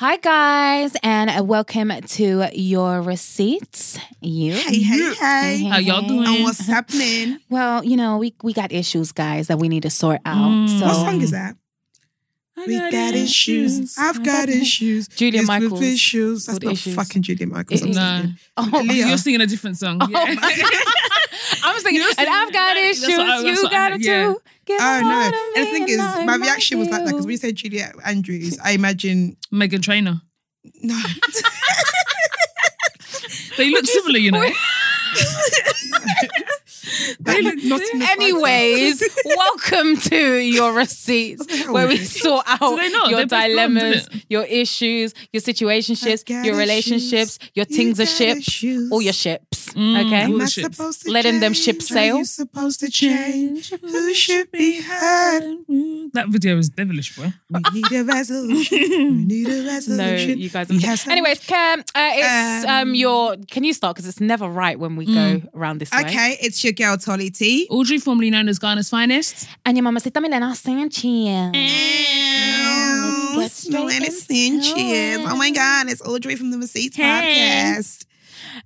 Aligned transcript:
Hi, 0.00 0.16
guys, 0.16 0.96
and 1.02 1.46
welcome 1.46 1.90
to 2.00 2.48
your 2.54 3.02
receipts. 3.02 3.98
You. 4.22 4.54
Hey, 4.54 4.78
hey, 4.80 5.14
hey. 5.14 5.64
How 5.68 5.76
y'all 5.76 6.00
doing? 6.08 6.26
And 6.26 6.42
what's 6.42 6.66
happening? 6.66 7.38
Well, 7.50 7.84
you 7.84 7.96
know, 7.98 8.16
we 8.16 8.34
we 8.42 8.52
got 8.54 8.72
issues, 8.72 9.12
guys, 9.12 9.48
that 9.48 9.58
we 9.58 9.68
need 9.68 9.82
to 9.82 9.90
sort 9.90 10.20
out. 10.24 10.48
Mm. 10.50 10.78
So, 10.78 10.86
What 10.86 10.94
song 10.94 11.20
is 11.20 11.32
that? 11.32 11.54
I 12.56 12.64
We 12.66 12.78
got 12.78 13.14
issues. 13.14 13.96
I've 13.98 14.24
got 14.24 14.48
issues. 14.48 15.06
Julia 15.08 15.40
These 15.40 15.48
Michaels 15.48 15.72
with 15.72 15.82
Issues. 15.82 16.46
That's 16.46 16.58
called 16.58 16.64
not 16.64 16.72
Issues. 16.74 16.94
fucking 16.94 17.22
Julia 17.22 17.46
Michaels. 17.46 17.82
It 17.82 17.94
No. 17.94 18.24
Oh, 18.56 18.82
Leah. 18.86 19.08
You're 19.08 19.18
singing 19.18 19.40
a 19.42 19.46
different 19.46 19.76
song. 19.78 19.98
Oh 20.00 20.06
Yeah. 20.08 20.18
I 21.62 21.72
was 21.74 21.82
thinking, 21.82 22.00
You're 22.02 22.10
and 22.16 22.28
I've 22.28 22.52
got 22.52 22.74
singing- 22.76 22.90
issues. 22.90 23.18
what 23.18 23.44
you 23.44 23.68
got 23.70 23.92
heard, 23.92 24.00
it 24.00 24.06
yeah. 24.06 24.24
too. 24.32 24.40
Give 24.70 24.78
Oh 24.80 24.98
it 24.98 25.02
no! 25.02 25.10
all 25.10 25.30
to 25.30 25.36
And 25.56 25.66
the 25.66 25.72
me 25.72 25.72
thing 25.72 25.88
is, 25.88 26.00
I 26.00 26.24
my 26.24 26.36
might 26.36 26.46
reaction 26.46 26.78
was 26.78 26.88
like 26.88 27.00
that 27.04 27.10
because 27.10 27.24
do. 27.24 27.28
we 27.28 27.36
said 27.36 27.56
Juliet 27.56 27.94
Andrews. 28.04 28.56
I 28.62 28.70
imagine 28.72 29.36
Meghan 29.52 29.82
Trainor. 29.82 30.20
no. 30.82 31.00
They 33.56 33.68
look 33.70 33.84
similar, 33.84 34.18
you 34.18 34.30
know. 34.30 34.40
Anyways, 37.26 39.02
welcome 39.24 39.96
to 39.96 40.36
your 40.38 40.72
receipts, 40.72 41.66
where 41.68 41.86
we 41.88 41.98
sort 41.98 42.44
out 42.46 42.58
Do 42.60 42.76
they 42.76 42.88
not? 42.90 43.10
your 43.10 43.24
They're 43.26 43.48
dilemmas, 43.48 44.08
your 44.28 44.44
issues, 44.44 45.14
your 45.32 45.40
situationships, 45.40 46.24
got 46.24 46.44
your 46.44 46.54
issues. 46.54 46.58
relationships, 46.58 47.38
your 47.54 47.66
You 47.68 47.76
things 47.76 48.00
are 48.00 48.04
got 48.04 48.42
ships, 48.42 48.64
all 48.90 49.02
your 49.02 49.12
ships. 49.12 49.68
Mm. 49.74 50.06
Okay, 50.06 50.24
All 50.24 50.32
Am 50.32 50.38
the 50.38 50.44
I 50.44 50.48
ships. 50.48 50.76
supposed 50.76 51.02
to 51.02 51.10
Letting 51.12 51.38
them 51.40 51.52
ship 51.52 51.76
ships 51.76 51.90
Are 51.92 51.94
sail? 51.94 52.16
you 52.18 52.24
supposed 52.24 52.80
to 52.80 52.90
change? 52.90 53.70
Who 53.70 54.14
should 54.14 54.50
be 54.50 54.80
heard? 54.80 55.42
That 56.12 56.26
video 56.28 56.58
is 56.58 56.70
devilish, 56.70 57.14
boy. 57.16 57.32
We 57.50 57.60
need 57.80 57.92
a 57.92 58.04
resolution. 58.04 58.78
We 58.80 59.24
need 59.26 59.48
a 59.48 59.64
resolution. 59.64 59.96
no, 59.96 60.04
resolution. 60.04 60.38
you 60.40 60.48
guys. 60.50 60.68
We 60.68 60.78
Are 60.78 60.86
have 60.88 61.06
Anyways, 61.08 61.38
Cam, 61.46 61.80
uh, 61.80 61.82
it's 61.94 62.64
um, 62.66 62.80
Um, 62.80 62.94
your. 62.96 63.36
Can 63.48 63.62
you 63.64 63.72
start? 63.72 63.94
Because 63.96 64.08
it's 64.08 64.20
never 64.20 64.48
right 64.48 64.78
when 64.78 64.96
we 64.96 65.06
go 65.06 65.42
around 65.54 65.78
this 65.78 65.92
way. 65.92 66.00
Okay, 66.00 66.36
it's 66.40 66.64
your 66.64 66.72
girl 66.80 66.96
Tolly 66.96 67.30
T. 67.30 67.66
Audrey, 67.70 67.98
formerly 67.98 68.30
known 68.30 68.48
as 68.48 68.58
Ghana's 68.58 68.88
finest. 68.88 69.46
And 69.66 69.76
your 69.76 69.84
mamacita 69.84 70.20
Milena 70.20 70.54
Sanchez. 70.54 71.52
Ow, 71.54 73.36
Get 73.38 73.50
smelling 73.52 74.00
straight 74.10 74.12
Sanchez. 74.62 75.18
Oh 75.28 75.36
my. 75.36 75.50
God, 75.50 75.90
it's 75.90 76.00
Audrey 76.02 76.36
from 76.36 76.50
the 76.50 76.58
Receipts 76.58 76.96
Hey. 76.96 77.74
podcast. 77.76 78.04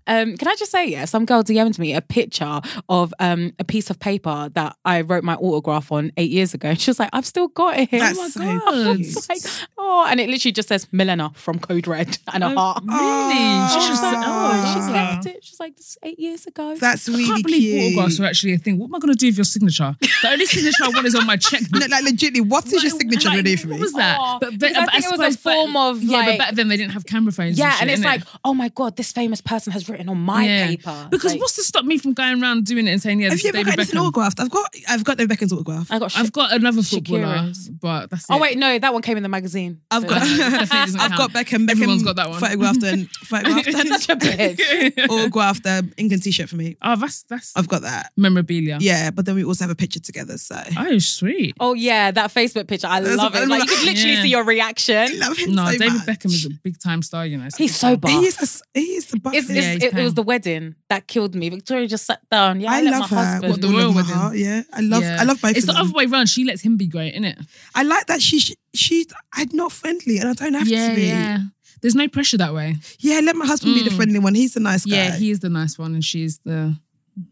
Um, 0.06 0.36
can 0.36 0.48
I 0.48 0.54
just 0.56 0.70
say, 0.72 0.86
yeah, 0.86 1.04
some 1.04 1.24
girl 1.24 1.42
DM'd 1.42 1.78
me 1.78 1.94
a 1.94 2.00
picture 2.00 2.60
of 2.88 3.14
um, 3.20 3.52
a 3.58 3.64
piece 3.64 3.90
of 3.90 3.98
paper 3.98 4.50
that 4.54 4.76
I 4.84 5.00
wrote 5.02 5.24
my 5.24 5.34
autograph 5.34 5.90
on 5.92 6.12
eight 6.16 6.30
years 6.30 6.54
ago. 6.54 6.68
And 6.70 6.80
she 6.80 6.90
was 6.90 6.98
like, 6.98 7.10
I've 7.12 7.26
still 7.26 7.48
got 7.48 7.78
it. 7.78 7.90
That's 7.90 8.18
oh 8.18 8.22
my 8.22 8.28
so 8.28 8.58
God. 8.60 8.96
cute. 8.98 9.28
Like, 9.28 9.68
oh, 9.78 10.06
and 10.08 10.20
it 10.20 10.28
literally 10.28 10.52
just 10.52 10.68
says 10.68 10.86
Milena 10.92 11.30
from 11.34 11.58
Code 11.58 11.86
Red 11.86 12.18
and 12.32 12.44
a 12.44 12.48
Oh, 12.48 12.54
heart. 12.56 12.82
Really? 12.84 13.68
She 13.68 13.74
She's 13.74 13.98
should 13.98 14.02
like, 14.04 14.14
say, 14.14 14.20
oh, 14.24 14.74
she's 14.74 14.88
oh. 14.88 14.92
left 14.92 15.26
it. 15.26 15.44
She's 15.44 15.60
like, 15.60 15.76
this 15.76 15.88
is 15.90 15.98
eight 16.02 16.18
years 16.18 16.46
ago. 16.46 16.74
That's 16.76 17.08
I 17.08 17.12
really 17.12 17.24
can't 17.26 17.42
believe 17.44 17.60
cute. 17.62 17.98
autographs 17.98 18.20
are 18.20 18.24
actually 18.24 18.54
a 18.54 18.58
thing. 18.58 18.78
What 18.78 18.86
am 18.86 18.94
I 18.94 18.98
going 18.98 19.12
to 19.12 19.18
do 19.18 19.26
with 19.28 19.36
your 19.38 19.44
signature? 19.44 19.96
The 20.22 20.28
only 20.28 20.46
signature 20.46 20.84
I 20.84 20.88
want 20.88 21.06
is 21.06 21.14
on 21.14 21.26
my 21.26 21.36
checkbook. 21.36 21.80
No, 21.80 21.86
like 21.86 22.04
legitimately, 22.04 22.40
what 22.42 22.66
is 22.66 22.82
your 22.82 22.90
signature 22.92 23.28
like, 23.28 23.38
gonna 23.38 23.42
do 23.42 23.56
for 23.56 23.66
me? 23.68 23.72
What 23.74 23.80
was 23.80 23.92
that? 23.94 24.18
Oh, 24.20 24.38
but, 24.40 24.58
because 24.58 24.76
I 24.76 24.86
think 24.86 25.04
it 25.04 25.10
was 25.10 25.20
a 25.20 25.32
suppose 25.32 25.36
back- 25.36 25.54
form 25.54 25.76
of, 25.76 26.02
yeah, 26.02 26.18
like- 26.18 26.26
but 26.26 26.38
back 26.38 26.54
then 26.54 26.68
they 26.68 26.76
didn't 26.76 26.92
have 26.92 27.06
camera 27.06 27.32
phones. 27.32 27.58
yeah, 27.58 27.72
and, 27.80 27.82
and 27.82 27.90
it's 27.90 28.00
innit? 28.00 28.04
like, 28.04 28.22
oh 28.44 28.54
my 28.54 28.68
God, 28.70 28.96
this 28.96 29.12
famous 29.12 29.40
person 29.40 29.63
has 29.72 29.88
written 29.88 30.08
on 30.08 30.18
my 30.18 30.44
Yeah. 30.46 30.66
paper. 30.68 31.08
Because 31.10 31.32
Like, 31.32 31.40
what's 31.40 31.54
to 31.56 31.62
stop 31.62 31.84
me 31.84 31.98
from 31.98 32.12
going 32.12 32.42
around 32.42 32.64
doing 32.66 32.86
it 32.88 32.92
and 32.92 33.02
saying, 33.02 33.20
yeah, 33.20 33.26
Have 33.26 33.34
this 33.34 33.44
you 33.44 33.48
is 33.50 33.54
ever 33.54 33.64
David 33.64 33.70
got 33.70 33.78
anything 33.78 34.00
Beckham? 34.00 34.02
autographed? 34.06 34.40
I've 34.40 34.50
got, 34.50 34.74
I've 34.88 35.04
got 35.04 35.18
David 35.18 35.38
Beckham's 35.38 35.52
autograph. 35.52 35.90
I 35.90 35.98
got 35.98 36.10
shit. 36.12 36.20
I've 36.20 36.32
got 36.32 36.52
another 36.52 36.82
footballer, 36.82 37.24
Shakira's. 37.24 37.68
but 37.70 38.10
that's 38.10 38.24
it. 38.24 38.32
Oh 38.32 38.38
wait, 38.38 38.58
no, 38.58 38.78
that 38.78 38.92
one 38.92 39.02
came 39.02 39.16
in 39.16 39.22
the 39.22 39.28
magazine. 39.28 39.80
I've 39.90 40.02
So- 40.02 40.08
got, 40.08 40.22
I've 40.72 41.16
got. 41.16 41.30
Beckham. 41.32 41.66
Beckham 41.66 41.70
Everyone's 41.70 42.02
got 42.02 42.16
that 42.16 42.30
one. 42.30 42.40
Photographed 42.40 42.82
and 42.84 43.10
photographed 43.24 43.66
and 43.68 43.88
Such 44.00 44.08
a 44.10 44.16
bitch. 44.16 45.08
autographed 45.10 45.66
um, 45.66 45.92
England 45.96 46.22
t-shirt 46.22 46.48
for 46.48 46.56
me. 46.56 46.76
Oh, 46.82 46.96
that's 46.96 47.22
that's 47.24 47.52
I've 47.56 47.68
got 47.68 47.82
that. 47.82 48.12
memorabilia. 48.16 48.78
Yeah, 48.80 49.10
but 49.10 49.26
then 49.26 49.34
we 49.34 49.44
also 49.44 49.64
have 49.64 49.70
a 49.70 49.74
picture 49.74 50.00
together. 50.00 50.38
So 50.38 50.60
Oh, 50.76 50.98
sweet. 50.98 51.54
Oh 51.60 51.74
yeah, 51.74 52.10
that 52.10 52.32
Facebook 52.32 52.66
picture. 52.68 52.86
I 52.86 53.00
That's- 53.00 53.18
love 53.18 53.34
it. 53.34 53.48
Like 53.48 53.62
you 53.62 53.68
could 53.68 53.84
literally 53.86 54.14
Yeah. 54.14 54.22
see 54.22 54.28
your 54.28 54.44
I 54.44 54.46
reaction. 54.46 55.18
love 55.18 55.36
him 55.36 55.54
No, 55.54 55.64
so 55.66 55.72
David 55.78 55.94
much. 55.94 56.06
Beckham 56.06 56.26
is 56.26 56.46
a 56.46 56.50
big 56.62 56.78
time 56.78 57.02
star, 57.02 57.26
you 57.26 57.36
know. 57.38 57.48
He's 57.56 57.74
so 57.76 57.96
buff. 57.96 58.10
He 58.10 58.26
is, 58.26 58.62
a, 58.74 58.78
he 58.78 58.86
is 58.96 59.06
the 59.06 59.18
buff. 59.18 59.34
It's, 59.34 59.48
Yeah, 59.56 59.72
it's, 59.72 59.84
he's 59.84 59.92
it, 59.92 59.98
it 59.98 60.02
was 60.04 60.14
the 60.14 60.22
wedding 60.22 60.74
that 60.88 61.06
killed 61.06 61.34
me. 61.34 61.48
Victoria 61.48 61.86
just 61.86 62.06
sat 62.06 62.20
down. 62.30 62.60
Yeah, 62.60 62.70
I, 62.72 62.78
I 62.78 62.82
let 62.82 62.90
love 62.92 63.10
my 63.10 63.16
her. 63.18 63.24
husband. 63.24 63.50
What, 63.52 63.60
the 63.60 63.68
royal 63.68 63.92
wedding? 63.94 64.14
heart, 64.14 64.36
Yeah, 64.36 64.62
I 64.72 64.80
love. 64.80 65.02
Yeah. 65.02 65.18
I 65.20 65.24
love 65.24 65.40
both 65.40 65.50
It's 65.56 65.60
of 65.60 65.66
the 65.68 65.72
them. 65.74 65.82
other 65.82 65.92
way 65.92 66.04
around. 66.06 66.28
She 66.28 66.44
lets 66.44 66.62
him 66.62 66.76
be 66.76 66.86
great, 66.86 67.12
isn't 67.12 67.24
it? 67.24 67.38
I 67.74 67.82
like 67.82 68.06
that 68.06 68.20
she 68.22 68.38
she 68.40 68.56
she's 68.74 69.06
I'm 69.32 69.48
not 69.52 69.72
friendly 69.72 70.18
and 70.18 70.28
I 70.28 70.32
don't 70.34 70.54
have 70.54 70.68
Yeah, 70.68 70.88
to 70.90 70.94
be. 70.94 71.02
yeah. 71.06 71.38
There's 71.82 71.94
no 71.94 72.08
pressure 72.08 72.38
that 72.38 72.54
way. 72.54 72.76
Yeah, 73.00 73.20
let 73.22 73.36
my 73.36 73.44
husband 73.46 73.74
be 73.74 73.82
the 73.82 73.90
Mm. 73.90 73.96
friendly 73.96 74.18
one. 74.18 74.34
He's 74.34 74.54
the 74.54 74.60
nice 74.60 74.86
guy. 74.86 74.96
Yeah, 74.96 75.16
he 75.16 75.30
is 75.30 75.40
the 75.40 75.50
nice 75.50 75.78
one, 75.78 75.92
and 75.94 76.02
she's 76.04 76.38
the 76.44 76.76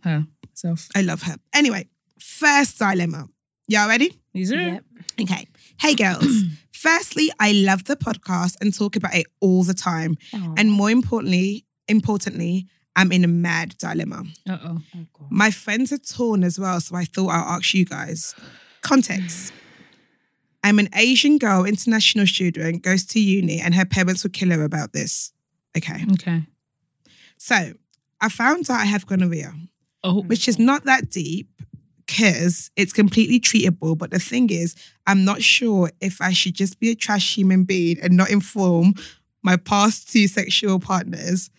her 0.05 0.27
self. 0.55 0.89
I 0.95 1.01
love 1.01 1.23
her. 1.23 1.37
Anyway, 1.55 1.89
first 2.21 2.79
dilemma. 2.79 3.29
Y'all 3.69 3.89
ready? 3.89 4.19
These 4.35 4.53
are 4.53 4.61
Yep. 4.61 4.85
Okay. 5.23 5.47
Hey 5.81 5.95
girls. 5.95 6.43
Firstly, 6.73 7.31
I 7.39 7.53
love 7.53 7.85
the 7.85 7.97
podcast 7.97 8.57
and 8.61 8.75
talk 8.75 8.97
about 8.97 9.15
it 9.15 9.27
all 9.41 9.63
the 9.63 9.73
time. 9.75 10.17
Oh, 10.35 10.55
And 10.59 10.71
more 10.71 10.91
importantly, 10.91 11.65
importantly, 11.89 12.67
I'm 12.95 13.13
in 13.13 13.25
a 13.25 13.29
mad 13.29 13.77
dilemma. 13.79 14.25
Oh. 14.49 14.79
God. 14.95 15.29
My 15.31 15.51
friends 15.51 15.93
are 15.93 15.99
torn 15.99 16.45
as 16.45 16.59
well, 16.59 16.81
so 16.81 16.97
I 16.97 17.05
thought 17.05 17.31
I'll 17.31 17.57
ask 17.57 17.73
you 17.75 17.85
guys. 17.85 18.35
Context. 18.83 19.53
I'm 20.65 20.79
an 20.79 20.89
Asian 20.95 21.39
girl, 21.39 21.65
international 21.65 22.27
student, 22.27 22.83
goes 22.83 23.05
to 23.07 23.21
uni, 23.21 23.61
and 23.61 23.75
her 23.75 23.85
parents 23.85 24.23
would 24.23 24.33
kill 24.33 24.51
her 24.51 24.63
about 24.63 24.93
this. 24.93 25.33
Okay. 25.77 26.05
Okay. 26.13 26.43
So 27.37 27.73
I 28.21 28.29
found 28.29 28.71
out 28.71 28.81
I 28.81 28.85
have 28.85 29.07
gonorrhea, 29.07 29.53
Oh, 30.05 30.23
which 30.23 30.47
is 30.49 30.59
not 30.59 30.85
that 30.85 31.11
deep 31.11 31.49
because 32.07 32.71
it's 32.77 32.93
completely 32.93 33.41
treatable. 33.41 33.97
But 33.97 34.11
the 34.11 34.19
thing 34.19 34.51
is, 34.51 34.77
I'm 35.07 35.25
not 35.25 35.43
sure 35.43 35.91
if 36.01 36.21
I 36.21 36.33
should 36.33 36.55
just 36.55 36.79
be 36.79 36.91
a 36.91 36.95
trash 36.95 37.37
human 37.37 37.65
being 37.65 37.99
and 38.01 38.17
not 38.17 38.31
inform 38.31 38.95
my 39.43 39.57
past 39.57 40.13
two 40.13 40.29
sexual 40.29 40.79
partners 40.79 41.51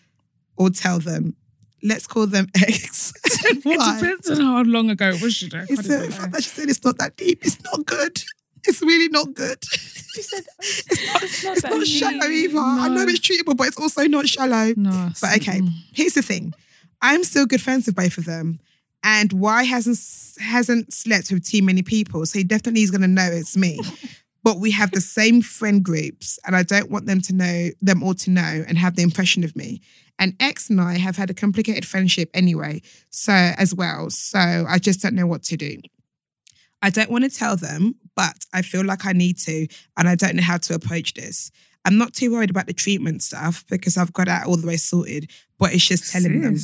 or 0.56 0.70
tell 0.70 0.98
them. 0.98 1.36
Let's 1.82 2.06
call 2.06 2.26
them 2.26 2.48
X. 2.56 3.12
it 3.24 3.62
depends 3.62 4.30
on 4.30 4.40
how 4.40 4.62
long 4.62 4.88
ago 4.90 5.10
it 5.10 5.20
was. 5.20 5.42
You 5.42 5.50
know. 5.50 5.64
It's 5.68 5.86
the 5.86 6.10
fact 6.10 6.32
that 6.32 6.42
she 6.42 6.48
said 6.48 6.68
it's 6.70 6.82
not 6.82 6.96
that 6.98 7.16
deep. 7.16 7.44
It's 7.44 7.62
not 7.62 7.84
good. 7.84 8.22
It's 8.66 8.80
really 8.80 9.08
not 9.08 9.34
good. 9.34 9.62
She 9.62 10.22
said 10.22 10.44
It's 10.58 11.06
not, 11.12 11.22
it's 11.22 11.44
not 11.44 11.56
it's 11.56 11.64
not 11.64 11.86
shallow 11.86 12.26
either. 12.30 12.58
I 12.58 12.88
know 12.88 13.02
it's 13.02 13.20
treatable, 13.20 13.56
but 13.56 13.66
it's 13.68 13.78
also 13.78 14.04
not 14.06 14.26
shallow. 14.28 14.72
No, 14.76 15.10
But 15.20 15.36
okay, 15.36 15.60
mm. 15.60 15.68
here's 15.92 16.14
the 16.14 16.22
thing. 16.22 16.54
I'm 17.02 17.22
still 17.24 17.44
good 17.44 17.60
friends 17.60 17.86
with 17.86 17.96
both 17.96 18.16
of 18.16 18.24
them. 18.24 18.60
And 19.02 19.30
Y 19.34 19.64
hasn't 19.64 19.98
hasn't 20.40 20.94
slept 20.94 21.30
with 21.30 21.46
too 21.46 21.62
many 21.62 21.82
people, 21.82 22.24
so 22.24 22.38
he 22.38 22.44
definitely 22.44 22.82
is 22.82 22.90
gonna 22.90 23.06
know 23.06 23.28
it's 23.30 23.54
me. 23.54 23.78
but 24.42 24.58
we 24.58 24.70
have 24.70 24.92
the 24.92 25.02
same 25.02 25.42
friend 25.42 25.84
groups, 25.84 26.38
and 26.46 26.56
I 26.56 26.62
don't 26.62 26.90
want 26.90 27.04
them 27.04 27.20
to 27.22 27.34
know 27.34 27.68
them 27.82 28.02
all 28.02 28.14
to 28.14 28.30
know 28.30 28.64
and 28.66 28.78
have 28.78 28.96
the 28.96 29.02
impression 29.02 29.44
of 29.44 29.54
me. 29.54 29.82
And 30.18 30.34
X 30.38 30.70
and 30.70 30.80
I 30.80 30.98
have 30.98 31.16
had 31.16 31.30
a 31.30 31.34
complicated 31.34 31.86
friendship 31.86 32.30
anyway, 32.34 32.82
so 33.10 33.32
as 33.32 33.74
well. 33.74 34.10
So 34.10 34.38
I 34.38 34.78
just 34.78 35.00
don't 35.00 35.14
know 35.14 35.26
what 35.26 35.42
to 35.44 35.56
do. 35.56 35.78
I 36.82 36.90
don't 36.90 37.10
want 37.10 37.24
to 37.24 37.30
tell 37.30 37.56
them, 37.56 37.94
but 38.14 38.34
I 38.52 38.62
feel 38.62 38.84
like 38.84 39.06
I 39.06 39.12
need 39.12 39.38
to, 39.38 39.66
and 39.96 40.08
I 40.08 40.14
don't 40.14 40.36
know 40.36 40.42
how 40.42 40.58
to 40.58 40.74
approach 40.74 41.14
this. 41.14 41.50
I'm 41.84 41.98
not 41.98 42.12
too 42.14 42.32
worried 42.32 42.50
about 42.50 42.66
the 42.66 42.72
treatment 42.72 43.22
stuff 43.22 43.64
because 43.68 43.96
I've 43.96 44.12
got 44.12 44.26
that 44.26 44.46
all 44.46 44.56
the 44.56 44.66
way 44.66 44.76
sorted, 44.76 45.30
but 45.58 45.74
it's 45.74 45.86
just 45.86 46.12
telling 46.12 46.42
them. 46.42 46.56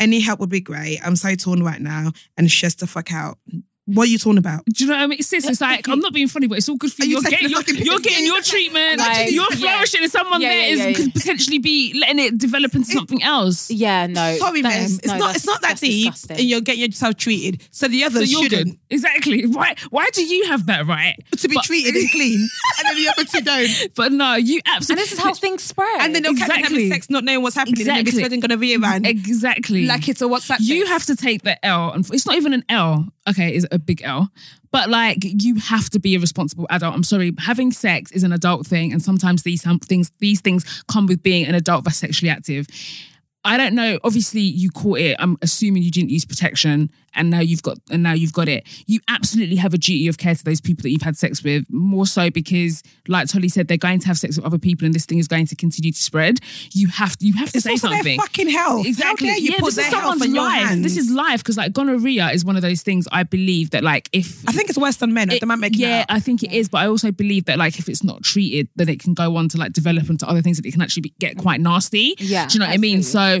Any 0.00 0.20
help 0.20 0.40
would 0.40 0.50
be 0.50 0.60
great. 0.60 0.98
I'm 1.04 1.16
so 1.16 1.34
torn 1.34 1.62
right 1.62 1.80
now 1.80 2.12
and 2.36 2.50
stressed 2.50 2.80
the 2.80 2.86
fuck 2.86 3.12
out. 3.12 3.38
What 3.86 4.04
are 4.04 4.10
you 4.10 4.18
talking 4.18 4.38
about? 4.38 4.64
Do 4.66 4.84
you 4.84 4.90
know 4.90 4.96
what 4.96 5.02
I 5.02 5.06
mean? 5.08 5.22
Sis, 5.22 5.44
it's 5.48 5.60
like 5.60 5.88
I'm 5.88 5.98
not 5.98 6.12
being 6.12 6.28
funny, 6.28 6.46
but 6.46 6.56
it's 6.56 6.68
all 6.68 6.76
good 6.76 6.92
for 6.92 7.02
you. 7.04 7.08
you 7.08 7.14
You're 7.16 7.22
taking 7.30 7.48
getting, 7.50 7.76
you're, 7.78 7.84
you're 7.94 8.00
getting 8.00 8.26
your 8.26 8.40
treatment. 8.40 8.98
Like, 8.98 9.32
you're 9.32 9.44
yeah. 9.54 9.56
flourishing, 9.56 10.02
and 10.04 10.10
someone 10.12 10.40
Yeah, 10.40 10.48
there 10.50 10.58
yeah, 10.60 10.66
is 10.68 10.78
yeah, 10.78 10.86
yeah. 10.86 10.94
could 10.94 11.14
potentially 11.14 11.58
be 11.58 11.92
letting 11.98 12.20
it 12.20 12.38
develop 12.38 12.76
into 12.76 12.92
something 12.92 13.22
else. 13.24 13.72
Yeah, 13.72 14.06
no. 14.06 14.36
Sorry, 14.38 14.62
that 14.62 14.68
ma'am. 14.68 14.84
is- 14.84 14.98
It's 14.98 15.08
no, 15.08 15.16
not. 15.18 15.34
It's 15.34 15.46
not 15.46 15.62
that 15.62 15.80
deep, 15.80 16.12
disgusting. 16.12 16.36
and 16.38 16.46
you're 16.48 16.60
getting 16.60 16.82
yourself 16.82 17.16
treated. 17.16 17.60
So 17.72 17.88
the 17.88 18.00
So 18.02 18.06
others 18.06 18.30
you're 18.30 18.42
shouldn't 18.44 18.70
good. 18.70 18.78
Exactly. 18.90 19.46
Why? 19.46 19.74
Why 19.90 20.06
do 20.12 20.22
you 20.24 20.46
have 20.46 20.66
that 20.66 20.86
right? 20.86 21.16
to 21.38 21.48
be 21.48 21.56
But- 21.56 21.64
treated 21.64 21.96
and 21.96 22.08
clean, 22.12 22.38
and 22.78 22.88
then 22.88 22.96
the 23.02 23.08
other 23.08 23.24
two 23.24 23.40
don't. 23.40 23.94
But 23.96 24.12
no, 24.12 24.36
you 24.36 24.60
absolutely 24.64 24.64
And 24.64 24.76
absolutely. 24.76 25.02
this 25.02 25.12
is 25.12 25.18
how 25.18 25.34
things 25.34 25.62
spread. 25.64 26.00
And 26.02 26.14
then 26.14 26.22
they'll 26.22 26.34
carry 26.34 26.52
on 26.52 26.58
Exactly. 26.60 26.82
having 26.84 26.92
sex, 26.92 27.10
not 27.10 27.24
knowing 27.24 27.42
what's 27.42 27.56
happening, 27.56 27.80
exactly. 27.80 27.90
and 27.90 27.96
then 27.98 28.04
be 28.04 28.08
Exactly. 28.10 28.22
spreading 28.22 28.40
gonorrhea 28.40 28.78
around 28.78 29.06
exactly 29.06 29.86
like 29.86 30.08
it's 30.08 30.22
a 30.22 30.26
WhatsApp. 30.26 30.58
you 30.60 30.86
have 30.86 31.04
to 31.06 31.16
take 31.16 31.42
the 31.42 31.62
L, 31.66 31.90
and 31.90 32.08
it's 32.12 32.26
not 32.26 32.36
even 32.36 32.52
an 32.52 32.64
L. 32.68 33.08
Okay, 33.28 33.54
is 33.54 33.66
a 33.70 33.78
big 33.78 34.02
L, 34.02 34.30
but 34.72 34.90
like 34.90 35.18
you 35.22 35.54
have 35.56 35.88
to 35.90 36.00
be 36.00 36.16
a 36.16 36.18
responsible 36.18 36.66
adult. 36.70 36.94
I'm 36.94 37.04
sorry, 37.04 37.32
having 37.38 37.70
sex 37.70 38.10
is 38.10 38.24
an 38.24 38.32
adult 38.32 38.66
thing, 38.66 38.92
and 38.92 39.00
sometimes 39.00 39.44
these 39.44 39.62
things 39.62 40.10
these 40.18 40.40
things 40.40 40.82
come 40.88 41.06
with 41.06 41.22
being 41.22 41.46
an 41.46 41.54
adult 41.54 41.84
that's 41.84 41.98
sexually 41.98 42.30
active. 42.30 42.66
I 43.44 43.56
don't 43.56 43.74
know. 43.74 43.98
Obviously, 44.02 44.40
you 44.40 44.70
caught 44.70 44.98
it. 44.98 45.16
I'm 45.18 45.36
assuming 45.42 45.82
you 45.82 45.90
didn't 45.90 46.10
use 46.10 46.24
protection, 46.24 46.90
and 47.14 47.30
now 47.30 47.40
you've 47.40 47.62
got 47.62 47.78
and 47.90 48.02
now 48.02 48.12
you've 48.12 48.32
got 48.32 48.48
it. 48.48 48.66
You 48.86 49.00
absolutely 49.08 49.56
have 49.56 49.74
a 49.74 49.78
duty 49.78 50.08
of 50.08 50.18
care 50.18 50.34
to 50.34 50.44
those 50.44 50.60
people 50.60 50.82
that 50.82 50.90
you've 50.90 51.02
had 51.02 51.16
sex 51.16 51.42
with, 51.42 51.64
more 51.70 52.06
so 52.06 52.30
because, 52.30 52.82
like 53.08 53.28
Tolly 53.28 53.48
said, 53.48 53.68
they're 53.68 53.76
going 53.76 53.98
to 54.00 54.06
have 54.06 54.18
sex 54.18 54.36
with 54.36 54.44
other 54.46 54.58
people, 54.58 54.86
and 54.86 54.94
this 54.94 55.06
thing 55.06 55.18
is 55.18 55.28
going 55.28 55.46
to 55.46 55.56
continue 55.56 55.92
to 55.92 56.02
spread. 56.02 56.38
You 56.72 56.88
have 56.88 57.16
to 57.18 57.26
you 57.26 57.34
have 57.34 57.50
to 57.52 57.58
It's 57.58 57.64
say 57.66 57.76
something. 57.76 58.02
their 58.04 58.16
fucking 58.16 58.48
health. 58.50 58.86
Exactly. 58.86 59.28
How 59.28 59.34
dare 59.34 59.42
you 59.42 59.50
yeah, 59.52 59.58
put 59.60 59.74
this 59.74 59.78
is 59.86 59.90
someone's 59.90 60.26
life. 60.28 60.82
This 60.82 60.96
is 60.96 61.10
life 61.10 61.40
because 61.40 61.56
like 61.56 61.72
gonorrhea 61.72 62.28
is 62.30 62.44
one 62.44 62.56
of 62.56 62.62
those 62.62 62.82
things 62.82 63.06
I 63.12 63.22
believe 63.22 63.70
that 63.70 63.82
like 63.82 64.08
if 64.12 64.48
I 64.48 64.52
think 64.52 64.68
it's 64.68 64.78
worse 64.78 64.96
than 64.96 65.12
men. 65.12 65.30
it- 65.30 65.40
they 65.40 65.46
might 65.46 65.58
make 65.58 65.74
it 65.74 65.78
yeah. 65.80 66.04
I 66.08 66.20
think 66.20 66.42
it 66.42 66.52
is, 66.52 66.68
but 66.68 66.78
I 66.78 66.86
also 66.86 67.10
believe 67.12 67.44
that 67.46 67.58
like 67.58 67.78
if 67.78 67.88
it's 67.88 68.04
not 68.04 68.22
treated, 68.22 68.68
then 68.76 68.88
it 68.88 69.00
can 69.00 69.14
go 69.14 69.36
on 69.36 69.48
to 69.50 69.58
like 69.58 69.72
develop 69.72 70.08
into 70.10 70.28
other 70.28 70.42
things 70.42 70.56
that 70.58 70.66
it 70.66 70.72
can 70.72 70.82
actually 70.82 71.02
be, 71.02 71.14
get 71.18 71.36
quite 71.36 71.60
nasty. 71.60 72.14
Yeah, 72.18 72.46
do 72.46 72.54
you 72.54 72.60
know 72.60 72.66
what 72.66 72.74
I 72.74 72.78
mean? 72.78 73.02
So. 73.02 73.40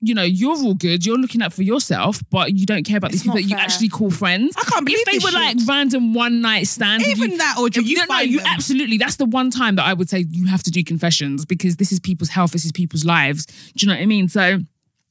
You 0.00 0.14
know, 0.14 0.22
you're 0.22 0.56
all 0.56 0.74
good. 0.74 1.04
You're 1.04 1.18
looking 1.18 1.42
out 1.42 1.52
for 1.52 1.62
yourself, 1.62 2.20
but 2.30 2.54
you 2.56 2.66
don't 2.66 2.84
care 2.84 2.96
about 2.98 3.10
these 3.12 3.20
It's 3.20 3.24
people 3.24 3.36
not 3.36 3.42
that 3.42 3.48
you 3.50 3.56
fair. 3.56 3.64
actually 3.64 3.88
call 3.88 4.10
friends. 4.10 4.54
I 4.56 4.62
can't 4.64 4.84
believe 4.84 5.00
if 5.00 5.04
they 5.06 5.12
this 5.12 5.24
were 5.24 5.30
shit. 5.30 5.40
like 5.40 5.56
random 5.68 6.14
one 6.14 6.40
night 6.40 6.66
stands. 6.66 7.04
if 7.06 7.16
Even 7.16 7.32
you- 7.32 7.38
that, 7.38 7.56
Audrey, 7.58 7.84
you 7.84 7.96
no, 7.96 8.02
no, 8.02 8.06
find 8.06 8.30
you 8.30 8.38
them. 8.38 8.46
absolutely. 8.48 8.98
That's 8.98 9.16
the 9.16 9.24
one 9.26 9.50
time 9.50 9.76
that 9.76 9.84
I 9.86 9.92
would 9.94 10.08
say 10.08 10.26
you 10.30 10.46
have 10.46 10.62
to 10.64 10.70
do 10.70 10.82
confessions 10.84 11.44
because 11.44 11.76
this 11.76 11.92
is 11.92 12.00
people's 12.00 12.30
health. 12.30 12.52
This 12.52 12.64
is 12.64 12.72
people's 12.72 13.04
lives. 13.04 13.46
Do 13.46 13.52
you 13.84 13.88
know 13.88 13.94
what 13.94 14.02
I 14.02 14.06
mean? 14.06 14.28
So. 14.28 14.60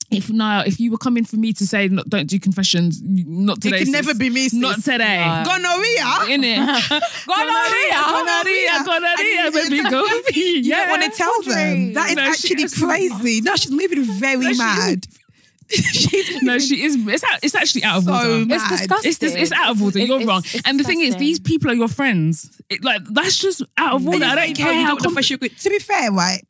If 0.09 0.29
now, 0.31 0.61
if 0.61 0.79
you 0.79 0.89
were 0.91 0.97
coming 0.97 1.25
for 1.25 1.35
me 1.35 1.51
to 1.51 1.67
say 1.67 1.89
not, 1.89 2.07
don't 2.09 2.27
do 2.27 2.39
confessions, 2.39 3.01
not 3.03 3.57
It 3.57 3.61
today. 3.61 3.77
can 3.79 3.87
sis. 3.87 3.93
never 3.93 4.13
be 4.13 4.29
me. 4.29 4.43
sis. 4.47 4.53
Not 4.53 4.81
today. 4.81 5.17
No. 5.19 5.43
Gonorrhea. 5.45 6.33
In 6.33 6.43
it. 6.45 6.57
Gonorrhea. 7.27 8.01
gonorrhea, 8.07 8.83
gonorrhea, 8.85 9.41
And 9.45 9.53
baby, 9.53 9.75
you- 9.83 9.89
go. 9.89 10.05
You 10.33 10.43
Yeah. 10.63 10.85
don't 10.85 10.89
want 11.01 11.03
to 11.03 11.17
tell 11.17 11.41
them. 11.43 11.93
That 11.93 12.09
is 12.11 12.15
No, 12.15 12.21
actually 12.21 12.63
is 12.63 12.73
crazy. 12.73 13.41
No, 13.41 13.55
she's 13.57 13.71
moving 13.71 14.03
very 14.05 14.37
No, 14.45 14.53
mad. 14.57 15.07
she's 15.69 16.41
No, 16.41 16.57
she 16.59 16.83
is. 16.83 16.95
It's 16.95 17.23
out, 17.25 17.39
it's 17.43 17.53
actually 17.55 17.83
out 17.83 17.97
of 17.97 18.03
So 18.05 18.13
order. 18.13 18.45
mad. 18.45 18.55
It's 18.55 18.69
disgusting. 18.69 19.09
It's, 19.09 19.21
it's 19.23 19.51
out 19.51 19.71
of 19.71 19.81
order. 19.83 19.99
It's- 19.99 20.07
You're 20.07 20.21
it's- 20.21 20.27
wrong. 20.27 20.43
it's 20.53 20.61
and 20.65 20.79
the 20.79 20.85
thing 20.85 21.01
is, 21.01 21.17
these 21.17 21.39
people 21.39 21.69
are 21.69 21.73
your 21.75 21.89
friends. 21.89 22.49
It, 22.69 22.81
like 22.81 23.01
that's 23.11 23.37
just 23.37 23.61
out 23.77 23.95
of 23.95 24.07
order. 24.07 24.23
I 24.23 24.35
don't 24.35 24.55
care 24.55 24.73
how. 24.85 24.95
the 24.95 25.01
Com- 25.03 25.49
To 25.49 25.69
be 25.69 25.79
fair, 25.79 26.11
right? 26.13 26.41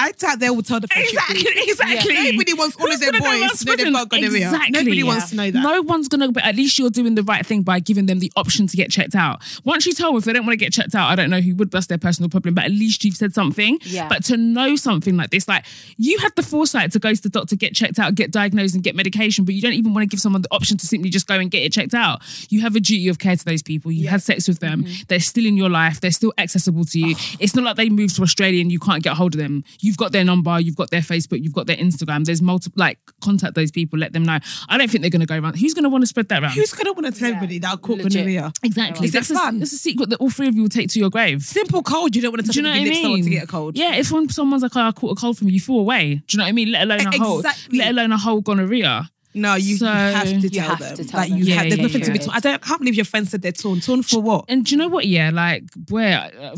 I 0.00 0.12
doubt 0.12 0.38
they 0.40 0.50
would 0.50 0.66
tell 0.66 0.80
the 0.80 0.88
friendship 0.88 1.12
exactly, 1.14 1.42
group. 1.42 1.68
exactly. 1.68 2.32
Nobody 2.32 2.54
wants 2.54 2.76
all 2.76 2.86
Who's 2.86 2.94
of 2.94 3.00
their 3.00 3.12
gonna 3.12 3.24
know 3.24 3.30
boys 3.30 3.40
what's 3.42 3.58
to 3.60 3.64
know 3.66 3.76
they've 3.76 3.92
got 3.92 4.08
gonorrhea. 4.08 4.46
Exactly. 4.46 4.70
Nobody 4.70 4.96
Yeah. 4.98 5.04
wants 5.04 5.30
to 5.30 5.36
know 5.36 5.50
that. 5.50 5.62
No 5.62 5.82
one's 5.82 6.08
gonna. 6.08 6.32
But 6.32 6.44
at 6.44 6.56
least 6.56 6.78
you're 6.78 6.90
doing 6.90 7.14
the 7.14 7.22
right 7.22 7.44
thing 7.44 7.62
by 7.62 7.80
giving 7.80 8.06
them 8.06 8.18
the 8.18 8.32
option 8.36 8.66
to 8.66 8.76
get 8.76 8.90
checked 8.90 9.14
out. 9.14 9.40
Once 9.64 9.86
you 9.86 9.92
tell 9.92 10.08
them 10.10 10.18
if 10.18 10.24
they 10.24 10.32
don't 10.32 10.46
want 10.46 10.58
to 10.58 10.64
get 10.64 10.72
checked 10.72 10.94
out, 10.94 11.08
I 11.10 11.14
don't 11.14 11.30
know 11.30 11.40
who 11.40 11.54
would. 11.56 11.70
That's 11.70 11.86
their 11.86 11.98
personal 11.98 12.28
problem. 12.28 12.54
But 12.54 12.64
at 12.64 12.70
least 12.70 13.04
you've 13.04 13.16
said 13.16 13.34
something. 13.34 13.78
Yeah. 13.84 14.08
But 14.08 14.24
to 14.24 14.36
know 14.36 14.76
something 14.76 15.16
like 15.16 15.30
this, 15.30 15.46
like 15.46 15.64
you 15.98 16.18
had 16.18 16.34
the 16.36 16.42
foresight 16.42 16.92
to 16.92 16.98
go 16.98 17.12
to 17.14 17.22
the 17.22 17.28
doctor, 17.28 17.56
get 17.56 17.74
checked 17.74 17.98
out, 17.98 18.14
get 18.14 18.30
diagnosed, 18.30 18.74
and 18.74 18.82
get 18.82 18.96
medication, 18.96 19.44
but 19.44 19.54
you 19.54 19.60
don't 19.60 19.74
even 19.74 19.92
want 19.94 20.02
to 20.02 20.08
give 20.08 20.20
someone 20.20 20.42
the 20.42 20.48
option 20.50 20.76
to 20.78 20.86
simply 20.86 21.10
just 21.10 21.26
go 21.26 21.34
and 21.34 21.50
get 21.50 21.62
it 21.62 21.72
checked 21.72 21.94
out. 21.94 22.20
You 22.48 22.60
have 22.62 22.74
a 22.76 22.80
duty 22.80 23.08
of 23.08 23.18
care 23.18 23.36
to 23.36 23.44
those 23.44 23.62
people. 23.62 23.92
You 23.92 24.08
had 24.08 24.22
sex 24.22 24.48
with 24.48 24.60
them. 24.60 24.84
Mm-hmm. 24.84 25.02
They're 25.08 25.20
still 25.20 25.46
in 25.46 25.56
your 25.56 25.68
life. 25.68 26.00
They're 26.00 26.10
still 26.10 26.32
accessible 26.38 26.84
to 26.86 26.98
you. 26.98 27.16
It's 27.38 27.54
not 27.54 27.64
like 27.64 27.76
they 27.76 27.88
moved 27.88 28.16
to 28.16 28.22
Australia 28.22 28.60
and 28.60 28.70
you 28.72 28.78
can't 28.78 29.02
get 29.02 29.14
hold 29.14 29.34
of 29.34 29.38
them. 29.40 29.64
You've 29.90 29.96
got 29.96 30.12
their 30.12 30.22
number. 30.24 30.60
You've 30.60 30.76
got 30.76 30.90
their 30.90 31.00
Facebook. 31.00 31.42
You've 31.42 31.52
got 31.52 31.66
their 31.66 31.76
Instagram. 31.76 32.24
There's 32.24 32.40
multiple. 32.40 32.78
Like 32.78 33.00
contact 33.20 33.56
those 33.56 33.72
people. 33.72 33.98
Let 33.98 34.12
them 34.12 34.22
know. 34.22 34.38
I 34.68 34.78
don't 34.78 34.88
think 34.88 35.02
they're 35.02 35.10
going 35.10 35.18
to 35.20 35.26
go 35.26 35.36
around. 35.36 35.56
Who's 35.58 35.74
going 35.74 35.82
to 35.82 35.88
want 35.88 36.02
to 36.02 36.06
spread 36.06 36.28
that 36.28 36.40
around? 36.44 36.52
Who's 36.52 36.72
gonna 36.72 36.92
want 36.92 37.06
to 37.06 37.12
tell 37.18 37.28
everybody 37.28 37.58
that 37.58 37.72
I 37.72 37.76
caught 37.76 37.98
Legit. 37.98 38.12
gonorrhea? 38.12 38.52
Exactly. 38.62 39.06
Is 39.06 39.10
it 39.10 39.14
that's, 39.14 39.30
a, 39.30 39.34
fun? 39.34 39.58
that's 39.58 39.72
a 39.72 39.76
secret 39.78 40.10
that 40.10 40.18
all 40.20 40.30
three 40.30 40.46
of 40.46 40.54
you 40.54 40.62
will 40.62 40.68
take 40.68 40.90
to 40.90 41.00
your 41.00 41.10
grave. 41.10 41.42
Simple 41.42 41.82
cold. 41.82 42.14
You 42.14 42.22
don't 42.22 42.30
want 42.30 42.46
to 42.46 42.52
Do 42.52 42.58
you 42.58 42.62
know 42.62 42.70
what 42.70 42.78
I 42.80 42.84
people 42.84 43.02
someone 43.02 43.14
mean? 43.20 43.24
to 43.24 43.30
get 43.30 43.44
a 43.44 43.46
cold. 43.48 43.76
Yeah, 43.76 43.96
if 43.96 44.12
when 44.12 44.28
someone's 44.28 44.62
like, 44.62 44.76
oh, 44.76 44.80
I 44.80 44.92
caught 44.92 45.18
a 45.18 45.20
cold 45.20 45.38
from 45.38 45.48
you, 45.48 45.54
you 45.54 45.60
fall 45.60 45.80
away. 45.80 46.22
Do 46.26 46.34
you 46.34 46.38
know 46.38 46.44
what 46.44 46.48
I 46.48 46.52
mean? 46.52 46.70
Let 46.70 46.82
alone 46.84 47.00
a 47.08 47.18
whole, 47.18 47.38
Exactly. 47.40 47.78
let 47.78 47.90
alone 47.90 48.12
a 48.12 48.18
whole 48.18 48.40
gonorrhea. 48.40 49.10
No, 49.32 49.54
you, 49.54 49.76
So- 49.76 49.84
you 49.86 49.90
have 49.92 50.24
to 50.28 50.34
You 50.38 50.48
tell 50.50 50.68
have 50.70 50.78
them. 50.80 50.96
to 50.96 51.04
tell 51.04 51.20
like 51.20 51.28
them. 51.28 51.38
you 51.38 51.44
Yeah, 51.44 51.54
have. 51.54 51.62
There's 51.64 51.76
yeah, 51.78 51.82
nothing 51.86 52.00
to 52.02 52.10
be 52.12 52.18
yeah. 52.18 52.24
torn. 52.24 52.36
I 52.36 52.40
don't. 52.40 52.54
I 52.54 52.58
can't 52.58 52.80
believe 52.80 52.94
your 52.96 53.04
friend 53.04 53.28
said 53.28 53.42
they're 53.42 53.52
torn. 53.52 53.80
Torn 53.80 54.02
for 54.02 54.20
what? 54.20 54.44
And 54.48 54.64
do 54.64 54.72
you 54.72 54.76
know 54.76 54.88
what? 54.88 55.06
Yeah, 55.06 55.30
like 55.32 55.64
where, 55.88 56.32
uh, 56.40 56.56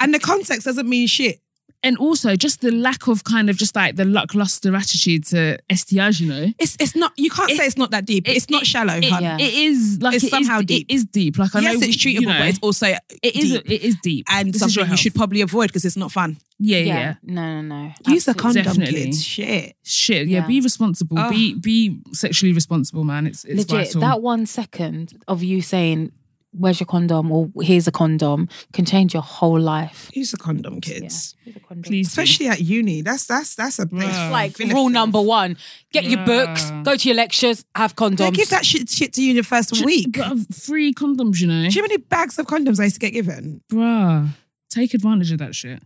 And 0.00 0.14
the 0.14 0.18
context 0.18 0.64
doesn't 0.64 0.88
mean 0.88 1.06
shit. 1.06 1.40
And 1.84 1.96
also 1.98 2.34
just 2.34 2.60
the 2.62 2.72
lack 2.72 3.06
of 3.06 3.22
kind 3.22 3.48
of 3.48 3.56
just 3.56 3.76
like 3.76 3.94
the 3.94 4.04
lackluster 4.04 4.74
attitude 4.74 5.24
to 5.26 5.58
STIs. 5.70 6.20
You 6.20 6.28
know, 6.28 6.52
It's 6.58 6.76
it's 6.80 6.96
not. 6.96 7.12
You 7.16 7.30
can't 7.30 7.50
It- 7.50 7.56
say 7.58 7.66
it's 7.66 7.76
not 7.76 7.90
that 7.92 8.04
deep. 8.06 8.28
it- 8.28 8.36
it's 8.36 8.50
not 8.50 8.62
it- 8.62 8.66
shallow. 8.66 8.94
it, 8.94 9.04
hun. 9.04 9.22
Yeah. 9.22 9.36
it 9.38 9.54
is 9.54 9.98
like 10.00 10.14
It's 10.16 10.24
it 10.24 10.26
is- 10.26 10.30
somehow 10.30 10.58
it 10.60 10.66
deep. 10.66 10.86
is 10.88 11.04
deep. 11.04 11.38
Like 11.38 11.54
I 11.54 11.60
yes, 11.60 11.74
know 11.80 11.86
it's 11.86 11.96
treatable, 11.96 12.20
you 12.22 12.26
know, 12.26 12.38
but 12.38 12.48
it's 12.48 12.58
also 12.60 12.86
it 12.88 13.36
is 13.36 13.52
deep. 13.52 13.70
it 13.70 13.82
is 13.82 13.96
deep 14.02 14.26
and 14.30 14.52
This 14.52 14.60
something 14.60 14.90
you 14.90 14.96
should 14.96 15.14
probably 15.14 15.42
avoid 15.42 15.68
because 15.68 15.84
it's 15.84 15.96
not 15.96 16.10
fun. 16.10 16.36
Yeah, 16.58 16.78
yeah, 16.78 16.84
Yeah. 16.86 16.94
yeah. 16.98 17.14
No, 17.24 17.60
no, 17.62 17.82
no. 17.84 17.92
Use 18.14 18.28
a 18.28 18.34
condom, 18.34 18.62
Definitely. 18.64 19.04
kids. 19.06 19.24
Shit. 19.24 19.76
Shit, 19.82 20.28
yeah, 20.28 20.40
Yeah. 20.40 20.46
Be 20.46 20.60
responsible. 20.60 21.18
Oh. 21.18 21.28
Be 21.30 21.54
be 21.54 21.98
sexually 22.12 22.52
responsible, 22.52 23.04
man. 23.04 23.26
It's 23.26 23.44
it's 23.44 23.58
Legit, 23.70 23.86
vital. 23.88 24.00
that 24.02 24.22
one 24.22 24.46
second 24.46 25.18
of 25.28 25.42
you 25.42 25.60
saying, 25.62 26.12
Where's 26.56 26.78
your 26.80 26.86
condom? 26.86 27.32
or 27.32 27.50
Here's 27.62 27.86
a 27.88 27.92
condom 27.92 28.48
can 28.72 28.84
change 28.84 29.12
your 29.14 29.22
whole 29.22 29.58
life. 29.58 30.10
Use 30.14 30.32
a 30.32 30.36
condom, 30.36 30.74
Yeah. 30.74 30.80
kids. 30.80 31.34
here's 31.44 31.56
a 31.56 31.60
condom. 31.60 31.82
Please. 31.82 32.06
Especially 32.08 32.48
at 32.48 32.60
uni. 32.60 33.02
That's 33.02 33.26
that's 33.26 33.54
that's 33.54 33.78
a 33.78 33.86
place. 33.86 34.06
Yeah. 34.14 34.30
Like 34.30 34.56
full 34.56 34.66
of 34.66 34.72
rule 34.72 34.88
number 34.88 35.20
one: 35.20 35.56
get 35.92 36.04
your 36.04 36.24
books, 36.24 36.70
go 36.84 36.96
to 36.96 37.08
your 37.08 37.16
lectures, 37.16 37.64
have 37.74 37.96
condoms. 37.96 38.18
They 38.18 38.30
give 38.30 38.50
that 38.50 38.64
shit, 38.64 38.88
shit 38.88 39.12
to 39.14 39.22
you 39.22 39.30
in 39.30 39.36
your 39.36 39.44
first 39.44 39.84
week. 39.84 40.12
Do 40.12 40.20
But, 40.20 40.32
uh, 40.32 40.36
free 40.52 40.94
condoms, 40.94 41.40
you 41.40 41.46
know, 41.48 41.54
you 41.62 41.68
know 41.68 41.70
how 41.74 41.80
many 41.82 41.96
bags 41.98 42.38
of 42.38 42.46
condoms 42.46 42.78
I 42.80 42.84
used 42.84 42.96
to 42.96 43.00
get 43.00 43.12
given? 43.12 43.60
bruh. 43.72 44.28
Take 44.70 44.94
advantage 44.94 45.30
of 45.32 45.38
that 45.38 45.54
shit. 45.54 45.82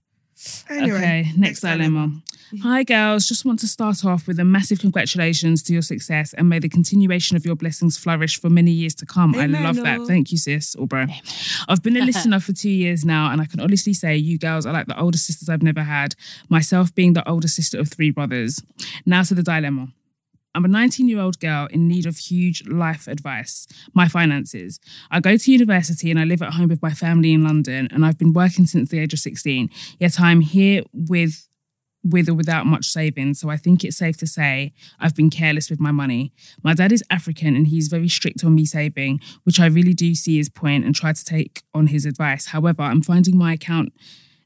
Anyway, 0.71 0.97
okay, 0.99 1.32
next 1.37 1.61
dilemma. 1.61 2.12
Hi, 2.62 2.83
girls. 2.83 3.27
Just 3.27 3.45
want 3.45 3.59
to 3.59 3.67
start 3.67 4.06
off 4.06 4.27
with 4.27 4.41
a 4.41 4.45
massive 4.45 4.79
congratulations 4.79 5.62
to 5.65 5.75
your 5.75 5.83
success 5.83 6.33
and 6.33 6.49
may 6.49 6.59
the 6.59 6.69
continuation 6.71 7.37
of 7.37 7.45
your 7.45 7.55
blessings 7.55 7.99
flourish 7.99 8.41
for 8.41 8.49
many 8.49 8.71
years 8.71 8.95
to 8.97 9.06
come. 9.06 9.35
I 9.35 9.45
love 9.45 9.77
that. 9.77 10.06
Thank 10.06 10.33
you, 10.33 10.39
sis 10.39 10.75
or 10.75 10.87
bro. 10.87 11.05
I've 11.69 11.83
been 11.83 11.99
a 11.99 12.05
listener 12.06 12.41
for 12.41 12.55
two 12.55 12.71
years 12.71 13.05
now, 13.05 13.31
and 13.31 13.43
I 13.43 13.45
can 13.45 13.61
honestly 13.61 13.93
say 13.93 14.17
you 14.17 14.39
girls 14.39 14.65
are 14.65 14.73
like 14.73 14.87
the 14.87 14.99
older 14.99 15.19
sisters 15.19 15.50
I've 15.50 15.62
never 15.62 15.83
had, 15.83 16.15
myself 16.49 16.95
being 16.95 17.12
the 17.12 17.29
older 17.29 17.49
sister 17.49 17.79
of 17.79 17.91
three 17.91 18.11
brothers. 18.11 18.62
Now 19.05 19.23
to 19.25 19.35
the 19.35 19.43
dilemma. 19.43 19.89
I'm 20.55 20.65
a 20.65 20.69
19 20.69 21.06
year 21.06 21.21
old 21.21 21.39
girl 21.41 21.69
in 21.71 21.87
need 21.87 22.06
of 22.06 22.17
huge 22.17 22.67
life 22.67 23.06
advice. 23.09 23.67
My 23.93 24.09
finances. 24.09 24.81
I 25.11 25.21
go 25.21 25.37
to 25.37 25.53
university 25.53 26.11
and 26.11 26.19
I 26.19 26.25
live 26.25 26.41
at 26.41 26.55
home 26.55 26.69
with 26.69 26.81
my 26.81 26.95
family 26.95 27.35
in 27.35 27.45
London, 27.45 27.89
and 27.91 28.06
I've 28.06 28.17
been 28.17 28.33
working 28.33 28.65
since 28.65 28.89
the 28.89 29.00
age 29.00 29.12
of 29.12 29.19
16. 29.19 29.69
Yet 30.00 30.19
I'm 30.19 30.41
here 30.41 30.83
with 30.95 31.49
with 32.05 32.29
or 32.29 32.35
without 32.35 32.67
much 32.67 32.87
savings. 32.87 33.41
So 33.41 33.50
I 33.50 33.56
think 33.56 33.85
it's 33.85 33.97
safe 33.97 34.17
to 34.19 34.27
say 34.27 34.73
I've 35.00 35.15
been 35.15 35.31
careless 35.31 35.71
with 35.71 35.81
my 35.81 35.91
money. 35.91 36.33
My 36.62 36.75
dad 36.75 36.93
is 36.93 37.03
African 37.11 37.56
and 37.56 37.67
he's 37.67 37.89
very 37.89 38.09
strict 38.09 38.45
on 38.45 38.55
me 38.55 38.65
saving, 38.65 39.21
which 39.45 39.61
I 39.61 39.67
really 39.67 39.95
do 39.95 40.15
see 40.15 40.37
his 40.37 40.49
point 40.49 40.85
and 40.85 40.95
try 40.95 41.12
to 41.12 41.25
take 41.25 41.62
on 41.75 41.89
his 41.89 42.06
advice. 42.06 42.47
However, 42.47 42.83
I'm 42.83 43.03
finding 43.03 43.37
my 43.37 43.55
account 43.55 43.93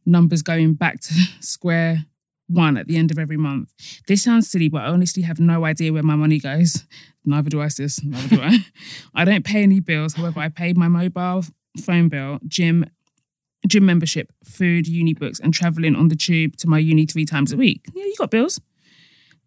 numbers 0.04 0.42
going 0.42 0.74
back 0.74 1.00
to 1.00 1.14
square 1.40 2.06
one 2.48 2.76
at 2.76 2.86
the 2.86 2.96
end 2.96 3.10
of 3.10 3.18
every 3.18 3.36
month. 3.36 3.72
This 4.06 4.22
sounds 4.22 4.50
silly, 4.50 4.68
but 4.68 4.82
I 4.82 4.86
honestly 4.86 5.22
have 5.22 5.40
no 5.40 5.64
idea 5.64 5.92
where 5.92 6.02
my 6.02 6.16
money 6.16 6.38
goes. 6.38 6.84
Neither 7.24 7.50
do 7.50 7.62
I, 7.62 7.68
sis. 7.68 8.02
Neither 8.02 8.36
do 8.36 8.42
I. 8.42 8.58
I 9.14 9.24
don't 9.24 9.44
pay 9.44 9.62
any 9.62 9.80
bills. 9.80 10.14
However, 10.14 10.40
I 10.40 10.48
paid 10.48 10.76
my 10.76 10.88
mobile 10.88 11.44
phone 11.82 12.08
bill, 12.08 12.38
gym, 12.46 12.84
gym 13.66 13.86
membership, 13.86 14.32
food, 14.44 14.86
uni 14.86 15.14
books, 15.14 15.40
and 15.40 15.54
traveling 15.54 15.96
on 15.96 16.08
the 16.08 16.16
tube 16.16 16.56
to 16.56 16.68
my 16.68 16.78
uni 16.78 17.06
three 17.06 17.24
times 17.24 17.52
a 17.52 17.56
week. 17.56 17.84
Yeah, 17.94 18.04
you 18.04 18.14
got 18.18 18.30
bills. 18.30 18.60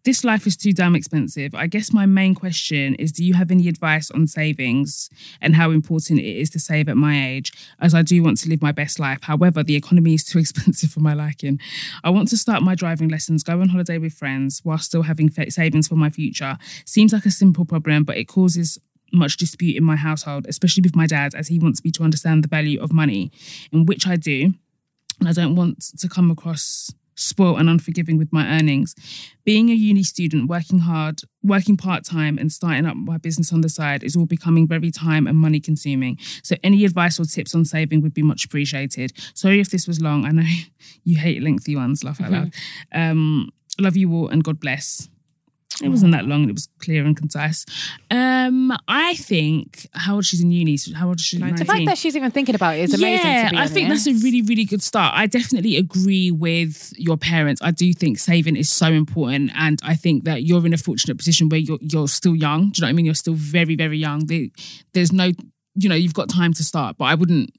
This 0.06 0.22
life 0.22 0.46
is 0.46 0.56
too 0.56 0.72
damn 0.72 0.94
expensive. 0.94 1.52
I 1.52 1.66
guess 1.66 1.92
my 1.92 2.06
main 2.06 2.36
question 2.36 2.94
is 2.94 3.10
do 3.10 3.24
you 3.24 3.34
have 3.34 3.50
any 3.50 3.66
advice 3.66 4.08
on 4.12 4.28
savings 4.28 5.10
and 5.40 5.56
how 5.56 5.72
important 5.72 6.20
it 6.20 6.38
is 6.38 6.48
to 6.50 6.60
save 6.60 6.88
at 6.88 6.96
my 6.96 7.26
age, 7.26 7.52
as 7.80 7.92
I 7.92 8.02
do 8.02 8.22
want 8.22 8.38
to 8.38 8.48
live 8.48 8.62
my 8.62 8.70
best 8.70 9.00
life? 9.00 9.18
However, 9.22 9.64
the 9.64 9.74
economy 9.74 10.14
is 10.14 10.22
too 10.22 10.38
expensive 10.44 10.90
for 10.90 11.00
my 11.00 11.12
liking. 11.12 11.58
I 12.04 12.10
want 12.10 12.28
to 12.28 12.36
start 12.36 12.62
my 12.62 12.76
driving 12.76 13.08
lessons, 13.08 13.42
go 13.42 13.60
on 13.60 13.70
holiday 13.70 13.98
with 13.98 14.12
friends 14.12 14.60
while 14.62 14.78
still 14.78 15.02
having 15.02 15.28
savings 15.48 15.88
for 15.88 15.96
my 15.96 16.10
future. 16.10 16.56
Seems 16.84 17.12
like 17.12 17.26
a 17.26 17.32
simple 17.32 17.64
problem, 17.64 18.04
but 18.04 18.16
it 18.16 18.28
causes 18.28 18.78
much 19.12 19.36
dispute 19.36 19.76
in 19.76 19.84
my 19.84 19.96
household, 19.96 20.46
especially 20.48 20.82
with 20.82 20.96
my 20.96 21.06
dad, 21.06 21.34
as 21.34 21.48
he 21.48 21.58
wants 21.58 21.84
me 21.84 21.90
to 21.92 22.02
understand 22.02 22.44
the 22.44 22.48
value 22.48 22.80
of 22.80 22.92
money, 22.92 23.30
in 23.72 23.86
which 23.86 24.06
I 24.06 24.16
do. 24.16 24.54
And 25.20 25.28
I 25.28 25.32
don't 25.32 25.54
want 25.54 25.82
to 25.98 26.08
come 26.08 26.30
across 26.30 26.90
spoiled 27.16 27.58
and 27.58 27.68
unforgiving 27.68 28.18
with 28.18 28.32
my 28.32 28.46
earnings. 28.46 28.94
Being 29.44 29.70
a 29.70 29.74
uni 29.74 30.02
student, 30.02 30.48
working 30.48 30.80
hard, 30.80 31.22
working 31.42 31.76
part 31.76 32.04
time, 32.04 32.38
and 32.38 32.52
starting 32.52 32.86
up 32.86 32.96
my 32.96 33.18
business 33.18 33.52
on 33.52 33.62
the 33.62 33.68
side 33.68 34.04
is 34.04 34.16
all 34.16 34.26
becoming 34.26 34.68
very 34.68 34.90
time 34.90 35.26
and 35.26 35.36
money 35.36 35.60
consuming. 35.60 36.18
So, 36.42 36.56
any 36.62 36.84
advice 36.84 37.18
or 37.18 37.24
tips 37.24 37.54
on 37.54 37.64
saving 37.64 38.02
would 38.02 38.14
be 38.14 38.22
much 38.22 38.44
appreciated. 38.44 39.12
Sorry 39.34 39.60
if 39.60 39.70
this 39.70 39.86
was 39.86 40.00
long. 40.00 40.24
I 40.24 40.30
know 40.30 40.46
you 41.04 41.16
hate 41.16 41.42
lengthy 41.42 41.74
ones, 41.74 42.04
laugh 42.04 42.20
out 42.20 42.30
loud. 42.30 42.54
Um, 42.92 43.50
love 43.78 43.96
you 43.96 44.12
all 44.12 44.28
and 44.28 44.44
God 44.44 44.60
bless. 44.60 45.08
It 45.82 45.88
wasn't 45.88 46.12
that 46.12 46.24
long. 46.24 46.48
It 46.48 46.52
was 46.52 46.68
clear 46.78 47.04
and 47.04 47.16
concise. 47.16 47.66
Um, 48.10 48.72
I 48.88 49.14
think 49.16 49.86
how 49.92 50.14
old 50.14 50.24
she's 50.24 50.40
in 50.40 50.50
uni. 50.50 50.76
so 50.76 50.94
How 50.94 51.08
old 51.08 51.18
is 51.18 51.24
she? 51.24 51.38
The 51.38 51.64
fact 51.64 51.84
that 51.86 51.98
she's 51.98 52.16
even 52.16 52.30
thinking 52.30 52.54
about 52.54 52.76
it 52.76 52.84
is 52.84 52.94
amazing. 52.94 53.26
Yeah, 53.26 53.50
I 53.54 53.66
think 53.66 53.88
that's 53.88 54.06
a 54.06 54.14
really, 54.14 54.42
really 54.42 54.64
good 54.64 54.82
start. 54.82 55.14
I 55.14 55.26
definitely 55.26 55.76
agree 55.76 56.30
with 56.30 56.92
your 56.96 57.16
parents. 57.16 57.60
I 57.62 57.72
do 57.72 57.92
think 57.92 58.18
saving 58.18 58.56
is 58.56 58.70
so 58.70 58.86
important, 58.86 59.50
and 59.54 59.78
I 59.82 59.94
think 59.96 60.24
that 60.24 60.44
you're 60.44 60.64
in 60.64 60.72
a 60.72 60.78
fortunate 60.78 61.18
position 61.18 61.48
where 61.48 61.60
you're 61.60 61.78
you're 61.80 62.08
still 62.08 62.34
young. 62.34 62.70
Do 62.70 62.78
you 62.78 62.82
know 62.82 62.86
what 62.86 62.90
I 62.90 62.92
mean? 62.94 63.04
You're 63.04 63.14
still 63.14 63.34
very, 63.34 63.76
very 63.76 63.98
young. 63.98 64.26
There's 64.94 65.12
no, 65.12 65.32
you 65.74 65.88
know, 65.88 65.94
you've 65.94 66.14
got 66.14 66.28
time 66.30 66.52
to 66.54 66.64
start, 66.64 66.96
but 66.98 67.04
I 67.06 67.14
wouldn't. 67.14 67.50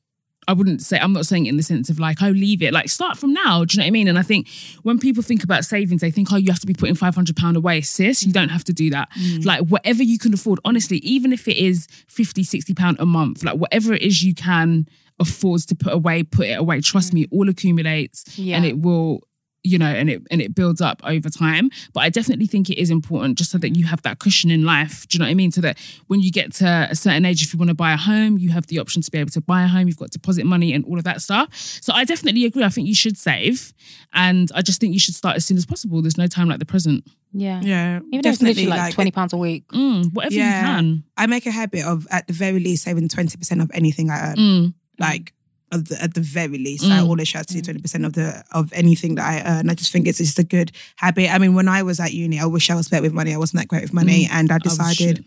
I 0.47 0.53
wouldn't 0.53 0.81
say 0.81 0.97
I'm 0.99 1.13
not 1.13 1.25
saying 1.25 1.45
it 1.45 1.49
in 1.49 1.57
the 1.57 1.63
sense 1.63 1.89
of 1.89 1.99
like, 1.99 2.21
oh, 2.21 2.29
leave 2.29 2.61
it. 2.61 2.73
Like 2.73 2.89
start 2.89 3.17
from 3.17 3.33
now. 3.33 3.65
Do 3.65 3.73
you 3.73 3.79
know 3.79 3.85
what 3.85 3.87
I 3.87 3.91
mean? 3.91 4.07
And 4.07 4.17
I 4.17 4.21
think 4.21 4.47
when 4.83 4.97
people 4.99 5.21
think 5.23 5.43
about 5.43 5.65
savings, 5.65 6.01
they 6.01 6.11
think, 6.11 6.31
oh, 6.31 6.37
you 6.37 6.51
have 6.51 6.59
to 6.61 6.67
be 6.67 6.73
putting 6.73 6.95
five 6.95 7.15
hundred 7.15 7.35
pound 7.35 7.57
away. 7.57 7.81
Sis, 7.81 8.23
you 8.23 8.31
don't 8.31 8.49
have 8.49 8.63
to 8.65 8.73
do 8.73 8.89
that. 8.91 9.09
Mm. 9.11 9.45
Like 9.45 9.61
whatever 9.67 10.03
you 10.03 10.17
can 10.17 10.33
afford, 10.33 10.59
honestly, 10.63 10.97
even 10.97 11.33
if 11.33 11.47
it 11.47 11.57
is 11.57 11.87
50, 12.07 12.43
60 12.43 12.73
pound 12.73 12.97
a 12.99 13.05
month, 13.05 13.43
like 13.43 13.57
whatever 13.57 13.93
it 13.93 14.01
is 14.01 14.23
you 14.23 14.33
can 14.33 14.87
afford 15.19 15.61
to 15.61 15.75
put 15.75 15.93
away, 15.93 16.23
put 16.23 16.47
it 16.47 16.57
away. 16.59 16.81
Trust 16.81 17.11
mm. 17.11 17.15
me, 17.15 17.27
all 17.31 17.49
accumulates 17.49 18.37
Yeah. 18.37 18.57
and 18.57 18.65
it 18.65 18.79
will 18.79 19.21
you 19.63 19.77
know 19.77 19.87
and 19.87 20.09
it 20.09 20.21
and 20.31 20.41
it 20.41 20.55
builds 20.55 20.81
up 20.81 21.01
over 21.03 21.29
time. 21.29 21.69
But 21.93 22.01
i 22.01 22.09
definitely 22.09 22.45
think 22.47 22.69
it 22.69 22.77
is 22.79 22.89
important 22.89 23.37
just 23.37 23.51
so 23.51 23.57
that 23.57 23.75
you 23.75 23.85
have 23.85 24.01
that 24.03 24.19
cushion 24.19 24.49
in 24.51 24.63
life. 24.65 25.07
Do 25.07 25.15
you 25.15 25.19
know 25.19 25.25
what 25.25 25.31
i 25.31 25.33
mean? 25.33 25.51
So 25.51 25.61
that 25.61 25.77
when 26.07 26.19
you 26.21 26.31
get 26.31 26.53
to 26.55 26.87
a 26.89 26.95
certain 26.95 27.25
age 27.25 27.41
if 27.41 27.53
you 27.53 27.59
want 27.59 27.69
to 27.69 27.75
buy 27.75 27.91
a 27.93 27.97
home 27.97 28.37
you 28.37 28.49
have 28.51 28.67
the 28.67 28.79
option 28.79 29.01
to 29.01 29.11
be 29.11 29.17
able 29.17 29.31
to 29.31 29.41
buy 29.41 29.63
a 29.63 29.67
home. 29.67 29.87
You've 29.87 29.97
got 29.97 30.11
deposit 30.11 30.45
money 30.45 30.73
and 30.73 30.85
all 30.85 30.97
of 30.97 31.03
that 31.05 31.21
stuff. 31.21 31.49
So 31.81 31.93
i 31.93 32.03
definitely 32.05 32.45
agree. 32.45 32.63
I 32.63 32.69
think 32.69 32.87
you 32.87 32.95
should 32.95 33.17
save. 33.17 33.73
And 34.13 34.49
i 34.55 34.61
just 34.61 34.79
think 34.79 34.93
you 34.93 34.99
should 34.99 35.15
start 35.15 35.35
as 35.35 35.45
soon 35.45 35.57
as 35.57 35.65
possible. 35.65 36.01
There's 36.01 36.17
no 36.17 36.27
time 36.27 36.47
like 36.49 36.59
the 36.59 36.65
present. 36.65 37.03
Yeah. 37.33 37.59
Yeah, 37.61 37.99
Even 38.13 38.21
though 38.21 38.29
it's 38.29 38.41
literally 38.41 38.69
like, 38.69 38.93
twenty 38.93 39.11
pounds 39.11 39.33
a 39.33 39.37
week. 39.37 39.67
mm, 39.69 40.11
whatever 40.13 40.33
Yeah. 40.35 40.59
you 40.61 40.65
can. 40.75 41.03
I 41.17 41.27
make 41.27 41.45
a 41.45 41.51
habit 41.51 41.83
of 41.83 42.07
at 42.09 42.25
the 42.27 42.33
very 42.33 42.59
least 42.59 42.83
saving 42.83 43.09
twenty 43.09 43.37
percent 43.37 43.61
of 43.61 43.69
anything 43.73 44.09
I 44.09 44.29
earn. 44.29 44.35
Mm, 44.37 44.73
Like 44.97 45.33
at 45.33 45.36
the, 45.71 46.01
at 46.01 46.13
the 46.13 46.21
very 46.21 46.57
least, 46.57 46.85
Mm. 46.85 46.91
I 46.91 46.99
always 47.01 47.29
try 47.29 47.43
to 47.43 47.53
do 47.53 47.61
twenty 47.61 47.81
percent 47.81 48.05
of 48.05 48.13
the 48.13 48.43
of 48.51 48.71
anything 48.73 49.15
that 49.15 49.25
I 49.25 49.59
earn. 49.59 49.69
I 49.69 49.73
just 49.73 49.91
think 49.91 50.07
it's 50.07 50.17
just 50.19 50.39
a 50.39 50.43
good 50.43 50.71
habit. 50.95 51.29
I 51.33 51.37
mean, 51.39 51.53
when 51.55 51.67
I 51.67 51.83
was 51.83 51.99
at 51.99 52.13
uni, 52.13 52.39
I 52.39 52.45
wish 52.45 52.69
I 52.69 52.75
was 52.75 52.87
better 52.87 53.01
with 53.03 53.13
money. 53.13 53.33
I 53.33 53.37
wasn't 53.37 53.59
that 53.61 53.67
great 53.67 53.81
with 53.83 53.93
money, 53.93 54.25
Mm. 54.25 54.31
and 54.31 54.51
I 54.51 54.55
I 54.55 54.59
decided 54.59 55.17
shit. 55.17 55.25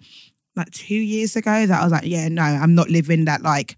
like 0.57 0.71
two 0.71 0.95
years 0.95 1.37
ago 1.37 1.67
that 1.67 1.81
I 1.81 1.85
was 1.85 1.93
like, 1.93 2.05
yeah, 2.07 2.29
no, 2.29 2.43
I'm 2.43 2.75
not 2.75 2.89
living 2.89 3.27
that 3.27 3.43
like 3.43 3.77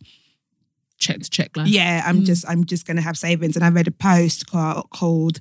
check 0.99 1.19
to 1.21 1.29
check 1.31 1.57
life 1.57 1.67
yeah, 1.69 2.03
I'm 2.07 2.21
Mm. 2.21 2.27
just 2.27 2.49
I'm 2.49 2.65
just 2.65 2.87
gonna 2.87 3.01
have 3.01 3.19
savings. 3.19 3.57
And 3.57 3.65
I 3.65 3.69
read 3.71 3.89
a 3.89 3.91
post 3.91 4.47
ca- 4.47 4.83
called 4.85 5.41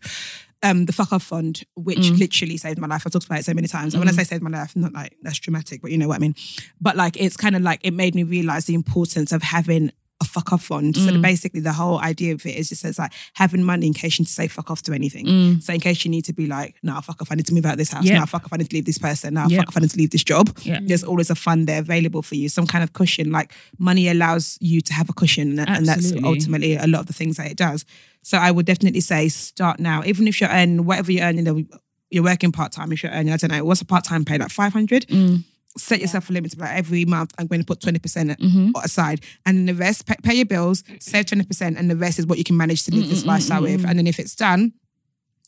um, 0.64 0.86
the 0.86 0.94
Fuck 0.94 1.12
Off 1.12 1.24
Fund, 1.24 1.64
which 1.76 1.98
Mm. 1.98 2.20
literally 2.20 2.56
saved 2.58 2.78
my 2.80 2.86
life. 2.88 3.02
I've 3.06 3.12
talked 3.12 3.26
about 3.26 3.40
it 3.40 3.46
so 3.46 3.54
many 3.56 3.68
times. 3.68 3.94
And 3.96 4.02
when 4.02 4.08
I 4.08 4.12
Mm. 4.12 4.16
say 4.18 4.24
saved 4.26 4.44
my 4.44 4.52
life, 4.52 4.76
not 4.76 4.94
like 4.94 5.16
that's 5.24 5.40
dramatic, 5.40 5.82
but 5.82 5.90
you 5.92 5.98
know 5.98 6.08
what 6.08 6.18
I 6.18 6.20
mean. 6.20 6.36
But 6.80 6.96
like 6.96 7.16
it's 7.20 7.36
kind 7.38 7.56
of 7.56 7.64
like 7.64 7.80
it 7.84 7.94
made 7.96 8.14
me 8.16 8.22
realize 8.24 8.66
the 8.66 8.76
importance 8.76 9.32
of 9.32 9.42
having 9.42 9.92
a 10.22 10.24
fuck 10.24 10.54
off 10.54 10.64
fund. 10.64 10.96
So 10.96 11.12
Mm. 11.12 11.22
basically, 11.22 11.60
the 11.60 11.74
whole 11.74 12.00
idea 12.00 12.34
of 12.34 12.46
it 12.46 12.56
is 12.56 12.70
just 12.70 12.86
it's 12.86 13.00
like 13.00 13.12
having 13.34 13.64
money 13.64 13.88
in 13.88 13.94
case 13.94 14.18
you 14.18 14.24
need 14.24 14.28
to 14.28 14.34
say 14.34 14.48
fuck 14.48 14.70
off 14.72 14.82
to 14.84 14.94
anything. 14.94 15.26
Mm. 15.26 15.64
So 15.64 15.74
in 15.74 15.80
case 15.80 16.06
you 16.06 16.12
need 16.12 16.26
to 16.26 16.34
be 16.34 16.46
like, 16.48 16.76
nah, 16.84 17.02
fuck 17.02 17.22
off, 17.22 17.32
I 17.32 17.36
need 17.36 17.48
to 17.48 17.54
move 17.54 17.66
out 17.66 17.74
of 17.74 17.78
this 17.80 17.90
house. 17.92 18.06
Yeah. 18.06 18.20
Nah, 18.20 18.26
fuck 18.26 18.46
off, 18.46 18.54
I 18.54 18.58
need 18.58 18.70
to 18.70 18.76
leave 18.76 18.86
this 18.86 18.98
person. 19.00 19.34
Nah, 19.34 19.48
Yeah. 19.50 19.58
fuck 19.60 19.70
off, 19.70 19.78
I 19.78 19.80
need 19.82 19.90
to 19.92 19.98
leave 19.98 20.12
this 20.12 20.24
job. 20.24 20.56
Yeah. 20.64 20.80
There's 20.82 21.04
always 21.04 21.30
a 21.30 21.36
fund 21.36 21.68
there 21.68 21.80
available 21.80 22.22
for 22.22 22.36
you, 22.36 22.48
some 22.50 22.68
kind 22.68 22.84
of 22.84 22.94
cushion. 22.94 23.32
Like 23.32 23.52
money 23.80 24.08
allows 24.08 24.58
you 24.62 24.80
to 24.82 24.94
have 24.94 25.10
a 25.10 25.14
cushion, 25.14 25.58
and, 25.60 25.70
and 25.70 25.86
that's 25.88 26.14
ultimately 26.24 26.76
a 26.76 26.88
lot 26.88 27.02
of 27.02 27.08
the 27.08 27.14
things 27.14 27.38
that 27.38 27.50
it 27.50 27.58
does. 27.58 27.84
So 28.22 28.38
I 28.38 28.52
would 28.52 28.68
definitely 28.68 29.02
say 29.02 29.28
start 29.30 29.80
now, 29.80 30.04
even 30.06 30.28
if 30.28 30.40
you're 30.40 30.50
earning 30.52 30.86
whatever 30.86 31.12
you're 31.12 31.24
earning. 31.26 31.68
You're 32.14 32.24
working 32.26 32.52
part 32.52 32.74
time. 32.74 32.92
If 32.92 33.04
you're 33.04 33.12
earning, 33.14 33.32
I 33.32 33.38
don't 33.38 33.52
know, 33.54 33.64
what's 33.64 33.80
a 33.80 33.86
part 33.86 34.04
time 34.04 34.26
pay? 34.26 34.38
Like 34.38 34.50
five 34.52 34.74
hundred. 34.74 35.08
Mm. 35.08 35.46
Set 35.78 36.02
yourself 36.02 36.30
a 36.30 36.34
limit. 36.34 36.58
Like 36.58 36.72
every 36.76 37.06
month, 37.06 37.32
I'm 37.38 37.48
going 37.48 37.62
to 37.62 37.66
put 37.66 37.80
twenty 37.82 38.00
percent 38.00 38.38
Mhm. 38.40 38.72
aside, 38.84 39.22
and 39.46 39.58
then 39.58 39.66
the 39.68 39.74
rest, 39.74 40.06
pay, 40.06 40.16
pay 40.22 40.36
your 40.36 40.46
bills, 40.46 40.84
save 41.00 41.28
twenty 41.28 41.46
percent, 41.46 41.78
and 41.78 41.90
the 41.90 41.96
rest 41.96 42.20
is 42.20 42.26
what 42.26 42.38
you 42.38 42.44
can 42.44 42.58
manage 42.58 42.84
to 42.84 42.92
live 42.94 43.08
this 43.08 43.22
Mm, 43.22 43.24
mm, 43.24 43.28
lifestyle 43.28 43.62
mm, 43.62 43.72
with. 43.72 43.82
mm. 43.84 43.90
And 43.90 43.98
then 44.00 44.06
if 44.08 44.20
it's 44.20 44.36
done, 44.36 44.74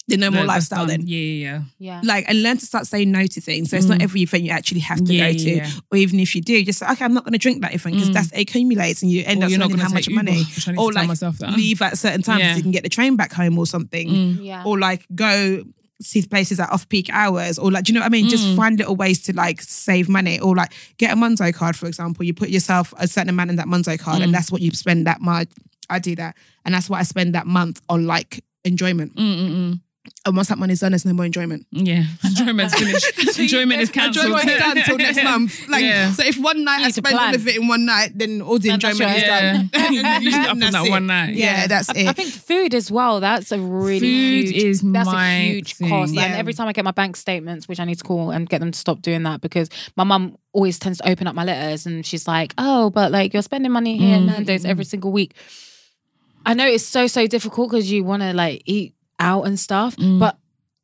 then 0.07 0.19
no 0.21 0.31
more 0.31 0.41
No, 0.41 0.47
that's 0.47 0.71
lifestyle. 0.71 0.79
done. 0.87 0.99
Then 0.99 1.07
yeah 1.07 1.19
yeah 1.19 1.33
yeah 1.35 1.61
Yeah. 1.79 2.01
like 2.05 2.25
and 2.29 2.41
learn 2.41 2.57
to 2.57 2.65
start 2.65 2.87
saying 2.87 3.11
no 3.11 3.25
to 3.25 3.41
things. 3.41 3.69
So 3.69 3.75
it's 3.77 3.85
not 3.87 3.99
Mm. 3.99 4.03
every 4.03 4.21
event 4.21 4.43
you 4.43 4.51
actually 4.51 4.79
have 4.81 5.03
to 5.03 5.13
Yeah, 5.13 5.31
go 5.31 5.37
to, 5.37 5.49
yeah, 5.49 5.55
yeah. 5.67 5.71
or 5.91 5.97
even 5.97 6.19
if 6.21 6.35
you 6.35 6.41
do, 6.41 6.63
just 6.63 6.79
say, 6.79 6.87
okay, 6.91 7.03
I'm 7.05 7.13
not 7.13 7.23
going 7.25 7.33
to 7.33 7.37
drink 7.39 7.61
that 7.61 7.73
event 7.73 7.95
because 7.95 8.09
Mm. 8.09 8.13
that's 8.13 8.31
it 8.31 8.39
accumulates 8.41 9.01
and 9.01 9.11
you 9.11 9.23
end 9.25 9.41
Or 9.41 9.45
up 9.45 9.49
you're 9.49 9.59
not 9.59 9.65
spending 9.71 9.77
gonna 9.77 9.89
how 9.89 9.93
much 9.93 10.07
Uber, 10.07 10.15
money, 10.23 10.43
which 10.43 10.67
I 10.67 10.71
need 10.71 10.77
or 10.79 10.91
like 10.93 11.57
leave 11.57 11.81
at 11.81 11.97
certain 11.97 12.21
times 12.21 12.39
Yeah. 12.41 12.51
so 12.53 12.57
you 12.57 12.63
can 12.63 12.71
get 12.71 12.83
the 12.83 12.89
train 12.89 13.15
back 13.17 13.33
home 13.33 13.57
or 13.57 13.65
something, 13.67 14.07
Mm. 14.09 14.39
Yeah. 14.45 14.63
or 14.65 14.79
like 14.79 15.05
go 15.15 15.63
see 16.01 16.21
places 16.25 16.59
at 16.59 16.69
off 16.71 16.87
peak 16.89 17.09
hours, 17.11 17.57
or 17.59 17.71
like 17.71 17.83
do 17.85 17.91
you 17.91 17.95
know 17.95 18.01
what 18.03 18.07
I 18.07 18.09
mean? 18.09 18.29
Just 18.29 18.43
Mm. 18.45 18.55
find 18.55 18.77
little 18.77 18.95
ways 18.95 19.21
to 19.23 19.33
like 19.33 19.61
save 19.61 20.09
money, 20.09 20.39
or 20.39 20.55
like 20.55 20.73
get 20.97 21.11
a 21.13 21.15
Monzo 21.15 21.53
card, 21.53 21.75
for 21.75 21.87
example. 21.87 22.25
You 22.25 22.33
put 22.33 22.49
yourself 22.49 22.93
a 22.97 23.07
certain 23.07 23.29
amount 23.29 23.49
in 23.51 23.55
that 23.57 23.67
Monzo 23.67 23.97
card, 23.99 24.19
Mm. 24.19 24.23
and 24.25 24.33
that's 24.33 24.51
what 24.51 24.61
you 24.61 24.71
spend 24.71 25.07
that 25.07 25.21
month. 25.21 25.53
I 25.89 25.99
do 25.99 26.15
that, 26.15 26.35
and 26.65 26.73
that's 26.73 26.89
what 26.89 26.99
I 26.99 27.03
spend 27.03 27.35
that 27.35 27.45
month 27.47 27.81
on 27.89 28.05
like 28.07 28.43
enjoyment. 28.65 29.15
Mm, 29.15 29.37
mm, 29.37 29.49
mm. 29.51 29.81
And 30.25 30.35
once 30.35 30.49
that 30.49 30.57
money's 30.57 30.81
done, 30.81 30.91
there's 30.91 31.05
no 31.05 31.13
more 31.13 31.25
enjoyment. 31.25 31.65
Yeah, 31.71 32.03
enjoyment's 32.25 32.75
finished. 32.79 33.39
Enjoyment 33.39 33.81
is 33.81 33.89
cancelled. 33.89 34.25
Enjoyment 34.31 34.49
is 34.49 34.59
done 34.59 34.77
until 34.77 34.97
next 34.97 35.23
month. 35.23 35.67
Like, 35.69 35.83
Yeah. 35.83 36.11
so 36.11 36.23
if 36.25 36.37
one 36.37 36.63
night 36.65 36.79
You 36.81 36.85
I 36.87 36.89
spend 36.91 37.17
all 37.17 37.33
of 37.35 37.47
it 37.47 37.55
in 37.55 37.67
one 37.69 37.85
night, 37.85 38.11
then 38.15 38.41
all 38.41 38.57
the 38.59 38.69
Then 38.69 38.79
that's 38.79 38.99
enjoyment 38.99 39.17
is 39.17 39.23
your- 39.23 39.29
done. 39.31 39.69
Yeah. 39.73 39.89
You 40.19 40.25
used 40.25 40.37
it 40.37 40.45
up 40.45 40.49
on 40.51 40.59
That's 40.59 40.73
that 40.73 40.85
it. 40.85 40.89
one 40.91 41.05
night. 41.07 41.35
Yeah, 41.35 41.45
Yeah. 41.61 41.67
that's 41.67 41.89
I, 41.89 41.93
it. 41.99 42.07
I 42.07 42.13
think 42.13 42.29
food 42.33 42.73
as 42.73 42.91
well. 42.91 43.19
That's 43.21 43.51
a 43.53 43.59
really 43.59 43.99
Food 43.99 44.53
huge. 44.53 44.55
is 44.63 44.81
that's 44.81 45.05
my 45.05 45.27
a 45.29 45.47
huge 45.53 45.73
thing. 45.75 45.89
cost. 45.89 46.09
And 46.09 46.15
Yeah. 46.31 46.37
every 46.37 46.53
time 46.53 46.67
I 46.67 46.73
get 46.73 46.83
my 46.85 46.91
bank 46.91 47.15
statements, 47.15 47.67
which 47.69 47.79
I 47.79 47.85
need 47.85 47.95
to 47.97 48.03
call 48.03 48.31
and 48.31 48.47
get 48.49 48.59
them 48.59 48.71
to 48.71 48.79
stop 48.79 49.01
doing 49.01 49.23
that 49.23 49.39
because 49.41 49.69
my 49.95 50.03
mum 50.03 50.37
always 50.51 50.79
tends 50.79 50.99
to 50.99 51.09
open 51.09 51.27
up 51.27 51.35
my 51.35 51.43
letters 51.45 51.85
and 51.85 52.05
she's 52.05 52.27
like, 52.27 52.53
"Oh, 52.57 52.89
but 52.89 53.11
like 53.11 53.33
you're 53.33 53.41
spending 53.41 53.71
money 53.71 53.97
here 53.97 54.17
and 54.17 54.29
Mm. 54.29 54.33
Nando's 54.33 54.65
every 54.65 54.85
single 54.85 55.11
week." 55.13 55.33
I 56.45 56.53
know 56.53 56.67
it's 56.67 56.83
so 56.85 57.07
so 57.07 57.25
difficult 57.27 57.71
because 57.71 57.89
you 57.91 58.03
want 58.03 58.21
to 58.21 58.33
like 58.33 58.61
eat 58.65 58.93
out 59.19 59.43
and 59.43 59.59
stuff, 59.59 59.95
Mm. 59.95 60.19
but 60.19 60.37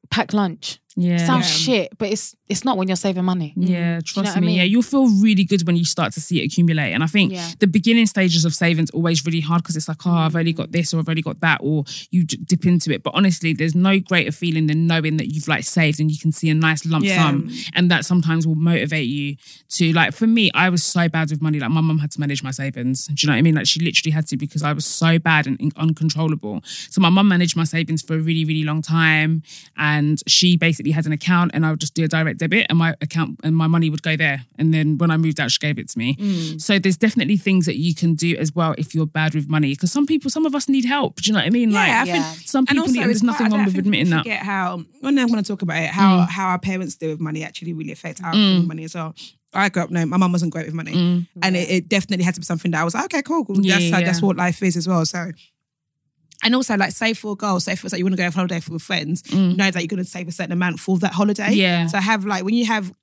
pack 0.10 0.34
lunch 0.34 0.80
Yeah. 0.96 1.18
sounds 1.26 1.48
shit, 1.50 1.98
but 1.98 2.10
it's 2.10 2.36
it's 2.50 2.66
not 2.66 2.78
when 2.78 2.88
you're 2.88 2.98
saving 2.98 3.24
money. 3.26 3.54
Yeah, 3.56 3.68
Do 3.68 3.96
you 3.98 4.02
trust 4.02 4.16
know 4.16 4.22
what 4.24 4.38
I 4.38 4.40
me. 4.40 4.48
mean? 4.48 4.56
Yeah, 4.58 4.64
you'll 4.64 4.82
feel 4.82 5.08
really 5.22 5.44
good 5.44 5.66
when 5.68 5.76
you 5.76 5.86
start 5.86 6.14
to 6.14 6.20
see 6.22 6.42
it 6.42 6.46
accumulate. 6.46 6.94
And 6.94 7.04
I 7.04 7.08
think 7.08 7.32
Yeah. 7.32 7.48
the 7.60 7.68
beginning 7.68 8.08
stages 8.08 8.44
of 8.44 8.56
savings 8.56 8.90
always 8.90 9.24
really 9.24 9.40
hard 9.40 9.62
because 9.62 9.76
it's 9.76 9.88
like, 9.88 10.04
oh, 10.08 10.12
I've 10.12 10.36
only 10.36 10.52
mm. 10.54 10.58
got 10.58 10.72
this 10.72 10.92
or 10.92 10.98
I've 11.00 11.08
only 11.08 11.22
got 11.22 11.40
that, 11.42 11.60
or 11.62 11.84
you 12.10 12.24
dip 12.24 12.66
into 12.66 12.92
it. 12.92 13.04
But 13.04 13.14
honestly, 13.14 13.54
there's 13.54 13.76
no 13.76 14.00
greater 14.00 14.32
feeling 14.32 14.66
than 14.66 14.88
knowing 14.88 15.18
that 15.18 15.28
you've 15.28 15.48
like 15.48 15.64
saved 15.64 16.00
and 16.00 16.10
you 16.10 16.18
can 16.18 16.32
see 16.32 16.50
a 16.50 16.56
nice 16.56 16.84
lump 16.88 17.06
Yeah. 17.06 17.18
sum, 17.18 17.52
and 17.76 17.92
that 17.92 18.04
sometimes 18.04 18.48
will 18.48 18.56
motivate 18.56 19.08
you 19.08 19.36
to 19.76 19.94
like. 19.94 20.14
For 20.16 20.26
me, 20.26 20.50
I 20.56 20.70
was 20.70 20.84
so 20.84 21.08
bad 21.08 21.30
with 21.30 21.44
money. 21.44 21.60
Like 21.60 21.70
my 21.70 21.82
mum 21.82 22.00
had 22.00 22.10
to 22.12 22.20
manage 22.20 22.42
my 22.42 22.52
savings. 22.52 23.06
Do 23.06 23.14
you 23.20 23.28
know 23.28 23.34
what 23.34 23.38
I 23.38 23.42
mean? 23.44 23.54
Like 23.56 23.68
she 23.68 23.80
literally 23.80 24.12
had 24.12 24.26
to 24.28 24.38
because 24.38 24.64
I 24.64 24.74
was 24.74 24.86
so 24.88 25.20
bad 25.20 25.46
and 25.46 25.72
uncontrollable. 25.78 26.62
So 26.66 27.00
my 27.00 27.10
mum 27.10 27.28
managed 27.28 27.56
my 27.56 27.64
savings 27.64 28.02
for 28.02 28.16
a 28.16 28.20
really, 28.20 28.44
really 28.44 28.64
long 28.64 28.82
time, 28.82 29.44
and 29.78 30.20
she 30.26 30.58
basically 30.58 30.79
had 30.92 31.06
an 31.06 31.12
account, 31.12 31.52
and 31.54 31.66
I 31.66 31.72
would 31.72 31.80
just 31.80 31.94
do 31.94 32.04
a 32.04 32.08
direct 32.08 32.40
debit, 32.40 32.68
and 32.70 32.78
my 32.78 32.96
account 33.02 33.40
and 33.44 33.56
my 33.56 33.68
money 33.68 33.90
would 33.90 34.02
go 34.02 34.16
there. 34.16 34.46
And 34.58 34.74
then 34.74 34.98
when 34.98 35.12
I 35.12 35.18
moved 35.18 35.40
out, 35.40 35.52
she 35.52 35.60
gave 35.60 35.78
it 35.80 35.90
to 35.90 35.98
me. 35.98 36.16
Mm. 36.16 36.62
So 36.62 36.80
there's 36.80 36.98
definitely 36.98 37.38
things 37.38 37.66
that 37.66 37.78
you 37.78 37.94
can 37.96 38.16
do 38.16 38.36
as 38.38 38.54
well 38.54 38.76
if 38.78 38.96
you're 38.96 39.06
bad 39.06 39.36
with 39.36 39.50
money. 39.50 39.72
Because 39.72 39.92
some 39.92 40.06
people, 40.06 40.30
some 40.32 40.46
of 40.46 40.56
us 40.56 40.68
need 40.70 40.86
help. 40.86 41.22
Do 41.22 41.28
you 41.30 41.34
know 41.34 41.40
what 41.40 41.46
I 41.48 41.50
mean? 41.50 41.72
Yeah, 41.72 41.80
like, 41.80 41.92
I 41.92 42.06
think- 42.06 42.48
some 42.48 42.66
people 42.66 42.88
need, 42.88 42.98
and 43.02 43.10
there's 43.10 43.24
nothing 43.24 43.50
wrong 43.52 43.66
with 43.66 43.78
admitting 43.78 44.10
that. 44.12 44.24
Forget 44.24 44.44
how. 44.44 44.84
Well, 45.02 45.12
now 45.12 45.22
I'm 45.24 45.28
going 45.30 45.44
to 45.44 45.48
talk 45.48 45.62
about 45.62 45.82
it. 45.84 45.90
How 45.90 46.20
Mm. 46.26 46.30
how 46.30 46.48
our 46.48 46.60
parents 46.60 46.96
deal 46.96 47.10
with 47.12 47.20
money 47.20 47.44
actually 47.44 47.74
really 47.74 47.92
affect 47.92 48.24
our 48.24 48.34
Mm. 48.34 48.68
money 48.68 48.84
as 48.86 48.96
well. 48.96 49.16
I 49.54 49.70
grew 49.70 49.82
up, 49.84 49.90
no, 49.90 50.06
my 50.06 50.18
mum 50.18 50.32
wasn't 50.32 50.52
great 50.52 50.66
with 50.68 50.76
money. 50.76 50.94
Mm. 50.94 51.28
And 51.42 51.56
it, 51.58 51.70
it 51.70 51.90
definitely 51.90 52.24
had 52.24 52.36
to 52.36 52.40
be 52.40 52.46
something 52.46 52.70
that 52.72 52.82
I 52.82 52.84
was 52.84 52.94
like, 52.94 53.06
okay, 53.06 53.22
cool. 53.24 53.46
cool. 53.46 53.60
Yeah, 53.66 53.74
that's, 53.80 53.84
yeah. 53.86 54.02
that's 54.02 54.22
what 54.22 54.36
life 54.38 54.62
is 54.62 54.78
as 54.78 54.88
well. 54.88 55.04
So, 55.06 55.32
and 56.44 56.56
also 56.56 56.76
like 56.78 56.92
save 56.92 57.18
for 57.18 57.34
a 57.34 57.36
goal. 57.36 57.60
Say 57.60 57.76
for 57.76 57.86
it's 57.88 57.94
like 57.94 58.00
you 58.00 58.06
want 58.06 58.14
to 58.16 58.22
go 58.22 58.26
on 58.26 58.32
holiday 58.32 58.62
with 58.70 58.82
friends, 58.82 59.24
Mm. 59.24 59.58
know 59.58 59.72
that 59.72 59.82
you're 59.82 59.88
going 59.88 60.04
to 60.04 60.10
save 60.10 60.28
a 60.28 60.32
certain 60.32 60.52
amount 60.54 60.80
for 60.80 60.98
that 61.00 61.14
holiday. 61.14 61.52
Yeah. 61.54 61.88
So 61.88 61.98
have 62.00 62.26
like 62.26 62.44
when 62.44 62.54
you 62.54 62.66
have 62.66 62.94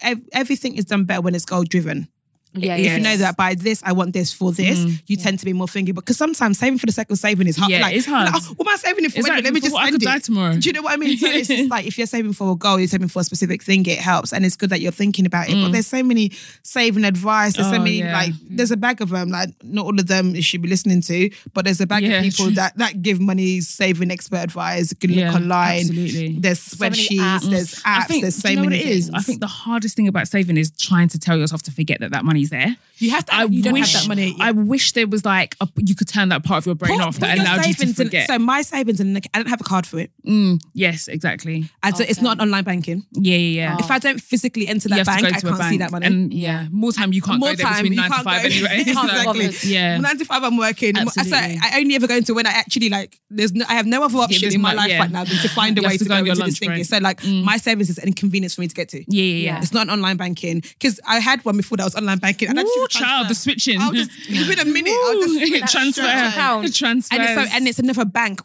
ev- 0.00 0.22
everything 0.32 0.76
is 0.76 0.84
done 0.84 1.04
better 1.04 1.20
when 1.20 1.34
it's 1.34 1.44
goal 1.44 1.64
driven. 1.64 2.08
Yeah, 2.56 2.76
if 2.76 2.84
yeah. 2.86 2.96
you 2.96 3.02
know 3.02 3.16
that 3.16 3.36
by 3.36 3.54
this, 3.54 3.82
I 3.84 3.92
want 3.92 4.12
this 4.12 4.32
for 4.32 4.52
this, 4.52 4.78
Mm. 4.78 5.02
you 5.06 5.16
tend 5.16 5.38
to 5.40 5.44
be 5.44 5.52
more 5.52 5.66
thinking. 5.68 5.94
Because 5.94 6.16
sometimes 6.16 6.58
saving 6.58 6.78
for 6.78 6.86
the 6.86 6.92
sake 6.92 7.10
of 7.10 7.18
saving 7.18 7.46
is 7.48 7.56
hard. 7.56 7.70
Yeah, 7.72 7.80
like, 7.82 7.96
it's 7.96 8.06
hard. 8.06 8.32
like, 8.32 8.42
oh, 8.42 8.54
what 8.56 8.68
am 8.68 8.74
I 8.74 8.76
saving 8.76 9.04
it 9.04 9.12
for? 9.12 9.22
Wait, 9.22 9.28
like, 9.28 9.44
let 9.44 9.52
me 9.52 9.60
just 9.60 9.74
I 9.74 9.90
could 9.90 10.02
it. 10.02 10.06
die 10.06 10.18
tomorrow. 10.18 10.54
Do 10.56 10.68
you 10.68 10.72
know 10.72 10.82
what 10.82 10.92
I 10.92 10.96
mean? 10.96 11.16
So 11.18 11.26
it's 11.28 11.48
just 11.48 11.70
like 11.74 11.86
if 11.86 11.98
you're 11.98 12.06
saving 12.06 12.32
for 12.32 12.52
a 12.52 12.56
goal, 12.56 12.78
you're 12.78 12.88
saving 12.88 13.08
for 13.08 13.20
a 13.20 13.24
specific 13.24 13.62
thing, 13.62 13.84
it 13.86 13.98
helps. 13.98 14.32
And 14.32 14.44
it's 14.46 14.56
good 14.56 14.70
that 14.70 14.80
you're 14.80 14.92
thinking 14.92 15.26
about 15.26 15.48
it. 15.48 15.52
But 15.54 15.68
Mm. 15.68 15.72
there's 15.72 15.86
so 15.86 16.02
many 16.02 16.30
saving 16.62 17.04
advice. 17.04 17.54
There's 17.54 17.68
so 17.68 17.74
Oh, 17.76 17.78
many 17.78 17.98
yeah. 17.98 18.12
like 18.12 18.32
there's 18.48 18.70
a 18.70 18.76
bag 18.76 19.00
of 19.00 19.10
them. 19.10 19.30
Like 19.30 19.50
not 19.64 19.86
all 19.86 19.98
of 19.98 20.06
them 20.06 20.34
you 20.34 20.42
should 20.42 20.62
be 20.62 20.68
listening 20.68 21.00
to, 21.02 21.30
but 21.54 21.64
there's 21.64 21.80
a 21.80 21.86
bag 21.86 22.04
Yeah, 22.04 22.18
of 22.18 22.24
people 22.24 22.46
true. 22.46 22.54
that 22.60 22.76
that 22.78 23.02
give 23.02 23.20
money 23.20 23.60
saving 23.62 24.10
expert 24.12 24.36
advice. 24.44 24.90
You 24.92 24.96
can 24.96 25.10
Yeah, 25.12 25.32
look 25.32 25.40
online. 25.42 25.80
absolutely. 25.80 26.36
There's 26.38 26.60
spreadsheets. 26.60 27.18
apps. 27.18 27.50
There's 27.50 27.74
apps. 27.82 28.06
Think, 28.06 28.22
there's 28.22 28.36
so 28.36 28.48
you 28.48 28.56
know 28.56 28.62
many 28.64 28.76
it 28.80 28.86
is? 28.86 29.10
I 29.12 29.20
think 29.20 29.40
the 29.40 29.46
hardest 29.48 29.96
thing 29.96 30.06
about 30.08 30.28
saving 30.28 30.56
is 30.56 30.70
trying 30.78 31.08
to 31.08 31.18
tell 31.18 31.36
yourself 31.36 31.62
to 31.64 31.70
forget 31.72 31.98
that 32.00 32.12
that 32.12 32.24
money 32.24 32.43
money's 32.50 32.66
there. 32.66 32.76
You 32.98 33.10
have 33.10 33.26
to. 33.26 33.34
I 33.34 33.44
you 33.46 33.60
don't 33.62 33.72
wish 33.72 33.92
have 33.92 34.02
that 34.02 34.08
money. 34.08 34.36
I 34.40 34.52
wish 34.52 34.92
there 34.92 35.08
was 35.08 35.24
like 35.24 35.56
a, 35.60 35.68
you 35.78 35.96
could 35.96 36.06
turn 36.06 36.28
that 36.28 36.44
part 36.44 36.58
of 36.58 36.66
your 36.66 36.76
brain 36.76 36.96
Put- 36.98 37.06
off 37.08 37.18
that 37.18 37.38
allowed 37.38 37.66
you 37.66 37.74
to 37.74 37.86
savings 37.86 37.98
in- 38.14 38.26
so 38.26 38.38
my 38.38 38.62
savings 38.62 39.00
and 39.00 39.16
I 39.18 39.38
don't 39.38 39.48
have 39.48 39.60
a 39.60 39.64
card 39.64 39.84
for 39.84 39.98
it. 39.98 40.10
Mm, 40.24 40.60
yes, 40.74 41.08
exactly. 41.08 41.68
I 41.82 41.90
don't- 41.90 42.08
It's 42.08 42.22
not 42.22 42.40
online 42.40 42.62
banking. 42.62 43.04
Yeah, 43.12 43.36
yeah, 43.36 43.60
yeah. 43.74 43.76
If 43.80 43.90
I 43.90 43.98
don't 43.98 44.20
physically 44.20 44.68
enter 44.68 44.88
that 44.90 45.04
bank, 45.06 45.24
I 45.26 45.30
can't 45.32 45.42
bank. 45.58 45.62
see 45.72 45.78
that 45.78 45.90
money. 45.90 46.06
And 46.06 46.32
yeah, 46.32 46.66
more 46.70 46.92
time 46.92 47.12
you 47.12 47.20
can't 47.20 47.40
More 47.40 47.50
go 47.50 47.56
there 47.56 47.66
time, 47.66 47.74
between 47.82 47.92
you 47.94 48.00
nine 48.00 48.10
to 48.10 48.14
can't 48.14 48.24
five 48.24 48.42
go. 48.42 48.48
anyway. 48.48 48.84
You 48.86 48.92
exactly. 48.92 49.70
Yeah. 49.70 49.98
Nine 49.98 50.18
to 50.18 50.24
five, 50.24 50.44
I'm 50.44 50.56
working. 50.56 50.96
Absolutely. 50.96 51.34
I, 51.36 51.58
I 51.72 51.78
only 51.80 51.96
ever 51.96 52.06
go 52.06 52.14
into 52.16 52.32
when 52.34 52.46
I 52.46 52.50
actually 52.50 52.90
like. 52.90 53.18
There's 53.28 53.52
no, 53.52 53.64
I 53.68 53.74
have 53.74 53.86
no 53.86 54.04
other 54.04 54.18
option 54.18 54.40
there's 54.42 54.54
in 54.54 54.60
my 54.60 54.72
life 54.72 54.96
right 55.00 55.10
now 55.10 55.24
than 55.24 55.36
to 55.38 55.48
find 55.48 55.76
a 55.78 55.82
way 55.86 55.96
to 55.96 56.04
to 56.04 56.08
go 56.08 56.22
go 56.24 56.30
into 56.30 56.44
this 56.44 56.58
thinking. 56.60 56.84
So 56.84 56.98
like, 56.98 57.20
Mm. 57.22 57.42
my 57.42 57.56
savings 57.56 57.90
is 57.90 57.98
an 57.98 58.06
inconvenience 58.08 58.54
for 58.54 58.60
me 58.60 58.68
to 58.68 58.74
get 58.74 58.88
to. 58.90 58.98
Yeah, 58.98 59.04
yeah, 59.08 59.22
yeah. 59.22 59.44
Yeah. 59.54 59.58
It's 59.62 59.72
not 59.72 59.88
online 59.88 60.16
banking 60.16 60.60
because 60.60 61.00
I 61.08 61.18
had 61.18 61.44
one 61.44 61.56
before 61.56 61.76
that 61.78 61.84
was 61.84 61.94
online 61.96 62.18
banking. 62.18 62.33
And 62.42 62.58
I 62.58 62.62
just 62.62 62.90
child, 62.90 63.28
the 63.28 63.34
switching. 63.34 63.80
I'll 63.80 63.92
just 63.92 64.10
within 64.28 64.58
a 64.60 64.64
minute. 64.64 64.92
I'll 64.92 65.20
just 65.20 65.72
transfer, 65.72 66.02
straight 66.02 66.12
away. 66.12 66.28
account. 66.28 66.74
transfer. 66.74 67.14
And 67.14 67.22
it's, 67.22 67.50
so, 67.50 67.56
and 67.56 67.68
it's 67.68 67.78
another 67.78 68.04
bank 68.04 68.40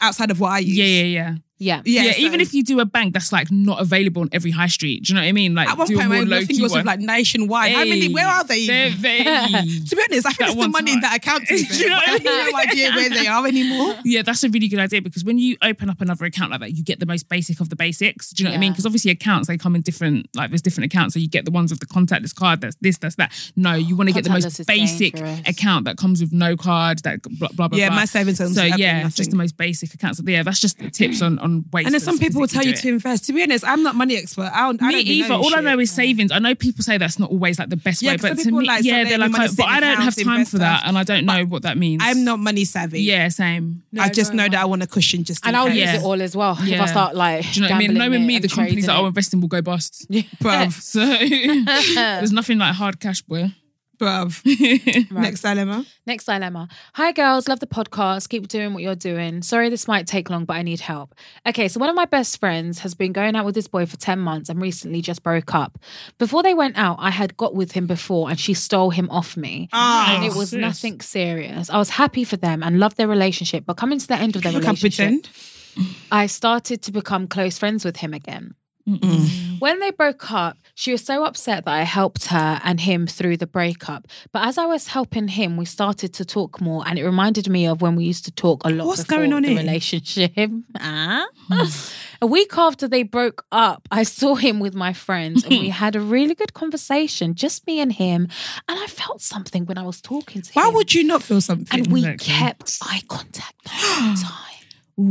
outside 0.00 0.30
of 0.30 0.40
what 0.40 0.52
I 0.52 0.58
use. 0.60 0.76
yeah, 0.76 0.84
yeah, 0.84 1.04
yeah. 1.04 1.34
Yeah. 1.58 1.82
Yeah, 1.84 2.02
Yeah, 2.02 2.12
so- 2.12 2.18
even 2.18 2.40
if 2.40 2.52
you 2.52 2.64
do 2.64 2.80
a 2.80 2.84
bank 2.84 3.14
that's 3.14 3.32
like 3.32 3.50
not 3.50 3.80
available 3.80 4.22
on 4.22 4.28
every 4.32 4.50
high 4.50 4.66
street, 4.66 5.04
do 5.04 5.12
you 5.12 5.14
know 5.14 5.22
what 5.22 5.28
I 5.28 5.32
mean? 5.32 5.54
Like 5.54 5.68
At 5.68 5.78
one 5.78 5.86
point, 5.86 6.00
I 6.12 6.20
low 6.22 6.38
think 6.44 6.58
it 6.58 6.62
was 6.62 6.72
one. 6.72 6.80
with 6.80 6.86
like 6.86 7.00
nationwide. 7.00 7.72
How 7.72 7.80
many? 7.84 8.08
Hey, 8.08 8.12
Where 8.12 8.26
are 8.26 8.44
they? 8.44 8.66
They're 8.66 8.86
even? 8.88 9.00
very. 9.00 9.24
To 9.24 9.96
be 9.96 10.02
honest, 10.10 10.26
I 10.26 10.30
think 10.30 10.38
That 10.38 10.44
it's 10.48 10.54
the 10.54 10.58
one 10.58 10.70
money 10.72 10.92
in 10.92 11.00
that 11.00 11.16
account. 11.16 11.46
Do 11.48 11.54
you 11.56 11.88
know 11.88 11.96
what 11.96 12.04
but 12.06 12.26
I 12.26 12.30
I 12.30 12.36
have 12.42 12.52
no 12.52 12.58
idea 12.58 12.90
where 12.92 13.10
they 13.10 13.26
are 13.26 13.46
anymore. 13.46 13.94
Yeah, 14.04 14.22
that's 14.22 14.42
a 14.44 14.48
really 14.48 14.68
good 14.68 14.78
idea 14.80 15.00
because 15.00 15.24
when 15.24 15.38
you 15.38 15.56
open 15.62 15.88
up 15.88 16.00
another 16.00 16.24
account 16.26 16.50
like 16.50 16.60
that, 16.60 16.72
you 16.72 16.82
get 16.84 17.00
the 17.00 17.06
most 17.06 17.28
basic 17.28 17.60
of 17.60 17.68
the 17.70 17.76
basics. 17.76 18.30
Do 18.30 18.42
you 18.42 18.44
know 18.44 18.52
what 18.52 18.56
I 18.56 18.60
mean? 18.60 18.72
Because 18.72 18.84
obviously 18.86 19.10
accounts 19.10 19.48
they 19.48 19.56
come 19.56 19.74
in 19.74 19.80
different, 19.82 20.28
like 20.34 20.50
there's 20.50 20.62
different 20.62 20.92
accounts. 20.92 21.14
So 21.14 21.20
you 21.20 21.28
get 21.28 21.44
the 21.44 21.50
ones 21.50 21.70
with 21.70 21.80
the 21.80 21.86
contactless 21.86 22.34
card. 22.34 22.60
That's 22.60 22.76
this, 22.80 22.98
that's 22.98 23.14
that. 23.16 23.32
No, 23.56 23.74
you 23.74 23.96
want 23.96 24.08
to 24.08 24.14
get 24.14 24.24
the 24.24 24.30
most 24.30 24.66
basic 24.66 25.14
dangerous. 25.14 25.40
account 25.48 25.84
that 25.86 25.96
comes 25.96 26.20
with 26.20 26.32
no 26.32 26.56
card. 26.56 26.98
That 27.00 27.22
blah 27.22 27.48
blah 27.54 27.68
blah. 27.68 27.78
Yeah, 27.78 27.88
blah. 27.90 27.96
my 28.00 28.04
savings 28.04 28.40
accounts 28.40 28.56
So 28.56 28.64
yeah, 28.64 29.02
nothing. 29.04 29.10
just 29.12 29.30
the 29.30 29.36
most 29.36 29.56
basic 29.56 29.94
accounts. 29.94 30.18
So 30.18 30.24
yeah, 30.26 30.42
that's 30.42 30.60
just 30.60 30.78
the 30.78 30.90
tips 30.90 31.22
on 31.22 31.38
on 31.44 31.64
ways. 31.72 31.84
And 31.86 31.92
then 31.94 32.00
some 32.00 32.18
people 32.18 32.40
will 32.40 32.48
tell 32.48 32.64
you 32.64 32.72
do 32.74 32.80
to 32.80 32.88
invest. 32.88 33.26
To 33.26 33.32
be 33.32 33.42
honest, 33.42 33.64
I'm 33.64 33.82
not 33.82 33.94
money 33.94 34.16
expert. 34.16 34.50
I 34.52 34.62
don't, 34.66 34.82
I 34.82 34.88
Me 34.88 34.94
don't 34.94 35.06
either. 35.06 35.28
know 35.28 35.36
All 35.42 35.54
I 35.54 35.60
know 35.60 35.78
is 35.78 35.90
savings. 35.92 36.32
I 36.32 36.38
know 36.40 36.54
people 36.54 36.82
say 36.82 36.98
that's 36.98 37.18
not 37.18 37.30
always 37.30 37.58
like 37.58 37.68
the 37.68 37.76
best 37.76 38.02
Yeah, 38.02 38.12
way, 38.12 38.18
'cause 38.18 38.30
but 38.30 38.38
to 38.44 38.50
me, 38.50 38.66
like, 38.66 38.82
yeah, 38.82 39.04
they 39.04 39.10
they're 39.10 39.14
only 39.14 39.28
like, 39.28 39.32
money 39.32 39.48
oh, 39.50 39.54
but 39.56 39.66
I 39.66 39.80
don't 39.80 40.00
have 40.00 40.16
time 40.16 40.44
for 40.46 40.58
that, 40.58 40.82
and 40.86 40.98
I 40.98 41.04
don't 41.04 41.24
know 41.26 41.44
what 41.44 41.62
that 41.62 41.76
means. 41.78 42.02
I'm 42.04 42.24
not 42.24 42.38
money 42.40 42.64
savvy. 42.64 43.02
Yeah, 43.02 43.28
same. 43.28 43.82
I 43.98 44.08
just 44.08 44.32
know 44.34 44.44
no. 44.44 44.48
that 44.50 44.60
I 44.62 44.64
want 44.64 44.82
a 44.82 44.86
cushion 44.86 45.22
just 45.24 45.44
in 45.44 45.48
And 45.48 45.56
I'll 45.56 45.68
case. 45.68 45.76
use 45.92 45.94
it 45.94 46.02
all 46.02 46.20
as 46.20 46.34
well 46.34 46.56
if 46.60 46.80
I 46.80 46.86
start 46.86 47.14
like. 47.14 47.42
Do 47.52 47.60
you 47.60 47.60
know 47.60 47.68
what 47.68 47.74
I 47.76 47.78
mean? 47.78 47.94
Knowing 47.94 48.26
me, 48.26 48.38
the 48.40 48.48
companies 48.48 48.86
that 48.86 48.92
trading 48.92 49.04
are 49.04 49.04
it. 49.04 49.08
investing 49.08 49.40
will 49.40 49.48
go 49.48 49.62
bust. 49.62 50.06
Bruv, 50.10 50.72
So 50.72 51.04
there's 51.94 52.32
nothing 52.32 52.58
like 52.58 52.74
hard 52.74 52.98
cash, 53.00 53.22
boy. 53.22 53.52
Bruv. 53.98 54.42
Next 55.10 55.42
dilemma. 55.42 55.84
Next 56.06 56.24
dilemma. 56.24 56.68
Hi, 56.94 57.12
girls. 57.12 57.48
Love 57.48 57.60
the 57.60 57.66
podcast. 57.66 58.28
Keep 58.28 58.48
doing 58.48 58.74
what 58.74 58.82
you're 58.82 58.94
doing. 58.94 59.42
Sorry 59.42 59.68
this 59.68 59.88
might 59.88 60.06
take 60.06 60.30
long, 60.30 60.44
but 60.44 60.54
I 60.56 60.62
need 60.62 60.80
help. 60.80 61.14
Okay, 61.46 61.68
so 61.68 61.80
one 61.80 61.88
of 61.88 61.96
my 61.96 62.04
best 62.04 62.38
friends 62.40 62.80
has 62.80 62.94
been 62.94 63.12
going 63.12 63.36
out 63.36 63.44
with 63.44 63.54
this 63.54 63.68
boy 63.68 63.86
for 63.86 63.96
10 63.96 64.18
months 64.18 64.48
and 64.48 64.60
recently 64.60 65.00
just 65.00 65.22
broke 65.22 65.54
up. 65.54 65.78
Before 66.18 66.42
they 66.42 66.54
went 66.54 66.76
out, 66.76 66.96
I 67.00 67.10
had 67.10 67.36
got 67.36 67.54
with 67.54 67.72
him 67.72 67.86
before 67.86 68.30
and 68.30 68.38
she 68.38 68.54
stole 68.54 68.90
him 68.90 69.08
off 69.10 69.36
me. 69.36 69.68
Ah, 69.72 70.14
and 70.14 70.24
it 70.24 70.34
was 70.36 70.52
nothing 70.52 71.00
serious. 71.00 71.70
I 71.70 71.78
was 71.78 71.90
happy 71.90 72.24
for 72.24 72.36
them 72.36 72.62
and 72.62 72.78
loved 72.78 72.96
their 72.96 73.08
relationship, 73.08 73.64
but 73.66 73.76
coming 73.76 73.98
to 73.98 74.06
the 74.06 74.16
end 74.16 74.36
of 74.36 74.42
their 74.42 74.52
relationship. 74.52 75.26
I 76.10 76.26
started 76.26 76.82
to 76.82 76.92
become 76.92 77.26
close 77.26 77.58
friends 77.58 77.84
with 77.84 77.96
him 77.96 78.14
again. 78.14 78.54
Mm. 78.88 79.60
When 79.60 79.80
they 79.80 79.90
broke 79.90 80.30
up, 80.30 80.58
she 80.74 80.92
was 80.92 81.02
so 81.02 81.24
upset 81.24 81.64
that 81.64 81.72
I 81.72 81.82
helped 81.82 82.26
her 82.26 82.60
and 82.62 82.80
him 82.80 83.06
through 83.06 83.38
the 83.38 83.46
breakup. 83.46 84.06
But 84.32 84.46
as 84.46 84.58
I 84.58 84.66
was 84.66 84.88
helping 84.88 85.28
him, 85.28 85.56
we 85.56 85.64
started 85.64 86.12
to 86.14 86.24
talk 86.24 86.60
more, 86.60 86.86
and 86.86 86.98
it 86.98 87.04
reminded 87.04 87.48
me 87.48 87.66
of 87.66 87.80
when 87.80 87.96
we 87.96 88.04
used 88.04 88.24
to 88.26 88.30
talk 88.30 88.62
a 88.64 88.68
lot. 88.68 88.86
What's 88.86 89.04
going 89.04 89.32
on 89.32 89.44
in 89.44 89.54
the 89.54 89.60
here? 89.60 89.66
relationship? 89.66 90.32
Ah. 90.80 91.26
Mm. 91.50 91.94
a 92.22 92.26
week 92.26 92.56
after 92.58 92.86
they 92.88 93.02
broke 93.04 93.44
up, 93.52 93.88
I 93.90 94.02
saw 94.02 94.34
him 94.34 94.60
with 94.60 94.74
my 94.74 94.92
friends, 94.92 95.44
and 95.44 95.52
we 95.52 95.68
mm. 95.68 95.72
had 95.72 95.96
a 95.96 96.00
really 96.00 96.34
good 96.34 96.52
conversation, 96.52 97.34
just 97.34 97.66
me 97.66 97.80
and 97.80 97.92
him. 97.92 98.28
And 98.68 98.78
I 98.78 98.86
felt 98.86 99.22
something 99.22 99.64
when 99.66 99.78
I 99.78 99.82
was 99.82 100.00
talking 100.00 100.42
to 100.42 100.52
Why 100.52 100.62
him. 100.62 100.72
Why 100.72 100.76
would 100.76 100.94
you 100.94 101.04
not 101.04 101.22
feel 101.22 101.40
something? 101.40 101.78
And 101.78 101.92
we 101.92 102.00
Exactly. 102.00 102.34
kept 102.34 102.78
eye 102.82 103.02
contact 103.08 103.62
the 103.64 103.70
whole 103.70 104.14
time. 104.22 104.53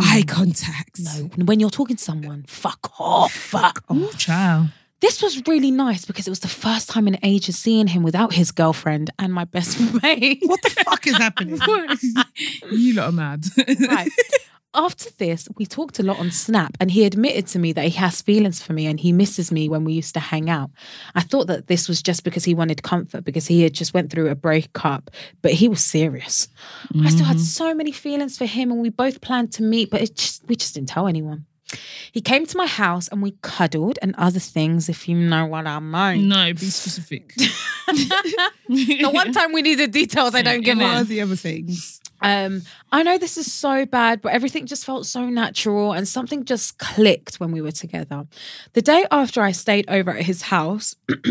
Eye 0.01 0.23
contact. 0.27 0.99
No, 0.99 1.29
when 1.45 1.59
you're 1.59 1.69
talking 1.69 1.97
to 1.97 2.03
someone, 2.03 2.43
fuck 2.47 2.99
off. 2.99 3.33
Fuck 3.33 3.83
off. 3.89 3.97
Ooh, 3.97 4.11
child. 4.13 4.67
This 5.01 5.21
was 5.21 5.45
really 5.47 5.71
nice 5.71 6.05
because 6.05 6.27
it 6.27 6.29
was 6.29 6.39
the 6.39 6.47
first 6.47 6.89
time 6.89 7.09
in 7.09 7.17
ages 7.23 7.57
seeing 7.57 7.87
him 7.87 8.03
without 8.03 8.33
his 8.33 8.51
girlfriend 8.51 9.09
and 9.19 9.33
my 9.33 9.43
best 9.43 9.77
mate. 10.01 10.41
What 10.45 10.61
the 10.61 10.69
fuck 10.69 11.05
is 11.05 11.17
happening? 11.17 11.59
you 12.71 12.93
lot 12.93 13.09
are 13.09 13.11
mad. 13.11 13.43
right. 13.89 14.09
After 14.75 15.09
this, 15.11 15.47
we 15.57 15.65
talked 15.65 15.99
a 15.99 16.03
lot 16.03 16.19
on 16.19 16.31
Snap, 16.31 16.75
and 16.79 16.89
he 16.89 17.05
admitted 17.05 17.45
to 17.47 17.59
me 17.59 17.73
that 17.73 17.85
he 17.85 17.91
has 17.91 18.21
feelings 18.21 18.61
for 18.61 18.73
me 18.73 18.87
and 18.87 18.99
he 18.99 19.11
misses 19.11 19.51
me 19.51 19.69
when 19.69 19.83
we 19.83 19.93
used 19.93 20.13
to 20.15 20.19
hang 20.19 20.49
out. 20.49 20.71
I 21.13 21.21
thought 21.21 21.47
that 21.47 21.67
this 21.67 21.87
was 21.87 22.01
just 22.01 22.23
because 22.23 22.43
he 22.43 22.55
wanted 22.55 22.81
comfort 22.81 23.23
because 23.23 23.45
he 23.45 23.61
had 23.61 23.73
just 23.73 23.93
went 23.93 24.11
through 24.11 24.29
a 24.29 24.35
breakup, 24.35 25.11
but 25.41 25.53
he 25.53 25.67
was 25.67 25.83
serious. 25.83 26.47
I 26.99 27.09
still 27.09 27.25
had 27.25 27.37
mm-hmm. 27.37 27.43
so 27.43 27.75
many 27.75 27.91
feelings 27.91 28.37
for 28.37 28.45
him, 28.45 28.71
and 28.71 28.81
we 28.81 28.89
both 28.89 29.21
planned 29.21 29.51
to 29.53 29.63
meet, 29.63 29.91
but 29.91 30.01
it 30.01 30.15
just 30.15 30.47
we 30.47 30.55
just 30.55 30.73
didn't 30.73 30.89
tell 30.89 31.07
anyone. 31.07 31.45
He 32.11 32.21
came 32.21 32.45
to 32.45 32.57
my 32.57 32.67
house 32.67 33.07
and 33.07 33.21
we 33.21 33.31
cuddled 33.41 33.97
and 34.01 34.13
other 34.17 34.39
things, 34.39 34.89
if 34.89 35.07
you 35.07 35.15
know 35.15 35.45
what 35.45 35.65
I 35.65 35.79
mean. 35.79 36.27
no, 36.27 36.53
be 36.53 36.65
specific. 36.69 37.33
The 38.69 39.09
one 39.11 39.33
time 39.33 39.51
we 39.51 39.61
needed 39.61 39.91
details, 39.91 40.33
I 40.33 40.41
don't 40.41 40.61
give 40.61 40.77
What 40.77 40.95
are 40.95 41.03
the 41.03 41.21
other 41.21 41.35
things? 41.35 42.01
Um, 42.23 42.61
I 42.91 43.03
know 43.03 43.17
this 43.17 43.37
is 43.37 43.51
so 43.51 43.85
bad, 43.85 44.21
but 44.21 44.31
everything 44.31 44.65
just 44.65 44.85
felt 44.85 45.05
so 45.05 45.29
natural 45.29 45.91
and 45.91 46.07
something 46.07 46.45
just 46.45 46.79
clicked 46.79 47.35
when 47.35 47.51
we 47.51 47.61
were 47.61 47.71
together. 47.71 48.25
The 48.71 48.81
day 48.81 49.05
after 49.11 49.41
I 49.41 49.51
stayed 49.51 49.89
over 49.89 50.11
at 50.11 50.23
his 50.23 50.43
house, 50.43 50.95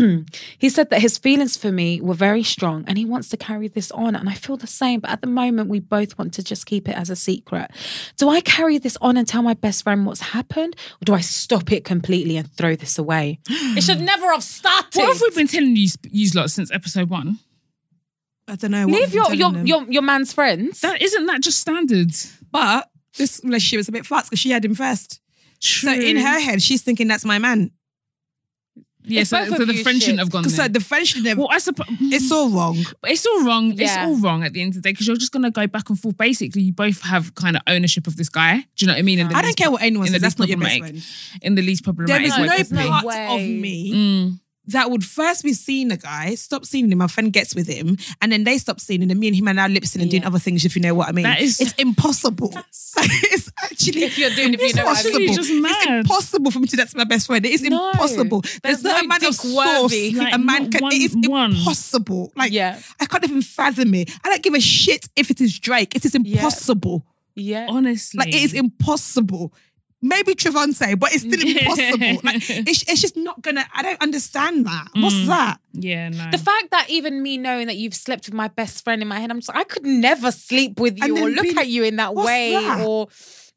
he 0.57 0.69
said 0.69 0.91
that 0.91 1.01
his 1.01 1.17
feelings 1.17 1.57
for 1.57 1.71
me 1.71 1.99
were 1.99 2.13
very 2.13 2.43
strong 2.43 2.83
and 2.87 2.97
he 2.97 3.05
wants 3.05 3.29
to 3.29 3.37
carry 3.37 3.67
this 3.67 3.91
on. 3.91 4.15
And 4.15 4.29
I 4.29 4.35
feel 4.35 4.55
the 4.55 4.67
same, 4.67 4.99
but 4.99 5.09
at 5.09 5.21
the 5.21 5.27
moment, 5.27 5.69
we 5.69 5.79
both 5.79 6.17
want 6.17 6.33
to 6.35 6.43
just 6.43 6.67
keep 6.67 6.87
it 6.87 6.95
as 6.95 7.09
a 7.09 7.15
secret. 7.15 7.71
Do 8.17 8.29
I 8.29 8.41
carry 8.41 8.77
this 8.77 8.97
on 9.01 9.17
and 9.17 9.27
tell 9.27 9.41
my 9.41 9.55
best 9.55 9.83
friend 9.83 10.05
what's 10.05 10.21
happened, 10.21 10.75
or 11.01 11.05
do 11.05 11.13
I 11.13 11.21
stop 11.21 11.71
it 11.71 11.85
completely 11.85 12.37
and 12.37 12.51
throw 12.51 12.75
this 12.75 12.99
away? 12.99 13.39
it 13.49 13.83
should 13.83 14.01
never 14.01 14.31
have 14.31 14.43
started. 14.43 14.99
what 14.99 15.13
have 15.13 15.21
we 15.21 15.31
been 15.31 15.47
telling 15.47 15.75
you, 15.75 15.87
you 16.03 16.29
lot 16.35 16.51
since 16.51 16.71
episode 16.71 17.09
one? 17.09 17.39
I 18.47 18.55
don't 18.55 18.71
know. 18.71 18.87
what 18.87 18.95
Leave 18.99 19.13
your 19.13 19.33
your, 19.33 19.51
them. 19.51 19.65
your 19.65 19.83
your 19.89 20.01
man's 20.01 20.33
friends. 20.33 20.81
That 20.81 21.01
isn't 21.01 21.25
that 21.27 21.41
just 21.41 21.59
standard? 21.59 22.11
But 22.51 22.89
this 23.17 23.39
relationship 23.43 23.77
was 23.77 23.87
a 23.89 23.91
bit 23.91 24.05
fucked 24.05 24.27
because 24.27 24.39
she 24.39 24.51
had 24.51 24.65
him 24.65 24.75
first. 24.75 25.19
True. 25.61 25.93
So 25.93 25.99
in 25.99 26.17
her 26.17 26.39
head, 26.39 26.61
she's 26.61 26.81
thinking 26.81 27.07
that's 27.07 27.23
my 27.25 27.39
man. 27.39 27.71
yeah. 29.05 29.23
So, 29.23 29.43
so 29.45 29.63
the 29.65 29.73
you 29.73 29.83
shouldn't 29.99 30.19
have 30.19 30.29
gone. 30.29 30.43
So 30.49 30.63
there. 30.63 30.69
the 30.69 30.79
friendship, 30.81 31.23
well, 31.37 31.47
I 31.51 31.59
suppose 31.59 31.87
it's 32.01 32.31
all 32.31 32.49
wrong. 32.49 32.77
it's 33.05 33.25
all 33.25 33.45
wrong. 33.45 33.79
It's 33.79 33.95
all 33.97 34.15
wrong 34.17 34.43
at 34.43 34.51
the 34.53 34.61
end 34.61 34.71
of 34.71 34.75
the 34.75 34.81
day 34.81 34.91
because 34.91 35.07
you're 35.07 35.15
just 35.15 35.31
gonna 35.31 35.51
go 35.51 35.65
back 35.67 35.89
and 35.89 35.97
forth. 35.99 36.17
Basically, 36.17 36.63
you 36.63 36.73
both 36.73 37.01
have 37.03 37.33
kind 37.35 37.55
of 37.55 37.61
ownership 37.67 38.07
of 38.07 38.17
this 38.17 38.27
guy. 38.29 38.57
Do 38.57 38.63
you 38.79 38.87
know 38.87 38.93
what 38.93 38.99
I 38.99 39.03
mean? 39.03 39.19
In 39.19 39.27
I 39.27 39.31
don't 39.41 39.45
least- 39.45 39.57
care 39.57 39.71
what 39.71 39.81
anyone 39.81 40.07
says. 40.07 40.21
That's 40.21 40.37
not 40.37 40.49
your 40.49 40.57
best 40.57 40.69
problematic- 40.79 41.01
friend. 41.03 41.43
In 41.43 41.55
the 41.55 41.61
least 41.61 41.83
There 41.85 41.93
problematic 41.93 42.27
is 42.27 42.71
way 42.71 42.83
no 42.83 42.89
part 42.89 43.05
way. 43.05 43.25
of 43.35 43.61
me 43.61 43.93
Mm. 43.93 44.39
That 44.67 44.89
would 44.91 45.03
first 45.03 45.43
be 45.43 45.53
seeing 45.53 45.91
a 45.91 45.97
guy, 45.97 46.35
stop 46.35 46.65
seeing 46.65 46.91
him, 46.91 46.97
my 46.97 47.07
friend 47.07 47.33
gets 47.33 47.53
with 47.53 47.67
him, 47.67 47.97
and 48.21 48.31
then 48.31 48.43
they 48.45 48.57
stop 48.57 48.79
seeing 48.79 49.01
him, 49.01 49.09
and 49.09 49.19
me 49.19 49.27
and 49.27 49.35
him 49.35 49.47
are 49.49 49.53
now 49.53 49.67
lip 49.67 49.83
syncing 49.83 50.03
and 50.03 50.11
doing 50.11 50.23
other 50.23 50.39
things, 50.39 50.63
if 50.65 50.75
you 50.75 50.81
know 50.81 50.93
what 50.93 51.09
I 51.09 51.11
mean. 51.11 51.23
That 51.23 51.41
is- 51.41 51.59
it's 51.59 51.73
impossible. 51.73 52.53
it's 52.97 53.51
actually 53.63 54.03
If 54.03 54.17
you're 54.17 54.29
doing- 54.29 54.53
if 54.53 54.61
you 54.61 54.73
know 54.75 54.85
what 54.85 54.97
I 54.97 54.99
impossible. 55.01 55.19
mean. 55.19 55.33
Just 55.33 55.49
It's 55.49 55.61
mad. 55.61 55.99
impossible 55.99 56.51
for 56.51 56.59
me 56.59 56.67
to 56.67 56.77
that's 56.77 56.95
my 56.95 57.03
best 57.03 57.27
friend. 57.27 57.45
It 57.45 57.51
is 57.51 57.61
No. 57.63 57.89
impossible. 57.91 58.43
There's 58.61 58.83
not 58.83 58.97
no 59.01 59.05
a 59.05 59.07
man 59.07 59.25
of 59.25 59.35
source. 59.35 60.13
Like, 60.13 60.33
a 60.33 60.37
man 60.37 60.71
can. 60.71 60.81
one- 60.81 60.93
it 60.93 61.01
is 61.01 61.15
one. 61.27 61.51
impossible. 61.51 62.31
Like 62.35 62.51
Yeah. 62.51 62.79
I 63.01 63.05
can't 63.05 63.23
even 63.23 63.41
fathom 63.41 63.93
it. 63.95 64.11
I 64.23 64.29
don't 64.29 64.43
give 64.43 64.53
a 64.53 64.61
shit 64.61 65.07
if 65.15 65.29
it 65.31 65.41
is 65.41 65.59
Drake. 65.59 65.95
It 65.95 66.05
is 66.05 66.15
impossible. 66.15 67.05
yeah. 67.35 67.65
Honestly, 67.69 68.19
Like 68.19 68.29
it 68.29 68.43
is 68.43 68.53
impossible. 68.53 69.53
Maybe 70.05 70.35
Trevante, 70.35 70.99
but 70.99 71.13
it's 71.13 71.23
still 71.23 71.41
impossible. 71.41 72.19
like 72.23 72.35
it's, 72.67 72.83
it's 72.89 72.99
just 73.01 73.15
not 73.15 73.41
gonna. 73.41 73.65
I 73.73 73.81
don't 73.83 74.01
understand 74.01 74.65
that. 74.65 74.87
What's 74.95 75.15
Mm. 75.15 75.27
that? 75.27 75.59
yeah, 75.71 76.09
no. 76.09 76.29
The 76.31 76.37
fact 76.37 76.71
that 76.71 76.89
even 76.89 77.23
me 77.23 77.37
knowing 77.37 77.67
that 77.67 77.77
you've 77.77 77.95
slept 77.95 78.25
with 78.25 78.33
my 78.33 78.49
best 78.49 78.83
friend 78.83 79.01
in 79.01 79.07
my 79.07 79.19
head, 79.19 79.31
I'm 79.31 79.37
just 79.39 79.47
like, 79.47 79.57
I 79.57 79.63
could 79.63 79.85
never 79.85 80.29
sleep 80.31 80.79
with 80.79 80.97
you 80.97 81.15
And 81.15 81.23
or 81.23 81.29
look 81.29 81.43
be- 81.43 81.57
at 81.57 81.67
you 81.69 81.83
in 81.85 81.95
that 81.95 82.13
way 82.13 82.51
that? 82.51 82.85
or 82.85 83.07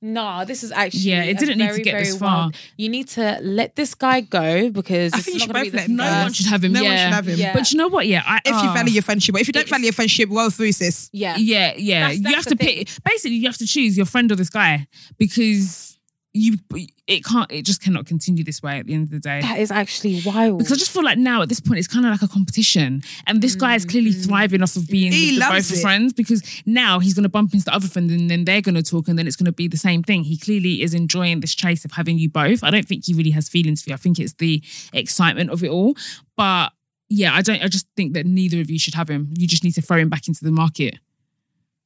nah, 0.01 0.45
this 0.45 0.63
is 0.63 0.71
actually 0.71 1.01
Yeah, 1.01 1.25
it 1.25 1.39
didn't 1.39 1.59
need 1.59 1.73
to 1.73 1.83
get 1.83 1.93
very 1.93 2.05
this 2.05 2.17
far. 2.19 2.37
wild- 2.37 2.57
You 2.77 2.89
need 2.91 3.09
to 3.09 3.39
let 3.43 3.75
this 3.75 3.95
guy 3.97 4.21
go 4.21 4.71
because 4.71 5.13
I 5.15 5.19
think 5.19 5.35
you 5.35 5.39
not 5.41 5.47
should 5.47 5.53
both 5.55 5.73
be 5.73 5.79
let 5.79 5.89
him 5.89 5.97
no 5.97 6.05
go. 6.05 6.11
one 6.11 6.27
first- 6.29 6.37
should 6.37 6.47
have 6.47 6.63
him. 6.65 6.73
No 6.73 6.81
yeah. 6.83 6.89
one 6.89 6.99
should 6.99 7.15
have 7.15 7.27
him. 7.29 7.39
Yeah. 7.41 7.53
But 7.55 7.73
you 7.73 7.79
know 7.79 7.89
what? 7.89 8.07
Yeah, 8.07 8.23
I, 8.25 8.37
If 8.45 8.53
you 8.63 8.69
ah. 8.71 8.75
value 8.75 8.93
your 8.93 9.03
friendship, 9.03 9.33
but 9.33 9.41
if 9.41 9.49
you 9.49 9.53
don't 9.53 9.69
value 9.69 9.87
your 9.87 9.93
friendship, 9.95 10.29
well 10.29 10.51
through 10.51 10.73
sis. 10.73 11.11
Yeah. 11.13 11.37
Yeah, 11.39 11.75
yeah. 11.77 12.01
That's- 12.13 12.21
you 12.21 12.35
have 12.37 12.45
to 12.45 12.57
thing. 12.57 12.85
pick. 12.85 12.89
Basically, 13.05 13.37
you 13.37 13.47
have 13.49 13.59
to 13.59 13.67
choose 13.67 13.97
your 13.97 14.07
friend 14.07 14.31
or 14.31 14.37
this 14.37 14.51
guy 14.51 14.87
because 15.19 15.96
you 16.37 16.59
it 17.07 17.25
can't 17.25 17.51
it 17.51 17.63
just 17.63 17.83
cannot 17.83 18.07
continue 18.07 18.45
this 18.45 18.63
way 18.63 18.79
at 18.79 18.87
the 18.87 18.95
end 18.95 19.05
of 19.05 19.11
the 19.11 19.21
day. 19.21 19.41
That 19.41 19.59
is 19.59 19.71
actually 19.71 20.21
wild. 20.25 20.59
Because 20.59 20.73
I 20.73 20.77
just 20.77 20.91
feel 20.91 21.05
like 21.05 21.19
now 21.19 21.43
at 21.43 21.49
this 21.49 21.61
point 21.61 21.79
it's 21.79 21.89
kind 21.89 22.05
of 22.05 22.13
like 22.13 22.23
a 22.23 22.29
competition, 22.29 23.03
and 23.27 23.41
this 23.41 23.55
guy 23.55 23.75
is 23.75 23.85
clearly 23.85 24.11
mm. 24.11 24.27
thriving 24.27 24.63
off 24.63 24.77
of 24.77 24.87
being 24.89 25.13
He 25.13 25.33
with 25.33 25.35
the 25.35 25.41
loves 25.41 25.71
both 25.71 25.79
it. 25.79 25.83
friends. 25.83 26.13
Because 26.13 26.43
now 26.67 26.99
he's 26.99 27.15
going 27.15 27.23
to 27.23 27.29
bump 27.29 27.55
into 27.55 27.65
the 27.65 27.75
other 27.75 27.89
friend, 27.89 28.11
and 28.11 28.31
then 28.31 28.45
they're 28.45 28.61
going 28.61 28.75
to 28.75 28.83
talk, 28.83 29.09
and 29.09 29.19
then 29.19 29.27
it's 29.27 29.37
going 29.37 29.47
to 29.47 29.53
be 29.53 29.69
the 29.69 29.77
same 29.77 30.03
thing. 30.03 30.25
He 30.25 30.37
clearly 30.37 30.83
is 30.83 30.95
enjoying 30.95 31.41
this 31.41 31.55
chase 31.55 31.85
of 31.85 31.93
having 31.93 32.19
you 32.19 32.29
both. 32.29 32.63
I 32.63 32.71
don't 32.71 32.87
think 32.87 33.07
he 33.07 33.15
really 33.15 33.31
has 33.31 33.49
feelings 33.49 33.83
for 33.83 33.91
you. 33.91 33.95
I 33.95 33.99
think 33.99 34.19
it's 34.19 34.35
the 34.35 34.63
excitement 34.93 35.51
of 35.51 35.65
it 35.65 35.71
all. 35.71 35.95
But 36.37 36.73
yeah, 37.09 37.35
I 37.35 37.43
don't. 37.43 37.63
I 37.63 37.69
just 37.69 37.87
think 37.97 38.13
that 38.15 38.27
neither 38.27 38.61
of 38.61 38.71
you 38.71 38.79
should 38.79 38.95
have 38.95 39.09
him. 39.09 39.33
You 39.37 39.47
just 39.47 39.65
need 39.65 39.73
to 39.73 39.83
throw 39.83 39.99
him 39.99 40.09
back 40.09 40.29
into 40.29 40.45
the 40.45 40.53
market 40.53 40.99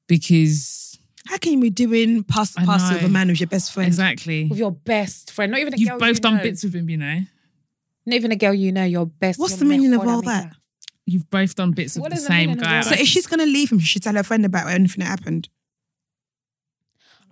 because 0.09 0.80
How 1.27 1.37
can 1.39 1.53
you 1.53 1.61
be 1.61 1.71
doing 1.71 2.25
pass 2.25 2.53
the 2.55 2.63
I 2.63 2.65
parcel 2.65 2.93
with 2.95 3.03
know. 3.03 3.09
a 3.09 3.11
man 3.11 3.29
who's 3.29 3.41
your 3.41 3.47
best 3.49 3.73
friend? 3.73 3.87
exactly 3.87 4.47
with 4.47 4.59
your 4.59 4.73
best 4.73 5.33
friend, 5.33 5.53
not 5.53 5.61
even 5.61 5.75
a 5.75 5.77
you've 5.77 5.89
girl 5.91 5.99
both 5.99 6.09
you 6.17 6.21
done 6.21 6.37
know. 6.39 6.43
bits 6.43 6.65
with 6.65 6.75
him. 6.75 6.89
You 6.91 6.97
know, 6.97 7.21
Not 8.07 8.15
even 8.17 8.33
a 8.33 8.37
girl 8.37 8.55
you 8.55 8.73
know. 8.73 8.85
Your 8.85 9.07
best. 9.07 9.39
What's 9.39 9.53
your 9.53 9.59
the 9.61 9.65
meaning 9.67 9.93
of 9.95 10.01
mejor 10.01 10.11
all 10.11 10.19
amiga. 10.21 10.31
that? 10.51 10.57
you've 11.07 11.29
both 11.29 11.55
done 11.57 11.73
bits 11.73 11.97
of 11.97 12.03
What 12.03 12.11
the 12.11 12.17
is 12.17 12.23
the 12.23 12.29
same 12.29 12.51
meaning 12.51 12.59
of 12.59 12.63
guy. 12.65 12.77
all 12.79 12.83
So 12.85 12.95
if 12.95 13.07
she's 13.09 13.27
gonna 13.27 13.45
leave 13.47 13.71
him, 13.73 13.79
she 13.81 13.87
should 13.87 14.03
tell 14.03 14.15
her 14.15 14.23
friend 14.23 14.45
about 14.47 14.69
anything 14.69 15.01
that 15.05 15.07
happened. 15.11 15.49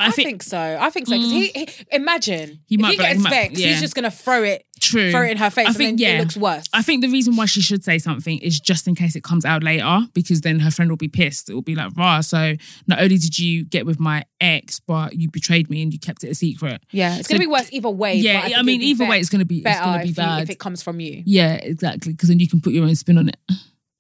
I, 0.01 0.11
think, 0.13 0.43
so. 0.45 0.79
I 0.81 0.91
think 0.91 1.09
so 1.09 1.15
because 1.17 1.31
he, 1.33 1.49
mm. 1.53 1.69
he 1.71 1.87
imagine 1.91 2.61
He 2.67 2.77
if 2.77 2.81
might 2.81 2.91
he 2.93 2.97
be 2.99 3.03
gets 3.03 3.17
he 3.17 3.23
might- 3.23 3.31
vexed, 3.31 3.59
yeah. 3.61 3.69
he's 3.69 3.81
just 3.81 3.95
gonna 3.97 4.11
throw 4.13 4.45
it, 4.45 4.65
true. 4.79 5.11
throw 5.11 5.23
it 5.23 5.31
in 5.33 5.37
her 5.39 5.51
face, 5.51 5.67
I 5.67 5.69
and 5.71 5.77
think, 5.77 6.01
yeah. 6.01 6.17
it 6.17 6.21
looks 6.21 6.37
worse. 6.37 6.65
I 6.73 6.83
think 6.83 7.03
the 7.03 7.09
reason 7.09 7.37
why 7.37 7.47
she 7.47 7.61
should 7.61 7.85
say 7.85 7.99
something 7.99 8.39
is 8.39 8.59
just 8.61 8.87
in 8.89 8.95
case 8.95 9.15
it 9.17 9.23
comes 9.23 9.45
out 9.45 9.63
later, 9.63 10.01
because 10.15 10.41
then 10.43 10.61
her 10.61 10.71
friend 10.71 10.91
will 10.91 10.97
be 10.97 11.09
pissed. 11.09 11.51
It 11.51 11.55
will 11.55 11.63
be 11.63 11.75
like, 11.75 11.93
rah. 11.97 12.21
So 12.21 12.55
not 12.87 13.01
only 13.01 13.19
did 13.19 13.39
you 13.39 13.65
get 13.65 13.85
with 13.87 14.01
my 14.01 14.25
ex, 14.41 14.81
but 14.81 15.15
you 15.15 15.31
betrayed 15.31 15.69
me 15.71 15.83
and 15.83 15.93
you 15.93 15.99
kept 15.99 16.25
it 16.25 16.29
a 16.31 16.35
secret. 16.35 16.83
yeah, 16.91 17.19
it's 17.19 17.29
So- 17.29 17.35
gonna 17.35 17.41
be 17.47 17.51
worse 17.51 17.69
either 17.73 17.91
way. 17.91 18.15
yeah, 18.17 18.41
but 18.43 18.47
I, 18.53 18.55
think 18.55 18.67
mean, 18.67 18.83
either 18.83 19.07
way, 19.07 19.21
it's 19.21 19.29
gonna 19.31 19.45
be 19.45 19.59
it's 19.65 19.81
gonna 19.81 19.99
be 19.99 20.03
if, 20.05 20.09
you- 20.11 20.15
bad. 20.15 20.43
if 20.43 20.51
it 20.51 20.59
comes 20.59 20.83
from 20.83 21.01
you. 21.01 21.23
yeah, 21.27 21.55
exactly. 21.55 22.13
Because 22.13 22.29
then 22.29 22.39
you 22.41 22.49
can 22.49 22.61
put 22.61 22.73
your 22.73 22.85
own 22.85 22.95
spin 22.95 23.19
on 23.19 23.29
it. 23.29 23.37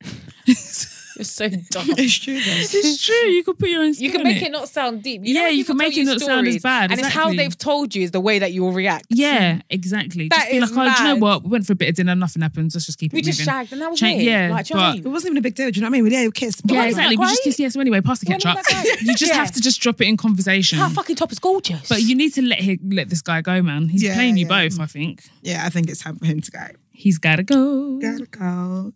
You're 1.19 1.25
so 1.25 1.49
dumb. 1.71 1.87
It's 1.99 2.15
true 2.19 2.35
though. 2.35 2.41
it's 2.47 3.05
true. 3.05 3.15
You 3.29 3.43
could 3.45 3.59
put 3.59 3.69
your 3.69 3.83
own 3.83 3.93
spin 3.95 4.05
You 4.07 4.13
can 4.13 4.23
make 4.23 4.37
it. 4.41 4.47
it 4.47 4.53
not 4.53 4.69
sound 4.69 5.03
deep. 5.03 5.23
Yeah, 5.25 5.49
you 5.49 5.65
can 5.65 5.77
make 5.77 5.97
it 5.97 6.05
not 6.05 6.21
sound 6.21 6.47
as 6.47 6.63
bad, 6.63 6.91
And 6.93 7.01
it's 7.01 7.09
how 7.09 7.33
they've 7.33 7.57
told 7.59 7.95
you 7.95 8.03
is 8.05 8.13
the 8.13 8.21
way 8.21 8.39
that 8.39 8.53
you 8.53 8.63
will 8.63 8.73
react. 8.73 9.07
Yeah, 9.11 9.61
exactly. 9.69 10.29
That 10.29 10.37
just 10.37 10.51
be 10.51 10.57
is 10.59 10.73
like, 10.73 10.93
oh, 10.93 10.97
do 10.97 11.03
you 11.03 11.09
know 11.11 11.17
what? 11.17 11.43
We 11.43 11.51
went 11.51 11.67
for 11.67 11.73
a 11.73 11.77
bit 11.77 11.89
of 11.91 11.95
dinner, 11.97 12.15
nothing 12.15 12.43
happens. 12.43 12.75
Let's 12.75 12.87
just 12.87 12.99
keep 12.99 13.13
We 13.13 13.19
it 13.19 13.23
We 13.25 13.27
just 13.33 13.41
moving. 13.41 13.53
shagged 13.53 13.73
and 13.73 13.81
that 13.83 13.91
was 13.91 14.01
Cha- 14.01 14.07
it. 14.07 14.23
yeah, 14.23 14.49
like, 14.51 14.67
do 14.67 14.75
you 14.75 14.81
know 14.81 14.87
what 14.87 14.89
I 14.91 14.97
but- 14.99 15.07
It 15.07 15.09
wasn't 15.11 15.31
even 15.33 15.39
a 15.39 15.43
big 15.43 15.55
deal. 15.55 15.71
Do 15.71 15.77
you 15.79 15.83
know 15.83 15.87
what 15.89 15.91
I 15.91 16.01
mean? 16.01 16.05
We 16.05 16.11
did 16.11 16.35
kiss. 16.35 16.63
Yeah, 16.65 16.77
wasn't 16.77 16.89
exactly. 16.91 17.17
that 17.17 17.21
We 17.21 17.27
just 17.27 17.43
great? 17.43 17.45
kiss 17.45 17.59
yes 17.59 17.77
anyway. 17.77 18.01
Pass 18.01 18.21
the 18.21 18.33
Wasn't 18.33 18.43
ketchup. 18.67 19.01
You 19.03 19.15
just 19.17 19.33
Yeah. 19.33 19.39
have 19.39 19.53
to 19.53 19.61
just 19.61 19.81
drop 19.81 20.01
it 20.01 20.07
in 20.07 20.17
conversation. 20.17 20.79
Her 20.79 20.89
fucking 20.91 21.17
top 21.17 21.33
is 21.33 21.39
gorgeous. 21.41 21.89
But 21.89 22.03
you 22.03 22.15
need 22.15 22.33
to 22.35 22.43
let 22.43 22.61
him, 22.61 22.79
let 22.93 23.09
this 23.11 23.23
guy 23.23 23.41
go, 23.43 23.61
man. 23.63 23.89
He's 23.89 24.05
playing 24.05 24.37
you 24.37 24.47
both. 24.47 24.79
I 24.79 24.87
think 24.87 25.25
Yeah, 25.43 25.65
I 25.67 25.71
think 25.71 25.89
it's 25.91 26.01
time 26.03 26.17
for 26.17 26.27
him 26.27 26.41
to 26.41 26.51
go. 26.51 26.67
he's 26.93 27.19
gotta 27.19 27.43
go. 27.43 27.99
Gotta 27.99 28.27
go. 28.27 28.93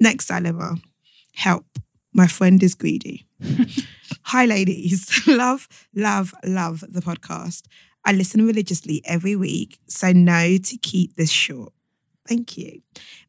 Next 0.00 0.26
dilemma. 0.26 0.76
Help. 1.34 1.66
My 2.12 2.26
friend 2.26 2.62
is 2.62 2.74
greedy. 2.74 3.26
Hi, 4.22 4.46
ladies. 4.46 5.10
love, 5.26 5.68
love, 5.94 6.34
love 6.44 6.84
the 6.88 7.00
podcast. 7.00 7.62
I 8.04 8.12
listen 8.12 8.46
religiously 8.46 9.02
every 9.04 9.34
week, 9.34 9.78
so 9.88 10.12
know 10.12 10.56
to 10.58 10.76
keep 10.78 11.16
this 11.16 11.30
short. 11.30 11.72
Thank 12.26 12.56
you. 12.56 12.80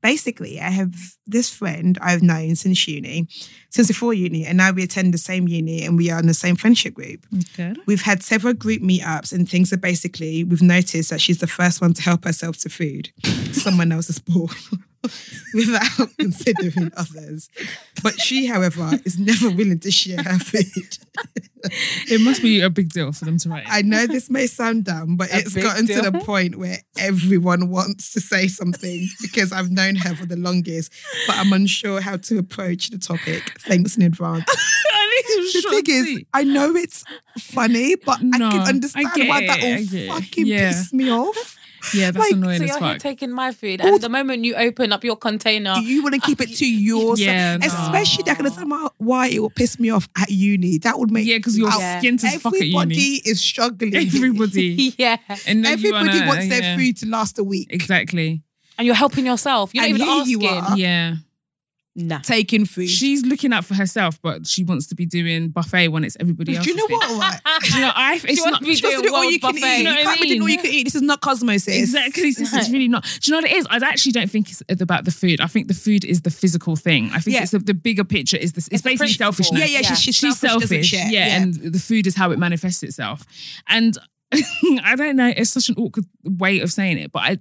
Basically, 0.01 0.61
I 0.61 0.69
have 0.69 0.95
this 1.27 1.49
friend 1.49 1.97
I've 2.01 2.21
known 2.21 2.55
since 2.55 2.87
uni, 2.87 3.27
since 3.69 3.89
before 3.89 4.13
uni, 4.13 4.45
and 4.45 4.57
now 4.57 4.71
we 4.71 4.83
attend 4.83 5.13
the 5.13 5.17
same 5.17 5.49
uni 5.49 5.83
and 5.83 5.97
we 5.97 6.09
are 6.09 6.19
in 6.19 6.27
the 6.27 6.33
same 6.33 6.55
friendship 6.55 6.93
group. 6.93 7.25
Good. 7.57 7.79
We've 7.87 8.03
had 8.03 8.23
several 8.23 8.53
group 8.53 8.81
meetups 8.81 9.33
and 9.33 9.49
things 9.49 9.73
are 9.73 9.77
basically, 9.77 10.45
we've 10.45 10.61
noticed 10.61 11.09
that 11.09 11.19
she's 11.19 11.39
the 11.39 11.47
first 11.47 11.81
one 11.81 11.93
to 11.93 12.01
help 12.01 12.23
herself 12.23 12.57
to 12.59 12.69
food. 12.69 13.11
Someone 13.51 13.91
else's 13.91 14.19
pool. 14.19 14.49
Without 15.53 16.09
considering 16.19 16.91
others. 16.97 17.49
But 18.03 18.19
she, 18.19 18.45
however, 18.45 18.91
is 19.05 19.17
never 19.19 19.49
willing 19.49 19.79
to 19.79 19.91
share 19.91 20.21
her 20.23 20.39
food. 20.39 20.97
It 22.07 22.21
must 22.21 22.43
be 22.43 22.61
a 22.61 22.69
big 22.69 22.89
deal 22.89 23.11
for 23.11 23.25
them 23.25 23.39
to 23.39 23.49
write. 23.49 23.63
I 23.67 23.81
know 23.81 24.05
this 24.05 24.29
may 24.29 24.45
sound 24.45 24.83
dumb, 24.85 25.15
but 25.17 25.31
A 25.33 25.39
it's 25.39 25.55
gotten 25.55 25.87
to 25.87 25.99
the 25.99 26.11
point 26.19 26.57
where 26.57 26.77
everyone 26.99 27.69
wants 27.69 28.13
to 28.13 28.21
say 28.21 28.47
something 28.47 29.07
because 29.19 29.51
I've 29.51 29.71
known 29.71 29.95
her 29.95 30.13
for 30.15 30.27
the 30.27 30.35
longest, 30.35 30.93
but 31.25 31.37
I'm 31.37 31.51
unsure 31.53 32.01
how 32.01 32.17
to 32.17 32.37
approach 32.37 32.89
the 32.91 32.99
topic. 32.99 33.57
Thanks 33.61 33.97
in 33.97 34.03
advance. 34.03 34.43
I 34.47 35.21
The 35.53 35.81
thing 35.81 35.95
is. 36.17 36.23
I 36.35 36.43
know 36.43 36.75
it's 36.75 37.03
funny, 37.39 37.95
but 37.95 38.17
I 38.19 38.37
can 38.37 38.41
I 38.43 38.65
understand 38.69 39.07
get 39.15 39.27
why 39.27 39.47
that 39.47 39.59
I 39.63 39.85
will 39.91 40.07
fucking 40.21 40.45
Yeah. 40.45 40.67
piss 40.71 40.93
me 40.93 41.09
off. 41.09 41.57
Yeah, 41.93 42.11
that's 42.11 42.17
like, 42.17 42.33
annoying 42.33 42.57
so 42.59 42.63
as 42.63 42.69
you're 42.69 42.79
here 42.79 42.93
fuck. 42.93 42.99
taking 43.01 43.31
my 43.31 43.51
food, 43.51 43.81
All 43.81 43.93
and 43.93 44.01
the 44.01 44.09
moment 44.09 44.43
you 44.45 44.55
open 44.55 44.91
up 44.93 45.03
your 45.03 45.15
container, 45.15 45.75
You 45.81 46.01
want 46.03 46.15
to 46.15 46.21
keep 46.21 46.41
it 46.41 46.55
to 46.57 46.65
yours. 46.65 47.19
Yeah, 47.19 47.57
no. 47.57 47.67
Especially, 47.67 48.23
I 48.29 48.35
can 48.35 48.45
understand 48.45 48.71
why- 48.71 48.87
why 48.97 49.27
it 49.27 49.39
will 49.39 49.49
piss 49.49 49.79
me 49.79 49.89
off 49.89 50.07
at 50.17 50.29
uni. 50.31 50.77
That 50.79 50.97
would 50.99 51.11
make 51.11 51.25
Yeah, 51.27 51.37
because 51.37 51.57
you're 51.57 51.69
Yeah. 51.69 52.01
skint 52.01 52.23
as 52.23 52.41
fuck 52.41 52.53
at 52.53 52.61
everybody 52.61 52.95
uni. 52.95 53.21
is 53.25 53.39
struggling. 53.41 53.95
Everybody. 54.15 54.93
yeah, 54.97 55.17
And 55.47 55.63
then 55.63 55.73
Everybody 55.73 56.07
wanna- 56.19 56.27
wants 56.27 56.47
their 56.49 56.61
yeah. 56.61 56.77
food 56.77 56.97
to 56.97 57.05
last 57.07 57.37
a 57.39 57.43
week. 57.43 57.67
Exactly. 57.71 58.41
and 58.77 58.85
you're 58.85 58.95
helping 58.95 59.25
yourself. 59.25 59.71
You're 59.73 59.83
not 59.83 59.89
And 59.91 59.97
even 60.01 60.07
here 60.07 60.21
asking. 60.21 60.41
you 60.41 60.47
are. 60.47 60.77
Yeah. 60.77 61.15
Nah. 61.97 62.19
Taking 62.19 62.65
food. 62.65 62.89
She's 62.89 63.25
looking 63.25 63.53
out 63.53 63.63
for 63.63 63.73
herself, 63.73 64.21
but 64.21 64.45
she 64.45 64.65
wants 64.65 64.87
to 64.87 64.95
be 64.95 65.05
doing 65.05 65.47
buffet 65.47 65.87
when 65.87 66.03
it's 66.03 66.17
everybody 66.19 66.57
else. 66.57 66.65
Do 66.65 66.71
you 66.71 66.75
know 66.75 66.87
what? 66.93 67.09
Right? 67.21 67.39
Do 67.63 67.75
you 67.75 67.81
know, 67.85 67.91
I, 67.95 68.19
it's 68.21 68.43
not. 68.45 68.61
She 68.65 68.67
wants 68.67 68.81
to 68.81 69.01
do 69.01 69.15
all 69.15 69.23
you 69.23 69.39
can 69.39 69.53
buffet. 69.53 69.65
eat. 69.65 69.77
You 69.77 69.83
know 69.85 69.91
You 69.91 69.95
what 69.95 69.99
I 69.99 70.03
can't 70.03 70.21
be 70.21 70.27
doing 70.27 70.41
all 70.41 70.49
you 70.49 70.57
can 70.57 70.71
eat. 70.71 70.83
This 70.83 70.95
is 70.95 71.01
not 71.01 71.21
cosmosis. 71.21 71.79
Exactly. 71.79 72.23
It's, 72.23 72.39
it's 72.53 72.69
really 72.69 72.89
not. 72.89 73.03
Do 73.03 73.19
you 73.23 73.31
know 73.31 73.37
what 73.47 73.49
it 73.49 73.55
is? 73.55 73.65
I 73.69 73.77
actually 73.77 74.11
don't 74.11 74.29
think 74.29 74.49
it's 74.51 74.61
about 74.81 75.05
the 75.05 75.11
food. 75.11 75.39
I 75.39 75.47
think 75.47 75.69
the 75.69 75.73
food 75.73 76.03
is 76.03 76.21
the 76.23 76.31
physical 76.31 76.75
thing. 76.75 77.11
I 77.13 77.19
think 77.19 77.35
Yeah. 77.37 77.43
it's 77.43 77.51
the, 77.51 77.59
the 77.59 77.73
bigger 77.73 78.03
picture. 78.03 78.35
Is 78.35 78.51
this? 78.51 78.65
It's, 78.67 78.73
It's 78.75 78.81
basically 78.83 79.13
selfishness. 79.13 79.57
Yeah, 79.61 79.65
yeah, 79.65 79.79
Yeah. 79.79 79.87
She's, 79.89 79.99
she's, 79.99 80.15
She's 80.17 80.37
selfish. 80.39 80.67
selfish. 80.69 80.87
share. 80.89 81.07
Yeah, 81.09 81.37
and 81.41 81.53
the 81.53 81.79
food 81.79 82.07
is 82.07 82.15
how 82.15 82.31
it 82.31 82.39
manifests 82.39 82.83
itself. 82.83 83.23
And 83.69 83.97
I 84.83 84.95
don't 84.97 85.15
know. 85.15 85.31
It's 85.35 85.51
such 85.51 85.69
an 85.69 85.75
awkward 85.77 86.05
way 86.25 86.59
of 86.59 86.73
saying 86.73 86.97
it, 86.97 87.13
but 87.13 87.19
I 87.23 87.37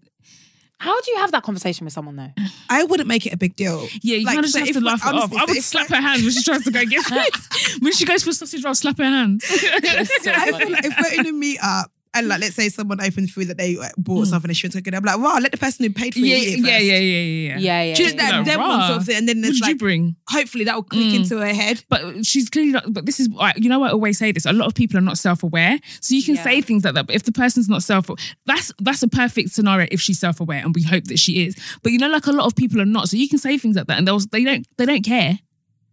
How 0.81 1.01
do 1.01 1.11
you 1.13 1.17
have 1.19 1.33
that 1.33 1.43
conversation 1.45 1.85
with 1.85 1.95
someone 1.95 2.17
though? 2.17 2.31
I 2.69 2.85
wouldn't 2.85 3.09
make 3.09 3.25
it 3.27 3.33
a 3.33 3.37
big 3.37 3.57
deal. 3.57 3.87
yeah, 4.03 4.17
you 4.17 4.27
Like, 4.27 4.35
kind 4.35 4.45
of 4.45 4.51
so 4.51 4.59
just 4.59 4.75
have 4.75 4.75
to 4.75 4.81
we- 4.81 4.87
laugh 4.87 5.07
it 5.07 5.15
off. 5.15 5.33
I 5.33 5.45
would 5.47 5.63
slap 5.63 5.89
we- 5.89 5.97
her 5.97 6.03
hand 6.03 6.23
when 6.23 6.31
she 6.33 6.43
tries 6.43 6.65
to 6.65 6.71
go 6.71 6.85
get 6.85 7.03
food. 7.05 7.83
when 7.83 7.93
she 7.93 8.05
goes 8.05 8.23
for 8.25 8.33
sausage 8.33 8.63
roll, 8.65 8.75
slap 8.75 8.99
her 8.99 9.05
hand. 9.05 9.41
I 9.51 10.53
feel 10.59 10.71
like 10.71 10.85
if 10.85 10.95
we're 11.01 11.21
in 11.21 11.27
a 11.27 11.33
meetup 11.33 11.87
and 12.15 12.29
like 12.29 12.41
let's 12.41 12.55
say 12.55 12.69
someone 12.69 13.01
opened 13.01 13.31
food 13.31 13.49
that 13.49 13.59
they 13.59 13.77
bought 13.99 14.27
something 14.29 14.49
and 14.51 14.57
she 14.57 14.67
wants 14.67 14.77
to 14.77 14.81
get 14.83 14.95
it, 14.95 14.97
I'm 14.99 15.03
like, 15.05 15.19
wow, 15.19 15.39
let 15.41 15.53
the 15.53 15.59
person 15.59 15.85
who 15.85 15.93
paid 15.93 16.15
for 16.15 16.21
yeah, 16.21 16.37
it 16.37 16.39
eat 16.39 16.59
yeah, 16.59 16.73
first. 16.75 16.85
yeah, 16.85 16.99
yeah, 16.99 16.99
yeah, 16.99 17.49
yeah. 17.55 17.59
Yeah, 17.59 17.83
yeah. 17.83 17.95
Do 17.95 18.03
you 18.03 18.09
yeah. 18.09 18.15
know 18.15 18.23
that 18.31 18.37
Like, 18.39 18.47
them 18.47 18.61
one 18.61 18.87
sort 18.87 18.99
of 19.01 19.07
thing, 19.07 19.17
and 19.17 19.29
then 19.29 19.41
What 19.43 19.51
it's 19.51 19.61
did 19.61 19.69
you 19.69 19.77
bring? 19.77 20.17
hopefully 20.29 20.65
that 20.65 20.75
will 20.75 20.83
click 20.85 21.05
Mm. 21.07 21.15
into 21.17 21.39
her 21.39 21.53
head. 21.53 21.83
But 21.89 22.25
she's 22.25 22.49
clearly 22.49 22.73
not. 22.73 22.93
But 22.93 23.07
this 23.07 23.21
is, 23.21 23.29
you 23.57 23.69
know, 23.69 23.83
I 23.83 23.91
always 23.91 24.19
say 24.19 24.33
this. 24.33 24.47
A 24.47 24.53
lot 24.53 24.67
of 24.67 24.75
people 24.75 24.97
are 24.99 25.03
not 25.03 25.19
self-aware, 25.19 25.79
so 26.01 26.15
you 26.15 26.23
can 26.23 26.37
Yeah. 26.37 26.45
say 26.45 26.61
things 26.63 26.85
like 26.85 26.95
that. 26.95 27.07
But 27.07 27.17
if 27.17 27.25
the 27.25 27.33
person's 27.33 27.69
not 27.69 27.83
self, 27.83 28.09
that's 28.47 28.73
that's 28.81 29.03
a 29.03 29.09
perfect 29.09 29.51
scenario 29.51 29.87
if 29.91 30.01
she's 30.01 30.19
self-aware, 30.19 30.63
and 30.65 30.75
we 30.75 30.83
hope 30.83 31.05
that 31.05 31.19
she 31.19 31.45
is. 31.47 31.57
But 31.83 31.93
you 31.93 31.99
know, 31.99 32.09
like 32.09 32.27
a 32.27 32.33
lot 32.33 32.47
of 32.47 32.55
people 32.57 32.81
are 32.81 32.87
not, 32.87 33.09
so 33.09 33.17
you 33.17 33.29
can 33.29 33.39
say 33.39 33.59
things 33.59 33.77
like 33.77 33.87
that, 33.89 33.99
and 33.99 34.07
they'll 34.09 34.21
they 34.21 34.45
don't 34.45 34.67
they 34.79 34.87
don't 34.87 35.05
care. 35.05 35.39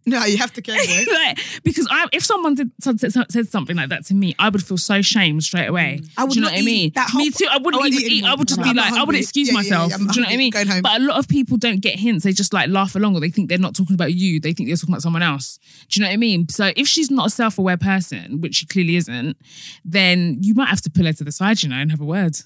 No, 0.04 0.24
you 0.24 0.36
have 0.38 0.52
to 0.54 0.62
care. 0.62 0.76
because 1.64 1.86
I, 1.90 2.06
if 2.12 2.24
someone 2.24 2.54
did 2.56 2.70
said, 2.80 2.98
said 3.00 3.48
something 3.48 3.76
like 3.76 3.88
that 3.90 4.04
to 4.06 4.14
me, 4.14 4.34
I 4.38 4.48
would 4.48 4.62
feel 4.64 4.76
so 4.78 5.00
shamed 5.02 5.44
straight 5.44 5.66
away. 5.68 6.00
Mm. 6.02 6.10
I 6.18 6.24
would 6.24 6.32
Do 6.32 6.36
you 6.36 6.40
know 6.42 6.48
not 6.48 6.54
what 6.54 6.62
I 6.62 6.64
mean? 6.64 6.86
eat 6.86 6.94
that 6.94 7.10
whole- 7.10 7.20
me 7.20 7.30
too. 7.30 7.46
I 7.50 7.58
wouldn't 7.58 7.82
I 7.84 7.86
even 7.86 8.10
eat. 8.10 8.24
I 8.24 8.34
would 8.34 8.48
just 8.48 8.60
I'm 8.60 8.68
be 8.68 8.74
like, 8.74 8.92
I 8.92 9.04
would 9.04 9.14
excuse 9.14 9.48
Yeah, 9.48 9.54
yeah, 9.60 9.62
yeah, 9.62 9.86
myself. 9.86 9.92
Do 9.92 10.02
you 10.02 10.20
know 10.22 10.26
what 10.28 10.34
I 10.34 10.36
mean? 10.36 10.82
But 10.82 11.00
a 11.00 11.04
lot 11.04 11.18
of 11.18 11.28
people 11.28 11.56
don't 11.56 11.80
get 11.80 11.98
hints. 11.98 12.24
They 12.24 12.32
just 12.32 12.52
like 12.52 12.68
laugh 12.68 12.94
along, 12.96 13.14
or 13.16 13.20
they 13.20 13.30
think 13.30 13.48
they're 13.48 13.58
not 13.58 13.76
talking 13.76 13.94
about 13.94 14.12
you. 14.14 14.40
They 14.40 14.52
think 14.52 14.68
they're 14.68 14.76
talking 14.76 14.92
about 14.94 15.02
someone 15.02 15.22
else. 15.22 15.58
Do 15.88 15.98
you 16.00 16.04
know 16.04 16.08
what 16.10 16.14
I 16.14 16.16
mean? 16.16 16.48
So 16.48 16.72
if 16.76 16.88
she's 16.88 17.10
not 17.10 17.26
a 17.26 17.30
self-aware 17.30 17.76
person, 17.76 18.40
which 18.40 18.56
she 18.56 18.66
clearly 18.66 18.96
isn't, 18.96 19.36
then 19.84 20.38
you 20.40 20.54
might 20.54 20.68
have 20.68 20.80
to 20.82 20.90
pull 20.90 21.06
her 21.06 21.12
to 21.12 21.24
the 21.24 21.32
side, 21.32 21.62
you 21.62 21.68
know, 21.68 21.76
and 21.76 21.90
have 21.90 22.00
a 22.00 22.04
word. 22.04 22.36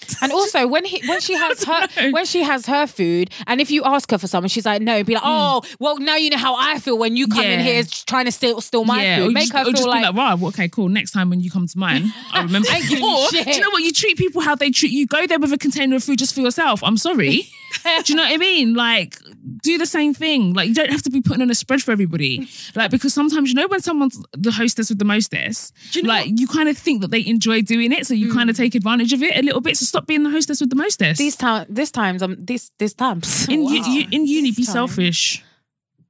And 0.22 0.32
also 0.32 0.66
when 0.66 0.84
he 0.84 1.06
when 1.08 1.20
she 1.20 1.34
has 1.34 1.64
her 1.70 2.10
when 2.12 2.24
she 2.24 2.42
has 2.42 2.66
her 2.66 2.86
food, 2.86 3.30
and 3.46 3.60
if 3.60 3.70
you 3.70 3.84
ask 3.84 4.10
her 4.10 4.18
for 4.18 4.26
something, 4.26 4.48
she's 4.48 4.66
like 4.66 4.80
no, 4.82 5.02
be 5.04 5.14
like, 5.14 5.22
oh, 5.24 5.62
well 5.78 5.98
now 5.98 6.16
you 6.16 6.30
know 6.30 6.36
how 6.38 6.54
I 6.56 6.78
feel 6.78 6.98
when 6.98 7.16
you 7.16 7.26
come 7.28 7.44
in 7.44 7.60
Hmm. 7.60 7.64
Here 7.66 7.82
trying 8.06 8.24
to 8.26 8.32
steal 8.32 8.60
steal 8.60 8.84
my 8.84 9.02
yeah, 9.02 9.16
food. 9.18 9.28
or 9.28 9.30
Make 9.32 9.42
just, 9.44 9.52
her 9.52 9.60
or 9.60 9.64
feel 9.64 9.72
just 9.72 9.86
like, 9.86 10.02
be 10.02 10.06
like, 10.06 10.14
right, 10.16 10.34
well, 10.34 10.48
okay, 10.48 10.68
cool. 10.68 10.88
Next 10.88 11.12
time 11.12 11.30
when 11.30 11.40
you 11.40 11.50
come 11.50 11.66
to 11.66 11.78
mine, 11.78 12.12
I 12.32 12.42
remember. 12.42 12.68
Give 12.88 13.00
a 13.00 13.04
or 13.04 13.28
shit. 13.28 13.44
do 13.46 13.52
you 13.52 13.60
know 13.60 13.70
what? 13.70 13.82
You 13.82 13.92
treat 13.92 14.16
people 14.16 14.40
how 14.40 14.54
they 14.54 14.70
treat 14.70 14.92
you. 14.92 15.06
Go 15.06 15.26
there 15.26 15.38
with 15.38 15.52
a 15.52 15.58
container 15.58 15.96
of 15.96 16.04
food 16.04 16.18
just 16.18 16.34
for 16.34 16.40
yourself. 16.40 16.82
I'm 16.82 16.96
sorry. 16.96 17.48
do 18.04 18.12
you 18.12 18.14
know 18.16 18.22
what 18.22 18.32
I 18.32 18.36
mean? 18.36 18.74
Like, 18.74 19.16
do 19.62 19.78
the 19.78 19.86
same 19.86 20.14
thing. 20.14 20.52
Like, 20.54 20.68
you 20.68 20.74
don't 20.74 20.90
have 20.90 21.02
to 21.02 21.10
be 21.10 21.20
putting 21.20 21.42
on 21.42 21.50
a 21.50 21.54
spread 21.54 21.82
for 21.82 21.92
everybody. 21.92 22.48
Like, 22.74 22.90
because 22.90 23.12
sometimes 23.14 23.48
you 23.50 23.54
know 23.54 23.66
when 23.68 23.80
someone's 23.80 24.20
the 24.32 24.50
hostess 24.52 24.88
with 24.88 24.98
the 24.98 25.04
mostess, 25.04 25.72
you 25.92 26.02
know 26.02 26.08
like 26.08 26.30
you 26.38 26.46
kind 26.46 26.68
of 26.68 26.76
think 26.78 27.00
that 27.02 27.10
they 27.10 27.24
enjoy 27.26 27.62
doing 27.62 27.92
it, 27.92 28.06
so 28.06 28.14
you 28.14 28.32
kind 28.32 28.50
of 28.50 28.56
take 28.56 28.74
advantage 28.74 29.12
of 29.12 29.22
it 29.22 29.36
a 29.36 29.42
little 29.42 29.60
bit. 29.60 29.76
So 29.76 29.84
stop 29.84 30.06
being 30.06 30.22
the 30.22 30.30
hostess 30.30 30.60
with 30.60 30.70
the 30.70 30.76
mostess. 30.76 31.18
these 31.18 31.36
time 31.36 31.66
this 31.68 31.90
times 31.90 32.22
um 32.22 32.36
these 32.38 32.70
these 32.78 32.94
times 32.94 33.48
in, 33.48 33.62
Wow. 33.68 33.70
u- 33.72 34.06
in 34.10 34.26
uni, 34.26 34.50
be 34.52 34.64
time. 34.64 34.72
selfish. 34.72 35.42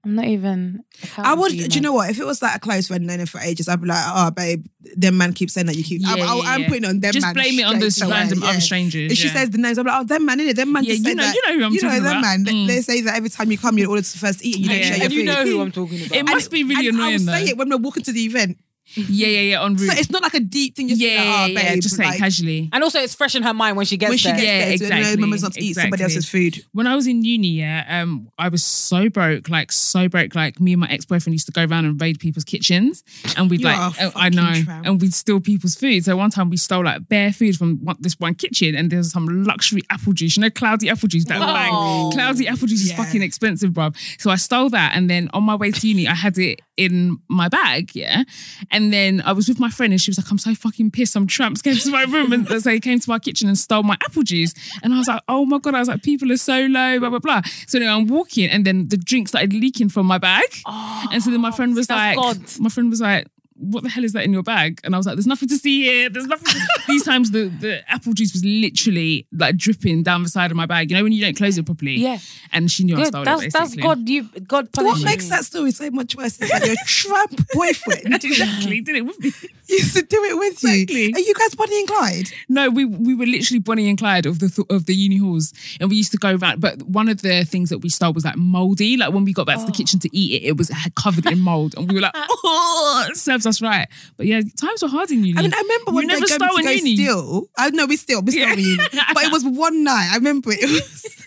I'm 0.09 0.15
not 0.15 0.25
even. 0.25 0.83
I 1.19 1.35
would. 1.35 1.51
Do 1.53 1.57
you 1.59 1.81
know 1.83 1.93
what? 1.93 2.09
If 2.09 2.19
it 2.19 2.25
was 2.25 2.41
like 2.41 2.57
a 2.57 2.59
close 2.59 2.89
friend 2.89 3.07
known 3.07 3.27
for 3.27 3.41
ages, 3.41 3.69
I'd 3.69 3.81
be 3.83 3.87
like, 3.89 4.03
"Oh, 4.09 4.31
babe, 4.31 4.65
them 4.97 5.19
man 5.19 5.35
keeps 5.35 5.53
saying 5.53 5.67
that 5.67 5.77
you 5.77 5.85
keep." 5.85 6.01
Yeah, 6.01 6.13
I'm, 6.13 6.19
yeah, 6.19 6.25
I'm 6.47 6.61
yeah. 6.63 6.69
putting 6.69 6.85
it 6.85 6.87
on 6.89 7.01
them 7.01 7.13
Just 7.13 7.27
man. 7.27 7.35
blame 7.35 7.59
it 7.61 7.65
on 7.65 7.79
the 7.79 8.01
away, 8.03 8.11
random 8.11 8.43
other 8.43 8.61
strangers. 8.61 9.13
If 9.13 9.19
she 9.19 9.29
says 9.29 9.51
the 9.51 9.59
names, 9.59 9.77
I'm 9.77 9.85
like, 9.87 10.01
"Oh, 10.01 10.05
them 10.05 10.25
man, 10.25 10.39
innit? 10.41 10.57
Them 10.57 10.73
man 10.73 10.85
Yeah, 10.85 10.93
just 10.95 11.05
you 11.05 11.11
say 11.11 11.15
know- 11.15 11.23
that." 11.25 11.35
you 11.35 11.43
know 11.47 11.59
who 11.59 11.65
I'm 11.67 11.73
you 11.75 11.83
know 11.83 11.89
talking 11.89 12.03
them 12.05 12.13
about. 12.19 12.23
man. 12.23 12.45
They- 12.45 12.53
Mm. 12.53 12.67
They 12.69 12.81
say 12.81 13.01
that 13.03 13.17
every 13.17 13.29
time 13.29 13.51
you 13.51 13.59
come, 13.59 13.77
you're 13.77 13.91
ordered 13.91 14.05
to 14.07 14.19
first 14.19 14.43
eat. 14.45 14.57
You 14.59 14.65
Yeah, 14.65 14.73
don't 14.73 14.83
share 14.83 14.91
yeah. 14.93 14.97
your 14.97 15.05
And 15.05 15.13
you 15.13 15.21
food. 15.21 15.27
know 15.27 15.45
who 15.45 15.61
I'm 15.61 15.73
talking 15.73 16.01
about. 16.07 16.17
It 16.19 16.25
must 16.25 16.51
be 16.51 16.65
really 16.65 16.89
and 16.89 16.97
annoying 16.97 17.29
I'll 17.29 17.35
say 17.37 17.49
it 17.51 17.59
when 17.59 17.69
we're 17.69 17.77
walking 17.77 18.03
to 18.05 18.13
the 18.13 18.25
event. 18.25 18.57
Yeah, 18.95 19.27
yeah, 19.29 19.41
yeah. 19.41 19.61
On 19.61 19.75
route. 19.77 19.91
So 19.91 19.99
it's 19.99 20.11
not 20.11 20.23
like 20.23 20.35
a 20.35 20.41
deep 20.41 20.75
thing. 20.77 20.89
Just 20.89 21.01
yeah, 21.01 21.09
yeah, 21.09 21.15
yeah, 21.23 21.31
like, 21.31 21.41
oh, 21.41 21.47
yeah, 21.61 21.73
babe, 21.75 21.83
just 21.83 21.97
say 21.97 22.05
it 22.05 22.07
like, 22.09 22.19
casually. 22.19 22.69
and 22.73 22.83
also, 22.83 22.99
it's 23.01 23.15
fresh 23.15 23.35
in 23.35 23.43
her 23.43 23.55
mind 23.55 23.77
when 23.77 23.87
she 23.87 23.97
gets 23.97 24.11
when 24.11 24.19
she 24.19 24.29
there. 24.29 24.37
gets 24.37 24.47
Yeah, 24.47 24.59
there, 24.59 24.67
so 24.79 24.85
exactly, 24.85 25.05
no, 25.05 25.11
remembers 25.13 25.43
not 25.43 25.53
to 25.53 25.63
eat 25.63 25.75
somebody 25.75 26.03
else's 26.03 26.29
food. 26.29 26.65
When 26.73 26.87
I 26.87 26.95
was 26.97 27.07
in 27.07 27.23
uni, 27.25 27.49
yeah, 27.49 27.85
um, 28.03 28.29
I 28.39 28.49
was 28.49 28.65
so 28.65 29.09
broke, 29.09 29.49
like 29.49 29.73
so 29.73 30.09
broke. 30.09 30.35
Like 30.35 30.61
me 30.61 30.73
and 30.73 30.81
my 30.81 30.89
ex 30.89 31.05
boyfriend 31.05 31.35
used 31.35 31.47
to 31.47 31.53
go 31.53 31.65
around 31.65 31.85
and 31.85 32.01
raid 32.01 32.19
people's 32.19 32.45
kitchens, 32.45 33.05
and 33.37 33.51
we'd 33.51 33.61
You 33.61 33.67
like, 33.67 33.79
are 34.01 34.07
a 34.09 34.13
I 34.17 34.29
know, 34.31 34.53
tramp. 34.65 34.87
and 34.87 35.01
we'd 35.01 35.15
steal 35.15 35.41
people's 35.41 35.75
food. 35.75 36.05
So 36.05 36.17
one 36.17 36.31
time 36.31 36.51
we 36.51 36.57
stole 36.57 36.85
like 36.85 37.09
bare 37.09 37.33
food 37.33 37.57
from 37.57 37.79
one, 37.85 37.97
this 38.01 38.15
one 38.19 38.35
kitchen, 38.35 38.75
and 38.75 38.91
there 38.91 38.99
was 38.99 39.11
some 39.11 39.45
luxury 39.45 39.83
apple 39.91 40.13
juice. 40.13 40.37
You 40.37 40.43
know, 40.43 40.51
cloudy 40.51 40.89
apple 40.89 41.09
juice. 41.09 41.25
That 41.27 41.39
Oh. 41.41 42.11
bang, 42.11 42.13
cloudy 42.13 42.49
apple 42.49 42.67
juice 42.69 42.83
is 42.85 42.93
fucking 42.93 43.23
expensive, 43.23 43.71
bruv. 43.73 43.97
So 44.21 44.31
I 44.31 44.37
stole 44.37 44.71
that, 44.71 44.93
and 44.97 45.09
then 45.11 45.29
on 45.33 45.45
my 45.45 45.55
way 45.55 45.71
to 45.71 45.89
uni, 45.89 46.09
I 46.09 46.15
had 46.15 46.39
it 46.39 46.61
in 46.77 47.19
my 47.29 47.49
bag, 47.49 47.91
yeah. 47.95 48.23
And 48.71 48.78
then 48.93 49.21
I 49.23 49.33
was 49.33 49.49
with 49.49 49.61
my 49.61 49.71
friend, 49.71 49.93
and 49.93 50.01
she 50.01 50.11
was 50.11 50.19
like, 50.19 50.31
"I'm 50.31 50.39
so 50.39 50.55
fucking 50.55 50.91
pissed. 50.91 51.13
Some 51.13 51.27
tramps 51.27 51.63
came 51.63 51.77
to 51.77 51.91
my 51.91 52.05
room 52.05 52.33
and 52.33 52.47
so 52.49 52.59
they 52.61 52.81
came 52.81 53.01
to 53.01 53.11
my 53.11 53.19
kitchen 53.19 53.49
and 53.49 53.59
stole 53.59 53.83
my 53.83 53.97
apple 54.07 54.23
juice." 54.23 54.55
And 54.83 54.95
I 54.95 54.99
was 54.99 55.09
like, 55.09 55.23
"Oh 55.29 55.45
my 55.45 55.59
god!" 55.59 55.75
I 55.75 55.81
was 55.81 55.89
like, 55.89 56.03
"People 56.03 56.31
are 56.33 56.37
so 56.37 56.67
low, 56.67 56.99
blah 57.01 57.11
blah 57.11 57.19
blah." 57.19 57.43
So 57.67 57.79
then 57.79 57.89
I'm 57.89 58.07
walking, 58.07 58.49
and 58.49 58.65
then 58.65 58.89
the 58.89 58.97
drink 58.97 59.29
started 59.29 59.53
leaking 59.53 59.89
from 59.89 60.07
my 60.07 60.19
bag, 60.19 60.47
oh, 60.67 61.07
and 61.13 61.23
so 61.23 61.31
then 61.31 61.41
my 61.41 61.51
friend 61.51 61.75
was 61.75 61.89
like, 61.91 62.17
God. 62.17 62.39
"My 62.59 62.69
friend 62.69 62.91
was 62.91 63.01
like." 63.01 63.27
What 63.59 63.83
the 63.83 63.91
hell 63.91 64.05
is 64.05 64.13
that 64.13 64.25
in 64.25 64.33
your 64.33 64.43
bag? 64.43 64.81
And 64.85 64.95
I 64.95 64.99
was 64.99 65.07
like, 65.07 65.17
"There's 65.17 65.27
nothing 65.27 65.49
to 65.49 65.57
see 65.57 65.83
here. 65.83 66.11
There's 66.11 66.27
nothing." 66.27 66.61
These 66.89 67.05
times, 67.05 67.31
the, 67.31 67.49
the 67.49 67.89
apple 67.91 68.13
juice 68.13 68.33
was 68.33 68.45
literally 68.45 69.27
like 69.33 69.57
dripping 69.57 70.03
down 70.03 70.23
the 70.23 70.29
side 70.29 70.51
of 70.51 70.57
my 70.57 70.67
bag. 70.67 70.91
You 70.91 70.97
know 70.97 71.03
when 71.03 71.13
you 71.13 71.21
don't 71.21 71.37
close 71.37 71.59
it 71.59 71.67
properly. 71.67 71.97
Yeah. 71.97 72.19
And 72.53 72.71
she 72.71 72.85
knew 72.85 72.97
I 72.97 73.05
stole 73.05 73.25
That's 73.25 73.43
it. 73.43 73.53
that's 73.53 73.75
God. 73.75 74.09
You 74.09 74.25
God 74.47 74.65
What 74.65 74.73
punishing 74.73 75.05
makes 75.05 75.29
that 75.29 75.45
story 75.45 75.71
so 75.73 75.91
much 75.91 76.17
worse 76.17 76.41
is 76.41 76.51
that 76.51 76.67
your 76.67 76.77
tramp 76.87 77.41
boyfriend 77.53 78.25
exactly. 78.25 78.81
Did 78.81 78.97
it 78.97 79.03
with 79.03 79.21
me? 79.21 79.33
used 79.69 79.97
to 79.97 80.03
do 80.03 80.23
it 80.25 80.37
with 80.37 80.53
Exactly. 80.55 81.07
you. 81.07 81.13
Are 81.15 81.21
you 81.21 81.35
guys 81.35 81.55
Bonnie 81.55 81.79
and 81.79 81.89
Clyde? 81.89 82.31
No, 82.49 82.71
we 82.71 82.85
we 82.85 83.15
were 83.15 83.27
literally 83.27 83.59
Bonnie 83.59 83.89
and 83.89 83.99
Clyde 83.99 84.27
of 84.27 84.39
the 84.39 84.49
th- 84.49 84.67
of 84.71 84.87
the 84.87 84.95
uni 84.95 85.19
halls, 85.19 85.53
and 85.81 85.91
we 85.91 85.97
used 85.97 86.11
to 86.13 86.19
go 86.19 86.37
around. 86.37 86.61
But 86.61 86.83
one 86.83 87.09
of 87.09 87.23
the 87.23 87.45
things 87.45 87.71
that 87.71 87.79
we 87.79 87.89
stole 87.89 88.13
was 88.13 88.25
like 88.25 88.37
moldy. 88.37 88.97
Like 88.97 89.13
when 89.13 89.25
we 89.25 89.33
got 89.33 89.47
back 89.47 89.59
to 89.59 89.65
the 89.65 89.71
oh. 89.71 89.75
kitchen 89.75 90.01
to 90.01 90.17
eat 90.17 90.43
it, 90.43 90.47
it 90.47 90.57
was 90.57 90.71
covered 90.97 91.27
in 91.27 91.41
mold, 91.41 91.75
and 91.77 91.89
we 91.89 91.95
were 91.95 92.01
like, 92.01 92.13
"Oh, 92.17 93.07
it 93.11 93.17
serves 93.17 93.47
us 93.49 93.61
right." 93.61 93.89
But 94.17 94.27
yeah, 94.27 94.43
times 94.61 94.83
were 94.83 94.89
hard 94.89 95.11
in 95.11 95.25
uni. 95.25 95.39
I 95.39 95.43
mean, 95.43 95.55
I 95.55 95.59
remember 95.61 95.91
You 95.91 95.97
when 95.97 96.07
they 96.07 96.15
never 96.21 96.27
go 96.39 96.49
to 96.53 96.59
in 96.59 96.65
go 96.65 96.71
uni. 96.71 96.95
steal. 96.97 97.47
I 97.57 97.71
know 97.71 97.87
we 97.87 97.97
still, 97.97 98.23
we 98.23 98.33
still 98.33 98.49
Yeah. 98.49 98.55
uni. 98.55 98.85
But 99.15 99.25
it 99.25 99.33
was 99.33 99.45
one 99.45 99.83
night. 99.85 100.11
I 100.13 100.17
remember 100.17 100.53
it. 100.53 100.59
It 100.63 100.71
was 100.71 101.25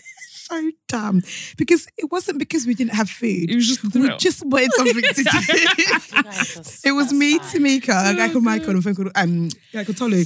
so 0.52 0.70
dumb 0.88 1.22
because 1.56 1.86
it 1.96 2.10
wasn't 2.12 2.38
because 2.38 2.66
we 2.66 2.74
didn't 2.74 2.94
have 2.94 3.08
food. 3.10 3.50
it 3.50 3.54
was 3.54 3.66
just 3.68 3.82
the 3.92 3.98
we 4.00 4.06
thrill. 4.06 4.18
just 4.18 4.44
wanted 4.46 4.70
something 4.74 4.94
to 5.02 5.22
do. 5.24 6.88
it 6.88 6.92
was 6.92 7.12
me, 7.12 7.38
Tamika, 7.38 8.12
a 8.12 8.16
guy 8.16 8.28
called 8.30 8.44
Michael, 8.44 8.70
and 8.70 8.78
a 8.78 8.82
friend 8.82 8.96
called 8.96 9.12
um, 9.14 9.48
a 9.72 9.76
guy 9.76 9.84
called 9.84 9.96
Tolu, 9.96 10.24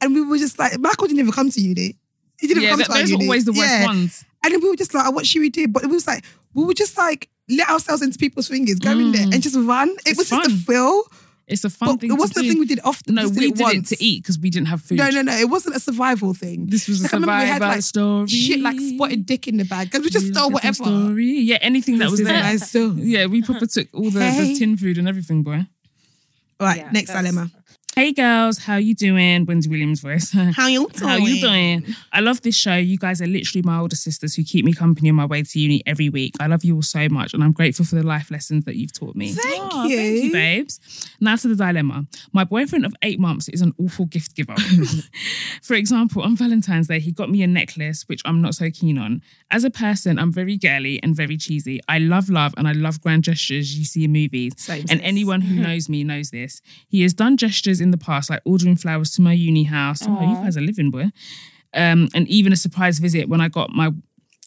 and 0.00 0.14
we 0.14 0.22
were 0.22 0.38
just 0.38 0.58
like, 0.58 0.78
Michael 0.78 1.06
didn't 1.08 1.20
even 1.20 1.32
come 1.32 1.50
to 1.50 1.60
uni. 1.60 1.96
He 2.38 2.46
didn't 2.48 2.64
yeah, 2.64 2.70
come 2.70 2.78
that, 2.80 2.84
to 2.86 2.92
our 2.92 2.98
those 2.98 3.08
are 3.08 3.12
uni. 3.12 3.24
always 3.26 3.44
the 3.46 3.52
worst 3.52 3.62
Yeah. 3.72 3.86
ones. 3.86 4.24
And 4.44 4.52
then 4.52 4.60
we 4.60 4.68
were 4.68 4.76
just 4.76 4.92
like, 4.94 5.06
oh, 5.06 5.10
what 5.10 5.26
should 5.26 5.40
we 5.40 5.48
do? 5.48 5.66
But 5.66 5.82
it 5.84 5.86
was 5.90 6.06
like, 6.06 6.24
we 6.54 6.64
were 6.64 6.74
just 6.74 6.96
like 6.98 7.28
let 7.48 7.68
ourselves 7.68 8.02
into 8.02 8.18
people's 8.18 8.46
fingers, 8.48 8.78
go 8.78 8.90
in 8.92 9.10
there 9.12 9.22
and 9.22 9.42
just 9.42 9.56
run. 9.56 9.88
It 9.88 10.02
It's 10.06 10.18
was 10.18 10.28
just 10.30 10.46
a 10.46 10.50
fun. 10.50 10.58
Thrill. 11.46 11.52
It's 11.54 11.64
a 11.64 11.70
fun 11.70 11.88
But 11.94 12.00
thing. 12.00 12.10
it 12.10 12.14
wasn't 12.18 12.34
to 12.34 12.40
a 12.40 12.42
do. 12.42 12.48
thing 12.50 12.58
we 12.58 12.66
did 12.66 12.80
often. 12.84 13.14
No, 13.14 13.22
just 13.22 13.34
we 13.38 13.50
did 13.52 13.60
it 13.60 13.62
once. 13.62 13.88
to 13.90 14.04
eat 14.04 14.22
because 14.22 14.38
we 14.38 14.50
didn't 14.50 14.66
have 14.68 14.82
food. 14.82 14.98
No, 14.98 15.08
no, 15.10 15.22
no. 15.22 15.32
It 15.36 15.48
wasn't 15.48 15.76
a 15.76 15.80
survival 15.80 16.34
thing. 16.34 16.66
This 16.66 16.88
was 16.88 17.00
a 17.00 17.04
Like, 17.04 17.12
I 17.12 17.16
remember 17.16 17.32
we 17.34 17.40
survival 17.46 17.66
had 17.68 17.74
like 17.76 17.82
story. 17.82 18.26
shit 18.28 18.60
like 18.60 18.80
spotted 18.80 19.26
dick 19.26 19.46
in 19.48 19.56
the 19.58 19.64
bag 19.64 19.90
because 19.90 20.04
we 20.04 20.10
just 20.10 20.28
stole 20.34 20.50
whatever. 20.50 20.74
Story. 20.74 21.24
Yeah, 21.40 21.58
anything 21.60 21.98
that 21.98 22.04
This 22.06 22.10
was 22.12 22.20
is 22.20 22.26
there. 22.26 22.42
my 22.42 22.56
story. 22.56 23.02
Yeah, 23.02 23.26
we 23.26 23.42
proper 23.42 23.66
took 23.66 23.88
all 23.94 24.10
the, 24.10 24.20
Hey. 24.30 24.52
the 24.52 24.58
tin 24.58 24.76
food 24.76 24.98
and 24.98 25.08
everything, 25.08 25.42
boy. 25.42 25.66
All 26.58 26.66
right, 26.66 26.78
Yeah, 26.78 26.90
next 26.90 27.12
dilemma. 27.12 27.50
Hey 27.98 28.12
girls, 28.12 28.58
how 28.58 28.76
you 28.76 28.94
doing? 28.94 29.46
Wendy 29.46 29.70
Williams 29.70 30.00
voice. 30.00 30.30
How 30.54 30.66
you 30.66 30.86
doing? 30.88 31.08
How 31.08 31.16
you 31.16 31.40
doing? 31.40 31.86
I 32.12 32.20
love 32.20 32.42
this 32.42 32.54
show. 32.54 32.74
You 32.74 32.98
guys 32.98 33.22
are 33.22 33.26
literally 33.26 33.62
my 33.62 33.78
older 33.78 33.96
sisters 33.96 34.34
who 34.34 34.44
keep 34.44 34.66
me 34.66 34.74
company 34.74 35.08
on 35.08 35.14
my 35.14 35.24
way 35.24 35.42
to 35.42 35.58
uni 35.58 35.82
every 35.86 36.10
week. 36.10 36.34
I 36.38 36.46
love 36.46 36.62
you 36.62 36.74
all 36.74 36.82
so 36.82 37.08
much, 37.08 37.32
and 37.32 37.42
I'm 37.42 37.52
grateful 37.52 37.86
for 37.86 37.94
the 37.94 38.02
life 38.02 38.30
lessons 38.30 38.66
that 38.66 38.76
you've 38.76 38.92
taught 38.92 39.16
me. 39.16 39.32
Thank 39.32 39.74
Aw, 39.74 39.84
you. 39.86 39.96
Thank 39.96 40.24
you, 40.24 40.32
babes. 40.32 41.08
Now 41.22 41.36
to 41.36 41.48
the 41.48 41.54
dilemma. 41.54 42.04
My 42.34 42.44
boyfriend 42.44 42.84
of 42.84 42.94
eight 43.00 43.18
months 43.18 43.48
is 43.48 43.62
an 43.62 43.72
awful 43.82 44.04
gift 44.04 44.36
giver. 44.36 44.56
for 45.62 45.72
example, 45.72 46.20
on 46.20 46.36
Valentine's 46.36 46.88
Day, 46.88 47.00
he 47.00 47.12
got 47.12 47.30
me 47.30 47.42
a 47.42 47.46
necklace, 47.46 48.04
which 48.08 48.20
I'm 48.26 48.42
not 48.42 48.54
so 48.54 48.70
keen 48.70 48.98
on. 48.98 49.22
As 49.50 49.64
a 49.64 49.70
person, 49.70 50.18
I'm 50.18 50.34
very 50.34 50.58
girly 50.58 51.02
and 51.02 51.16
very 51.16 51.38
cheesy. 51.38 51.80
I 51.88 51.96
love 51.96 52.28
love 52.28 52.52
and 52.58 52.68
I 52.68 52.72
love 52.72 53.00
grand 53.00 53.24
gestures 53.24 53.78
you 53.78 53.86
see 53.86 54.04
in 54.04 54.12
movies. 54.12 54.52
Same, 54.58 54.80
and 54.80 55.00
sis. 55.00 55.00
anyone 55.02 55.40
who 55.40 55.62
knows 55.62 55.88
me 55.88 56.04
knows 56.04 56.28
this. 56.28 56.60
He 56.88 57.00
has 57.00 57.14
done 57.14 57.38
gestures 57.38 57.80
in 57.86 57.90
the 57.90 57.98
past, 57.98 58.30
like 58.30 58.42
ordering 58.44 58.76
flowers 58.76 59.12
to 59.12 59.22
my 59.22 59.32
uni 59.32 59.64
house. 59.64 60.02
Oh, 60.06 60.20
you 60.20 60.34
guys 60.36 60.56
are 60.56 60.60
living, 60.60 60.90
boy. 60.90 61.10
Um, 61.74 62.08
and 62.14 62.28
even 62.28 62.52
a 62.52 62.56
surprise 62.56 62.98
visit 62.98 63.28
when 63.28 63.40
I 63.40 63.48
got 63.48 63.70
my 63.70 63.90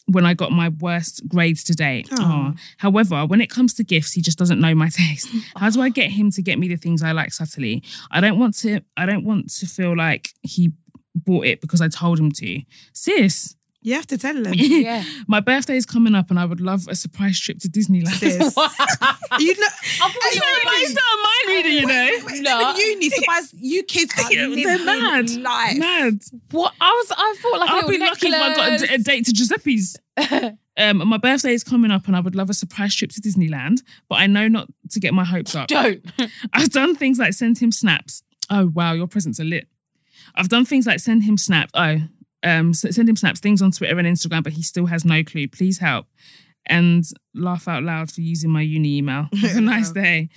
when 0.06 0.26
I 0.26 0.34
got 0.34 0.50
my 0.50 0.70
worst 0.80 1.28
grades 1.28 1.62
to 1.64 1.74
date. 1.74 2.08
Aw. 2.18 2.52
However, 2.78 3.26
when 3.26 3.40
it 3.40 3.48
comes 3.48 3.74
to 3.74 3.84
gifts, 3.84 4.12
he 4.12 4.20
just 4.20 4.38
doesn't 4.38 4.60
know 4.60 4.74
my 4.74 4.88
taste. 5.02 5.28
How 5.56 5.70
do 5.70 5.80
I 5.80 5.88
get 5.88 6.10
him 6.10 6.30
to 6.32 6.42
get 6.42 6.58
me 6.58 6.68
the 6.68 6.76
things 6.76 7.02
I 7.02 7.12
like 7.12 7.32
subtly? 7.32 7.82
I 8.10 8.20
don't 8.20 8.38
want 8.38 8.56
to. 8.58 8.80
I 8.96 9.06
don't 9.06 9.24
want 9.24 9.52
to 9.54 9.66
feel 9.66 9.96
like 9.96 10.30
he 10.42 10.72
bought 11.14 11.46
it 11.46 11.60
because 11.60 11.80
I 11.80 11.88
told 11.88 12.18
him 12.18 12.32
to. 12.32 12.60
Sis, 12.92 13.56
You 13.82 13.94
have 13.94 14.06
to 14.08 14.18
tell 14.18 14.34
them. 14.42 14.52
Yeah. 14.56 15.02
my 15.26 15.40
birthday 15.40 15.76
is 15.76 15.86
coming 15.86 16.14
up, 16.14 16.30
and 16.30 16.38
I 16.38 16.44
would 16.44 16.60
love 16.60 16.86
a 16.88 16.94
surprise 16.94 17.40
trip 17.40 17.58
to 17.60 17.68
Disneyland. 17.68 18.18
Sis. 18.18 18.36
you 19.38 19.54
know, 19.58 19.68
thought 19.98 20.34
you 20.34 20.40
were 20.40 20.60
But 20.64 20.74
it's 20.76 20.94
not 20.94 21.04
a 21.16 21.22
mind 21.22 21.46
reader, 21.48 21.68
you 21.68 21.86
know. 21.86 22.26
Wait, 22.26 22.42
No. 22.42 22.60
no. 22.60 22.76
uni, 22.76 23.08
surprise, 23.10 23.54
you 23.56 23.82
kids 23.84 24.12
are 24.18 24.28
they're 24.54 24.84
mad. 24.84 25.30
life. 25.30 25.78
Mad. 25.78 26.20
What 26.50 26.74
I 26.80 26.90
was, 26.90 27.12
I 27.16 27.36
thought 27.40 27.58
like 27.60 27.70
I'll 27.70 27.76
little 27.76 27.90
be 27.90 27.98
lucky 27.98 28.28
if 28.28 28.34
I 28.34 28.54
got 28.54 28.82
a, 28.90 28.94
a 28.94 28.98
date 28.98 29.24
to 29.26 29.32
Giuseppe's. 29.32 29.96
um, 30.76 31.08
my 31.08 31.16
birthday 31.16 31.52
is 31.54 31.64
coming 31.64 31.90
up, 31.90 32.06
and 32.06 32.14
I 32.16 32.20
would 32.20 32.34
love 32.36 32.50
a 32.50 32.54
surprise 32.54 32.94
trip 32.94 33.10
to 33.12 33.20
Disneyland. 33.20 33.80
But 34.10 34.16
I 34.16 34.26
know 34.26 34.46
not 34.48 34.68
to 34.90 35.00
get 35.00 35.14
my 35.14 35.24
hopes 35.24 35.54
up. 35.54 35.68
Don't. 35.68 36.04
I've 36.52 36.70
done 36.70 36.96
things 36.96 37.18
like 37.18 37.32
send 37.32 37.58
him 37.58 37.72
snaps. 37.72 38.22
Oh 38.50 38.66
wow, 38.74 38.92
your 38.92 39.06
presents 39.06 39.40
are 39.40 39.44
lit. 39.44 39.68
I've 40.34 40.48
done 40.48 40.64
things 40.66 40.86
like 40.86 41.00
send 41.00 41.22
him 41.24 41.38
snaps. 41.38 41.70
Oh, 41.74 41.98
um, 42.42 42.72
send 42.74 43.08
him 43.08 43.16
snaps, 43.16 43.40
things 43.40 43.62
on 43.62 43.70
Twitter 43.70 43.98
and 43.98 44.06
Instagram, 44.08 44.42
but 44.42 44.52
he 44.54 44.62
still 44.62 44.86
has 44.86 45.04
no 45.04 45.22
clue. 45.22 45.48
Please 45.48 45.78
help. 45.78 46.06
And 46.66 47.04
laugh 47.34 47.66
out 47.68 47.82
loud 47.82 48.10
for 48.10 48.20
using 48.20 48.50
my 48.50 48.60
uni 48.62 48.98
email. 48.98 49.28
Have 49.40 49.56
a 49.56 49.60
nice 49.60 49.90
day. 49.90 50.28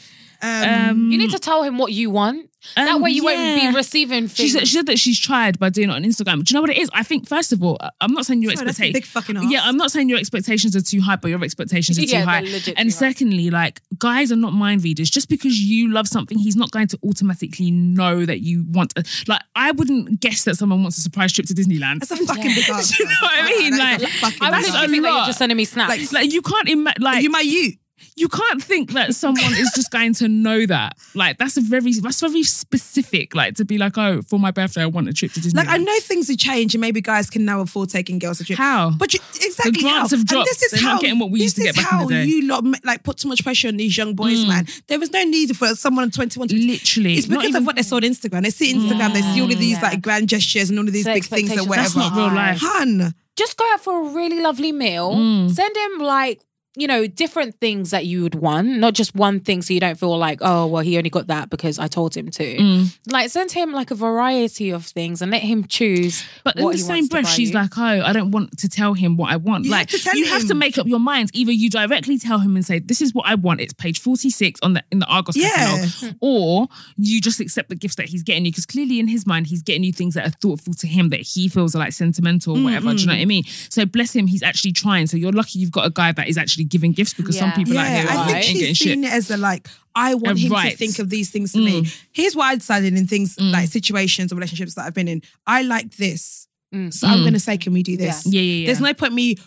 Um, 0.41 1.11
You 1.11 1.17
need 1.17 1.31
to 1.31 1.39
tell 1.39 1.63
him 1.63 1.77
what 1.77 1.91
you 1.91 2.09
want. 2.09 2.49
That 2.75 2.95
Um, 2.95 3.01
way 3.01 3.11
you 3.11 3.23
yeah. 3.29 3.55
won't 3.61 3.71
be 3.73 3.77
receiving 3.77 4.27
She 4.27 4.49
said, 4.49 4.67
she 4.67 4.75
said 4.75 4.85
that 4.87 4.99
she's 4.99 5.19
tried 5.19 5.59
by 5.59 5.69
doing 5.69 5.89
it 5.89 5.93
on 5.93 6.03
Instagram. 6.03 6.43
Do 6.43 6.51
you 6.51 6.55
know 6.55 6.61
what 6.61 6.69
it 6.69 6.77
is? 6.77 6.89
I 6.93 7.03
think 7.03 7.27
first 7.27 7.51
of 7.53 7.61
all, 7.63 7.77
I'm 8.01 8.13
not 8.13 8.25
saying 8.25 8.41
your 8.41 8.51
sorry, 8.55 8.67
expectations. 8.69 8.93
big 8.93 9.05
fucking 9.05 9.37
ass. 9.37 9.43
Yeah, 9.49 9.61
I'm 9.63 9.77
not 9.77 9.91
saying 9.91 10.09
your 10.09 10.17
expectations 10.19 10.75
are 10.75 10.81
too 10.81 11.01
high, 11.01 11.15
but 11.17 11.27
your 11.29 11.43
expectations 11.43 11.97
are 11.97 12.01
too 12.01 12.07
Yeah, 12.07 12.19
they're 12.19 12.25
high. 12.25 12.37
And 12.39 12.63
too 12.63 12.73
high. 12.75 12.89
secondly, 12.89 13.49
like 13.49 13.81
guys 13.99 14.31
are 14.31 14.35
not 14.37 14.53
mind 14.53 14.83
readers. 14.83 15.09
Just 15.09 15.29
because 15.29 15.59
you 15.59 15.91
love 15.91 16.07
something, 16.07 16.37
he's 16.37 16.55
not 16.55 16.71
going 16.71 16.87
to 16.87 16.99
automatically 17.03 17.71
know 17.71 18.25
that 18.25 18.41
you 18.41 18.65
want. 18.69 18.93
A, 18.97 19.03
like, 19.27 19.41
I 19.55 19.71
wouldn't 19.71 20.19
guess 20.21 20.43
that 20.45 20.55
someone 20.55 20.81
wants 20.83 20.97
a 20.97 21.01
surprise 21.01 21.31
trip 21.33 21.47
to 21.47 21.53
Disneyland. 21.53 21.99
That's 21.99 22.11
a 22.11 22.25
fucking 22.25 22.43
big 22.55 22.69
answer. 22.69 22.95
you 22.99 23.05
know 23.05 23.15
what 23.21 23.31
I 23.33 23.45
mean? 23.47 23.71
That 23.77 24.01
is 24.01 24.03
Like, 24.03 24.09
a 24.09 24.17
fucking 24.17 24.37
I 24.41 24.51
that's 24.51 24.63
was 24.67 24.71
big 24.71 24.75
a 24.75 24.79
thinking 24.87 25.01
that 25.03 25.17
you're 25.17 25.25
just 25.27 25.37
sending 25.39 25.57
me 25.57 25.65
snaps. 25.65 25.89
Like- 25.89 26.11
like 26.23 26.33
you 26.33 26.41
can't 26.41 26.69
imagine. 26.69 27.03
Like. 27.03 27.23
You 27.23 27.29
my 27.29 27.41
you. 27.41 27.73
You 28.15 28.27
can't 28.29 28.61
think 28.63 28.91
that 28.93 29.15
someone 29.15 29.53
is 29.53 29.71
just 29.75 29.91
going 29.91 30.13
to 30.15 30.27
know 30.27 30.65
that. 30.65 30.97
Like 31.15 31.37
that's 31.37 31.57
a 31.57 31.61
very 31.61 31.93
that's 31.93 32.21
very 32.21 32.43
specific. 32.43 33.33
Like 33.35 33.55
to 33.55 33.65
be 33.65 33.77
like, 33.77 33.97
oh, 33.97 34.21
for 34.21 34.39
my 34.39 34.51
birthday, 34.51 34.83
I 34.83 34.85
want 34.85 35.09
a 35.09 35.13
trip 35.13 35.31
to 35.33 35.41
Disney. 35.41 35.57
Like 35.59 35.67
I 35.69 35.77
know 35.77 35.97
things 36.01 36.27
have 36.27 36.37
changed 36.37 36.75
and 36.75 36.81
maybe 36.81 37.01
guys 37.01 37.29
can 37.29 37.45
now 37.45 37.61
afford 37.61 37.89
taking 37.89 38.19
girls 38.19 38.37
to 38.39 38.43
trip. 38.45 38.57
How? 38.57 38.91
But 38.91 39.13
you, 39.13 39.19
exactly 39.35 39.71
The 39.71 39.79
grants 39.79 40.11
how. 40.11 40.17
have 40.17 40.25
dropped. 40.25 40.47
And 40.49 40.55
this 40.55 40.63
is 40.63 40.71
They're 40.71 40.81
how 40.81 40.93
not 40.93 41.01
getting 41.01 41.19
what 41.19 41.31
we 41.31 41.41
used 41.41 41.57
this 41.57 41.63
to 41.65 41.69
is 41.69 41.75
get 41.75 41.83
back 41.91 42.01
in 42.01 42.07
the 42.07 42.13
day. 42.13 42.25
Mm. 42.25 42.27
You 42.27 42.47
lot 42.47 42.63
like 42.83 43.03
put 43.03 43.17
too 43.17 43.27
much 43.29 43.43
pressure 43.43 43.67
on 43.67 43.77
these 43.77 43.97
young 43.97 44.13
boys, 44.15 44.45
man. 44.45 44.67
There 44.87 44.99
was 44.99 45.11
no 45.11 45.23
need 45.23 45.55
for 45.57 45.67
someone 45.75 46.11
21 46.11 46.47
to 46.49 46.55
Literally, 46.55 47.15
It's 47.15 47.27
because 47.27 47.45
even- 47.45 47.61
of 47.63 47.65
what 47.65 47.75
they 47.75 47.81
saw 47.83 47.95
on 47.97 48.03
Instagram. 48.03 48.43
They 48.43 48.49
see 48.49 48.73
Instagram, 48.73 49.13
they 49.13 49.21
see 49.21 49.41
all 49.41 49.51
of 49.51 49.59
these 49.59 49.77
Yeah. 49.77 49.81
like 49.81 50.01
grand 50.01 50.29
gestures 50.29 50.69
and 50.69 50.77
all 50.79 50.85
of 50.87 50.93
these 50.93 51.05
So 51.05 51.13
big 51.13 51.23
things 51.25 51.49
and 51.51 51.59
expectations 51.61 51.69
whatever. 51.69 51.99
That's 51.99 52.15
not 52.15 52.17
real 52.17 52.35
life. 52.35 52.59
Hun, 52.61 53.13
just 53.35 53.57
go 53.57 53.65
out 53.73 53.81
for 53.81 54.05
a 54.07 54.13
really 54.13 54.39
lovely 54.41 54.71
meal. 54.71 55.13
Mm. 55.15 55.51
Send 55.51 55.75
him 55.75 55.99
like 55.99 56.41
you 56.75 56.87
know, 56.87 57.05
different 57.05 57.59
things 57.59 57.91
that 57.91 58.05
you 58.05 58.23
would 58.23 58.35
want, 58.35 58.67
not 58.67 58.93
just 58.93 59.13
one 59.15 59.39
thing. 59.39 59.61
So 59.61 59.73
you 59.73 59.79
don't 59.79 59.97
feel 59.97 60.17
like, 60.17 60.39
oh, 60.41 60.65
well, 60.65 60.81
he 60.81 60.97
only 60.97 61.11
got 61.11 61.27
that 61.27 61.49
because 61.51 61.77
I 61.77 61.87
told 61.87 62.15
him 62.17 62.31
to. 62.31 62.57
Mm. 62.57 62.97
Like, 63.11 63.29
send 63.29 63.51
him 63.51 63.71
like 63.71 63.91
a 63.91 63.95
variety 63.95 64.71
of 64.71 64.85
things 64.85 65.21
and 65.21 65.31
let 65.31 65.43
him 65.43 65.65
choose. 65.67 66.23
But 66.43 66.55
in 66.57 66.65
the 66.65 66.71
he 66.71 66.77
same 66.79 67.05
breath, 67.07 67.27
she's 67.29 67.49
you. 67.51 67.55
like, 67.55 67.77
"Oh, 67.77 67.83
I 67.83 68.11
don't 68.11 68.31
want 68.31 68.57
to 68.57 68.67
tell 68.69 68.93
him 68.95 69.17
what 69.17 69.31
I 69.31 69.35
want." 69.35 69.65
You 69.65 69.71
like 69.71 69.91
have 69.91 69.99
to 69.99 70.03
tell 70.03 70.15
you 70.15 70.25
have 70.25 70.47
to 70.47 70.55
make 70.55 70.77
up 70.77 70.87
your 70.87 70.99
mind. 70.99 71.29
Either 71.33 71.51
you 71.51 71.69
directly 71.69 72.17
tell 72.17 72.39
him 72.39 72.55
and 72.55 72.65
say, 72.65 72.79
"This 72.79 73.01
is 73.01 73.13
what 73.13 73.27
I 73.27 73.35
want." 73.35 73.61
It's 73.61 73.73
page 73.73 73.99
forty 73.99 74.29
six 74.31 74.59
on 74.63 74.73
the 74.73 74.83
in 74.91 74.99
the 74.99 75.05
Argos 75.05 75.35
Yeah. 75.37 75.49
catalog, 75.49 76.15
or 76.21 76.67
you 76.97 77.21
just 77.21 77.39
accept 77.39 77.69
the 77.69 77.75
gifts 77.75 77.95
that 77.95 78.09
he's 78.09 78.23
getting 78.23 78.45
you 78.45 78.51
because 78.51 78.65
clearly 78.65 78.99
in 78.99 79.07
his 79.07 79.27
mind 79.27 79.47
he's 79.47 79.61
getting 79.61 79.83
you 79.83 79.93
things 79.93 80.15
that 80.15 80.25
are 80.27 80.31
thoughtful 80.41 80.73
to 80.75 80.87
him 80.87 81.09
that 81.09 81.21
he 81.21 81.47
feels 81.47 81.75
are 81.75 81.79
like 81.79 81.93
sentimental, 81.93 82.57
or 82.57 82.63
whatever. 82.63 82.93
Do 82.93 83.01
you 83.01 83.07
know 83.07 83.13
what 83.13 83.19
I 83.21 83.25
mean? 83.25 83.43
So 83.69 83.85
bless 83.85 84.15
him, 84.15 84.27
he's 84.27 84.41
actually 84.43 84.71
trying. 84.71 85.07
So 85.07 85.17
you're 85.17 85.31
lucky 85.31 85.59
you've 85.59 85.71
got 85.71 85.85
a 85.85 85.91
guy 85.91 86.11
that 86.13 86.27
is 86.27 86.37
actually 86.37 86.62
giving 86.65 86.91
gifts 86.91 87.13
because 87.13 87.37
some 87.37 87.49
Yeah. 87.49 87.55
people 87.55 87.77
out 87.77 87.83
Yeah, 87.85 88.01
here 88.01 88.09
I 88.09 88.15
are 88.15 88.25
think 88.25 88.35
ain't 88.37 88.45
she's 88.45 88.59
getting 88.59 88.75
shit. 88.75 88.87
seen 88.93 89.03
it 89.03 89.11
as 89.13 89.31
a 89.31 89.37
like, 89.37 89.67
I 89.95 90.15
want 90.15 90.37
Uh, 90.37 90.41
him 90.41 90.51
right. 90.51 90.71
to 90.71 90.77
think 90.77 90.99
of 90.99 91.09
these 91.09 91.29
things 91.29 91.51
to 91.53 91.59
me. 91.59 91.87
Here's 92.11 92.35
what 92.35 92.45
I 92.45 92.55
decided 92.55 92.95
in 92.97 93.07
things 93.07 93.35
Mm. 93.35 93.51
like 93.51 93.69
situations 93.69 94.31
or 94.31 94.35
relationships 94.35 94.73
that 94.75 94.85
I've 94.85 94.93
been 94.93 95.07
in. 95.07 95.21
I 95.45 95.61
like 95.61 95.95
this. 95.97 96.47
Mm. 96.73 96.91
So 96.91 97.07
I'm 97.07 97.19
Mm. 97.19 97.23
gonna 97.25 97.39
say, 97.39 97.57
can 97.57 97.71
we 97.73 97.83
do 97.83 97.95
this? 97.97 98.25
Yeah, 98.25 98.41
yeah, 98.41 98.53
yeah. 98.61 98.65
There's 98.65 98.79
no 98.81 98.93
point 98.95 99.13
me 99.13 99.37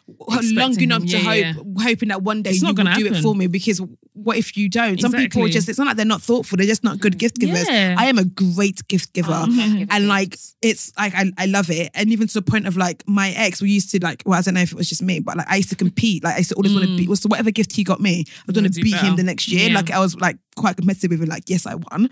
longing 0.53 0.91
him. 0.91 0.93
up 0.93 1.03
to 1.03 1.09
Yeah, 1.09 1.19
hope, 1.19 1.37
yeah. 1.77 1.83
hoping 1.85 2.09
that 2.11 2.23
one 2.23 2.43
day 2.43 2.51
It's 2.51 2.59
you 2.61 2.63
not 2.65 2.71
will 2.77 2.85
gonna 2.85 2.95
do 2.97 3.07
it 3.07 3.09
happen. 3.09 3.23
for 3.23 3.35
me. 3.35 3.49
Because 3.49 3.81
what 4.27 4.37
if 4.37 4.57
you 4.57 4.69
don't? 4.69 5.01
Some 5.01 5.13
people 5.13 5.47
just. 5.47 5.69
It's 5.69 5.79
not 5.79 5.87
like 5.87 5.97
they're 5.97 6.05
not 6.05 6.21
thoughtful. 6.21 6.57
They're 6.57 6.67
just 6.67 6.83
not 6.83 6.99
good 6.99 7.17
gift 7.17 7.39
givers. 7.39 7.69
Yeah. 7.69 7.95
I 7.97 8.07
am 8.07 8.19
a 8.19 8.25
great 8.25 8.87
gift 8.89 9.13
giver. 9.13 9.31
Mhm. 9.31 9.87
And 9.89 10.09
like 10.09 10.37
it's 10.61 10.93
like 10.99 11.15
I, 11.15 11.31
I 11.39 11.47
love 11.47 11.71
it, 11.71 11.93
and 11.95 12.11
even 12.11 12.27
to 12.27 12.35
the 12.35 12.43
point 12.43 12.67
of 12.67 12.77
like 12.77 13.05
my 13.07 13.31
ex, 13.31 13.63
we 13.63 13.71
used 13.71 13.93
to 13.93 14.03
like 14.03 14.25
well 14.27 14.37
I 14.37 14.43
don't 14.43 14.55
know 14.55 14.61
if 14.63 14.73
it 14.73 14.77
was 14.77 14.89
just 14.89 15.01
me, 15.01 15.21
but 15.21 15.37
like 15.37 15.49
I 15.49 15.57
used 15.57 15.69
to 15.69 15.77
compete. 15.77 16.25
Like 16.25 16.35
I 16.35 16.39
used 16.39 16.51
to 16.51 16.57
always 16.57 16.75
want 16.75 16.87
to 16.87 16.97
beat. 16.97 17.17
So 17.17 17.29
whatever 17.29 17.53
gift 17.53 17.73
he 17.77 17.85
got 17.85 18.01
me, 18.01 18.25
I 18.27 18.43
was 18.49 18.55
going 18.55 18.71
to 18.71 18.81
beat 18.83 18.97
him 18.97 19.15
the 19.15 19.23
next 19.23 19.47
year. 19.47 19.69
Yeah. 19.69 19.77
Like 19.77 19.93
I 19.93 20.01
was 20.01 20.17
like 20.17 20.39
quite 20.57 20.77
competitive 20.77 21.11
with 21.11 21.23
it. 21.23 21.29
Like 21.29 21.49
yes, 21.49 21.65
I 21.65 21.77
won, 21.77 22.11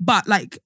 but 0.00 0.26
like 0.26 0.58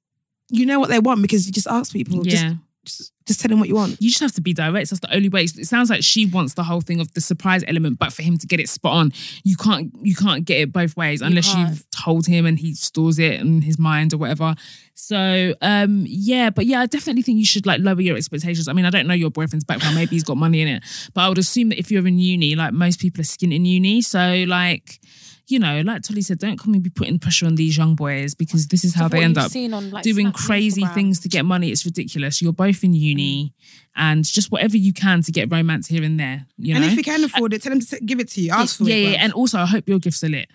you 0.48 0.64
know 0.64 0.80
what 0.80 0.88
they 0.88 1.00
want 1.00 1.20
because 1.20 1.46
you 1.46 1.52
just 1.52 1.68
ask 1.68 1.92
people. 1.92 2.26
Yeah. 2.26 2.30
just 2.32 2.56
just 2.84 3.11
tell 3.26 3.50
him 3.50 3.58
what 3.58 3.68
you 3.68 3.74
want. 3.74 4.00
You 4.00 4.10
just 4.10 4.20
have 4.20 4.32
to 4.32 4.40
be 4.40 4.52
direct. 4.52 4.90
That's 4.90 5.00
the 5.00 5.14
only 5.14 5.28
way. 5.28 5.44
It 5.44 5.66
sounds 5.66 5.90
like 5.90 6.02
she 6.02 6.26
wants 6.26 6.54
the 6.54 6.62
whole 6.62 6.80
thing 6.80 7.00
of 7.00 7.12
the 7.14 7.20
surprise 7.20 7.64
element, 7.66 7.98
but 7.98 8.12
for 8.12 8.22
him 8.22 8.38
to 8.38 8.46
get 8.46 8.60
it 8.60 8.68
spot 8.68 8.94
on, 8.94 9.12
you 9.44 9.56
can't 9.56 9.92
you 10.02 10.14
can't 10.14 10.44
get 10.44 10.60
it 10.60 10.72
both 10.72 10.96
ways 10.96 11.22
unless 11.22 11.52
can't. 11.52 11.70
you've 11.70 11.90
told 11.90 12.26
him 12.26 12.46
and 12.46 12.58
he 12.58 12.74
stores 12.74 13.18
it 13.18 13.40
in 13.40 13.62
his 13.62 13.78
mind 13.78 14.12
or 14.12 14.18
whatever. 14.18 14.54
So 14.94 15.54
um 15.62 16.04
yeah, 16.06 16.50
but 16.50 16.66
yeah, 16.66 16.80
I 16.80 16.86
definitely 16.86 17.22
think 17.22 17.38
you 17.38 17.46
should 17.46 17.66
like 17.66 17.80
lower 17.80 18.00
your 18.00 18.16
expectations. 18.16 18.68
I 18.68 18.72
mean, 18.72 18.84
I 18.84 18.90
don't 18.90 19.06
know 19.06 19.14
your 19.14 19.30
boyfriend's 19.30 19.64
background, 19.64 19.94
maybe 19.94 20.16
he's 20.16 20.24
got 20.24 20.36
money 20.36 20.60
in 20.60 20.68
it, 20.68 20.82
but 21.14 21.22
I 21.22 21.28
would 21.28 21.38
assume 21.38 21.70
that 21.70 21.78
if 21.78 21.90
you're 21.90 22.06
in 22.06 22.18
uni, 22.18 22.54
like 22.54 22.72
most 22.72 23.00
people 23.00 23.20
are 23.20 23.24
skint 23.24 23.54
in 23.54 23.64
uni, 23.64 24.02
so 24.02 24.44
like. 24.46 25.00
You 25.48 25.58
know, 25.58 25.80
like 25.82 26.02
Tolly 26.02 26.22
said, 26.22 26.38
don't 26.38 26.58
come 26.58 26.72
and 26.72 26.82
be 26.82 26.88
putting 26.90 27.18
pressure 27.18 27.46
on 27.46 27.56
these 27.56 27.76
young 27.76 27.94
boys 27.96 28.34
because 28.34 28.68
this 28.68 28.84
is 28.84 28.94
how 28.94 29.08
they 29.08 29.22
end 29.24 29.36
up 29.36 29.50
seen 29.50 29.74
on, 29.74 29.90
like, 29.90 30.04
doing 30.04 30.26
Snap 30.28 30.34
crazy 30.34 30.82
Instagram. 30.82 30.94
things 30.94 31.20
to 31.20 31.28
get 31.28 31.44
money. 31.44 31.70
It's 31.70 31.84
ridiculous. 31.84 32.40
You're 32.40 32.52
both 32.52 32.82
in 32.84 32.94
uni 32.94 33.52
and 33.96 34.24
just 34.24 34.50
whatever 34.52 34.76
you 34.76 34.92
can 34.92 35.20
to 35.22 35.32
get 35.32 35.50
romance 35.50 35.88
here 35.88 36.04
and 36.04 36.18
there. 36.18 36.46
You 36.58 36.74
know? 36.74 36.80
And 36.82 36.90
if 36.90 36.96
you 36.96 37.02
can 37.02 37.24
afford 37.24 37.52
it, 37.54 37.62
tell 37.62 37.70
them 37.70 37.80
to 37.80 38.00
give 38.00 38.20
it 38.20 38.28
to 38.30 38.40
you. 38.40 38.52
Ask 38.52 38.78
for 38.78 38.84
yeah, 38.84 38.94
it. 38.94 39.02
yeah. 39.02 39.08
yeah. 39.10 39.16
And 39.24 39.32
also, 39.32 39.58
I 39.58 39.66
hope 39.66 39.88
your 39.88 39.98
gifts 39.98 40.22
are 40.22 40.28
lit. 40.28 40.48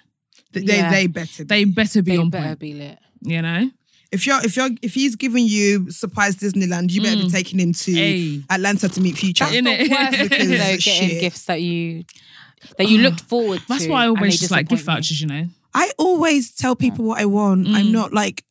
they 0.53 0.61
Yeah. 0.61 0.89
they 0.89 1.07
better. 1.07 1.43
Be. 1.43 1.47
They 1.47 1.63
better 1.65 2.01
be 2.01 2.11
They 2.11 2.17
on 2.17 2.29
better 2.29 2.47
point. 2.47 2.59
be 2.59 2.73
lit. 2.73 2.97
You 3.21 3.41
know? 3.41 3.69
if 4.09 4.25
you're 4.25 4.39
if 4.45 4.55
you're 4.55 4.69
if 4.81 4.93
he's 4.93 5.17
giving 5.17 5.45
you 5.45 5.91
surprise 5.91 6.37
Disneyland, 6.37 6.91
you 6.91 7.01
better 7.01 7.17
be 7.17 7.29
taking 7.29 7.59
him 7.59 7.73
to 7.73 7.91
Mm. 7.91 7.95
Hey. 7.95 8.41
Atlanta 8.49 8.87
to 8.87 9.01
meet 9.01 9.17
Future. 9.17 9.43
That's 9.43 9.55
In 9.57 9.65
the 9.65 9.81
it. 9.81 9.91
worst, 9.91 10.29
Because 10.29 10.47
you 10.49 10.57
know, 10.57 10.63
getting 10.77 11.09
shit. 11.09 11.19
gifts 11.21 11.43
that 11.45 11.61
you 11.61 12.05
that 12.77 12.87
you 12.87 12.99
looked 12.99 13.21
forward 13.29 13.61
That's 13.67 13.87
why 13.87 14.05
I 14.05 14.07
always 14.07 14.39
just 14.39 14.51
like 14.51 14.67
gift 14.67 14.83
vouchers, 14.83 15.21
you 15.21 15.27
know? 15.27 15.45
I 15.73 15.91
always 15.97 16.51
tell 16.51 16.75
people 16.75 17.05
what 17.05 17.19
I 17.19 17.25
want. 17.25 17.67
Mm. 17.67 17.75
I'm 17.75 17.91
not 17.91 18.13
like 18.13 18.43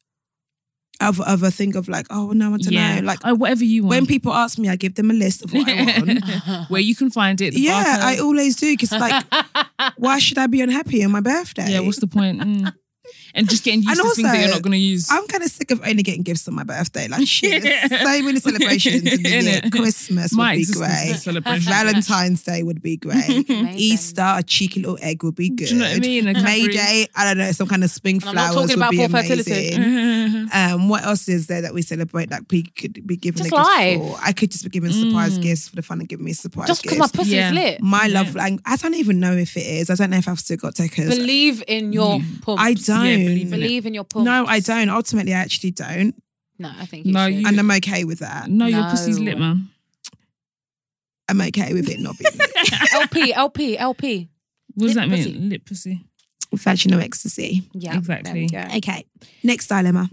of 1.00 1.20
of 1.20 1.42
a 1.42 1.50
thing 1.50 1.76
of 1.76 1.88
like, 1.88 2.06
oh 2.10 2.32
no, 2.32 2.46
I 2.46 2.48
want 2.48 2.64
to 2.64 2.72
yeah. 2.72 3.00
know. 3.00 3.06
Like 3.06 3.20
oh, 3.24 3.34
whatever 3.34 3.64
you 3.64 3.82
want. 3.82 3.90
when 3.90 4.06
people 4.06 4.32
ask 4.32 4.58
me, 4.58 4.68
I 4.68 4.76
give 4.76 4.94
them 4.94 5.10
a 5.10 5.14
list 5.14 5.44
of 5.44 5.52
what 5.52 5.68
I 5.68 5.74
want. 5.98 6.68
Where 6.70 6.80
you 6.80 6.94
can 6.94 7.10
find 7.10 7.40
it. 7.40 7.54
the 7.54 7.60
yeah, 7.60 7.98
I 8.00 8.18
always 8.18 8.56
do 8.56 8.72
because 8.72 8.92
like, 8.92 9.24
why 9.96 10.18
should 10.18 10.38
I 10.38 10.46
be 10.46 10.60
unhappy 10.60 11.04
on 11.04 11.10
my 11.10 11.20
birthday? 11.20 11.70
Yeah, 11.70 11.80
what's 11.80 12.00
the 12.00 12.06
point? 12.06 12.40
Mm. 12.40 12.74
And 13.36 13.48
just 13.48 13.62
getting 13.64 13.82
used 13.82 13.90
And 13.90 13.98
to 13.98 14.02
things 14.14 14.16
that 14.22 14.28
also, 14.30 14.40
you're 14.40 14.50
not 14.50 14.62
going 14.62 14.72
to 14.72 14.78
use. 14.78 15.08
I'm 15.10 15.26
kind 15.28 15.44
of 15.44 15.50
sick 15.50 15.70
of 15.70 15.80
only 15.86 16.02
getting 16.02 16.22
gifts 16.22 16.48
on 16.48 16.54
my 16.54 16.64
birthday. 16.64 17.06
Like 17.06 17.26
shit, 17.28 17.62
there's 17.62 17.90
so 18.02 18.22
many 18.22 18.40
celebrations 18.40 19.02
in 19.04 19.22
the 19.22 19.28
year. 19.28 19.42
Innit? 19.42 19.70
Christmas 19.72 20.32
My 20.32 20.52
would 20.52 20.56
be 20.56 20.62
existence 20.62 21.26
is 21.26 21.36
a 21.36 21.40
great. 21.40 21.60
Valentine's 21.62 22.42
Day 22.42 22.62
would 22.62 22.80
be 22.82 22.96
great. 22.96 23.48
Easter, 23.76 24.22
a 24.38 24.42
cheeky 24.42 24.80
little 24.80 24.98
egg 25.02 25.22
would 25.22 25.34
be 25.36 25.50
good. 25.50 25.68
Do 25.68 25.74
you 25.74 25.80
know 25.80 25.86
what 25.88 25.96
I 25.96 26.00
mean? 26.00 26.28
A 26.28 26.42
May 26.42 26.66
Day, 26.68 27.06
I 27.14 27.24
don't 27.24 27.38
know, 27.38 27.52
some 27.52 27.68
kind 27.68 27.84
of 27.84 27.90
spring 27.90 28.20
I'm 28.26 28.34
not 28.34 28.52
flowers 28.52 28.70
talking 28.70 28.80
would 28.80 28.88
about 28.88 28.90
be 28.90 29.06
for 29.06 29.22
fertility. 29.44 29.74
amazing. 29.74 30.48
Um, 30.52 30.88
what 30.88 31.04
else 31.04 31.28
is 31.28 31.46
there 31.46 31.60
that 31.62 31.74
we 31.74 31.82
celebrate 31.82 32.30
that 32.30 32.42
we 32.50 32.62
could 32.62 33.06
be 33.06 33.16
given 33.16 33.38
Just 33.44 33.48
a 33.52 33.56
gift 33.56 33.66
life. 33.68 33.98
for? 33.98 34.18
I 34.22 34.32
could 34.32 34.50
just 34.50 34.64
be 34.64 34.70
giving 34.70 34.92
surprise 34.92 35.36
gifts 35.38 35.68
for 35.68 35.76
the 35.76 35.82
fun 35.82 36.00
of 36.00 36.08
giving 36.08 36.24
me 36.24 36.32
surprise 36.32 36.68
gifts. 36.68 36.80
Just 36.80 36.82
because 36.82 36.98
my 36.98 37.08
pussy's 37.08 37.32
Yeah. 37.34 37.50
lit. 37.50 37.82
my 37.82 38.06
Yeah. 38.06 38.20
love 38.22 38.34
language, 38.34 38.62
I 38.64 38.76
don't 38.76 38.94
even 38.94 39.20
know 39.20 39.32
if 39.36 39.56
it 39.56 39.66
is. 39.66 39.90
I 39.90 39.94
don't 39.96 40.10
know 40.10 40.16
if 40.18 40.28
I've 40.28 40.38
still 40.38 40.56
got 40.56 40.74
takers. 40.74 41.08
Believe 41.08 41.62
in 41.68 41.92
your 41.92 42.20
pumps. 42.42 42.62
I 42.62 42.74
don't. 42.74 43.25
Believe 43.28 43.48
in 43.52 43.54
it. 43.54 43.62
Believe 43.62 43.86
in 43.86 43.94
your 43.94 44.04
pumps. 44.04 44.24
no, 44.24 44.46
I 44.46 44.60
don't. 44.60 44.88
Ultimately, 44.90 45.34
I 45.34 45.38
actually 45.38 45.70
don't. 45.72 46.14
No, 46.58 46.70
I 46.78 46.86
think 46.86 47.06
you 47.06 47.12
No, 47.12 47.26
should. 47.26 47.34
you- 47.40 47.46
And 47.46 47.58
I'm 47.58 47.70
okay 47.72 48.04
with 48.04 48.20
that. 48.20 48.48
no, 48.48 48.66
your 48.66 48.84
pussy's 48.90 49.18
lit, 49.18 49.38
man. 49.38 49.68
I'm 51.28 51.40
okay 51.40 51.72
with 51.74 51.88
it 51.88 51.98
not 52.00 52.16
being 52.18 52.30
LP, 52.94 53.32
LP, 53.34 53.78
LP. 53.78 54.28
What 54.74 54.86
does 54.86 54.94
Lit 54.96 55.02
that 55.02 55.08
mean? 55.08 55.24
pussy. 55.24 55.38
Lit 55.38 55.64
pussy. 55.66 56.04
vaginal 56.54 57.00
ecstasy. 57.00 57.62
Yeah, 57.72 57.96
Exactly. 57.98 58.46
There 58.46 58.62
we 58.64 58.70
go. 58.70 58.76
Okay. 58.76 59.04
Next 59.42 59.66
dilemma. 59.66 60.08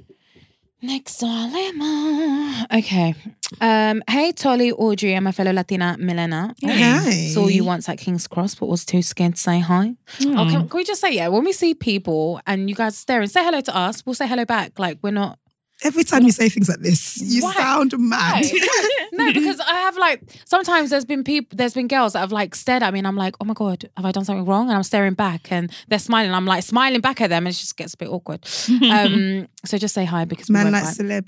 Next 0.84 1.20
dilemma. 1.20 2.68
Okay. 2.74 3.16
Um, 3.62 4.04
hey 4.10 4.34
Tolly, 4.34 4.74
Audrey, 4.74 5.14
and 5.14 5.24
my 5.24 5.32
fellow 5.32 5.54
Latina 5.54 5.96
Milena. 5.98 6.54
Hey. 6.62 7.30
Saw 7.34 7.48
you 7.48 7.64
once 7.64 7.88
at 7.88 7.98
King's 8.00 8.28
Cross, 8.28 8.56
but 8.56 8.68
was 8.68 8.84
too 8.84 9.02
scared 9.02 9.36
to 9.36 9.42
say 9.42 9.60
hi. 9.60 9.96
Hmm. 10.18 10.38
Oh, 10.38 10.46
can, 10.50 10.68
can 10.68 10.78
we 10.78 10.84
just 10.84 11.00
say 11.00 11.14
yeah? 11.14 11.30
When 11.30 11.46
we 11.46 11.54
see 11.54 11.74
people 11.74 12.42
and 12.46 12.70
you 12.70 12.76
guys 12.76 12.98
staring, 12.98 13.30
say 13.30 13.46
hello 13.46 13.62
to 13.62 13.74
us. 13.74 14.06
We'll 14.06 14.14
say 14.14 14.28
hello 14.28 14.44
back. 14.44 14.78
Like 14.78 14.98
we're 15.02 15.12
not. 15.12 15.40
Every 15.84 16.04
time 16.04 16.24
you 16.24 16.32
say 16.32 16.50
things 16.50 16.70
like 16.70 16.80
this, 16.80 17.20
you 17.22 17.44
Why? 17.44 17.54
sound 17.54 17.94
mad. 17.98 18.46
No, 19.16 19.32
because 19.32 19.60
I 19.60 19.76
have 19.76 19.96
like 19.96 20.24
sometimes 20.46 20.90
there's 20.90 21.06
been 21.06 21.24
people, 21.24 21.56
there's 21.56 21.76
been 21.76 21.88
girls 21.88 22.14
that 22.14 22.20
have 22.20 22.32
like 22.32 22.56
stared 22.56 22.82
at 22.82 22.92
me, 22.94 23.00
and 23.00 23.08
I'm 23.08 23.16
like, 23.16 23.36
oh 23.40 23.46
my 23.46 23.54
god, 23.54 23.88
have 23.96 24.06
I 24.06 24.12
done 24.12 24.26
something 24.26 24.44
wrong? 24.44 24.70
And 24.70 24.76
I'm 24.76 24.82
staring 24.82 25.14
back, 25.14 25.52
and 25.52 25.72
they're 25.88 26.00
smiling. 26.00 26.34
I'm 26.34 26.48
like 26.48 26.64
smiling 26.64 27.00
back 27.00 27.22
at 27.22 27.30
them, 27.30 27.46
and 27.46 27.54
it 27.54 27.60
just 27.60 27.78
gets 27.78 27.94
a 27.94 27.98
bit 27.98 28.10
awkward. 28.10 28.44
um, 28.92 29.48
so 29.66 29.78
just 29.78 29.94
say 29.94 30.04
hi 30.04 30.26
because 30.26 30.50
Man 30.50 30.72
like 30.72 30.84
celeb. 30.84 31.28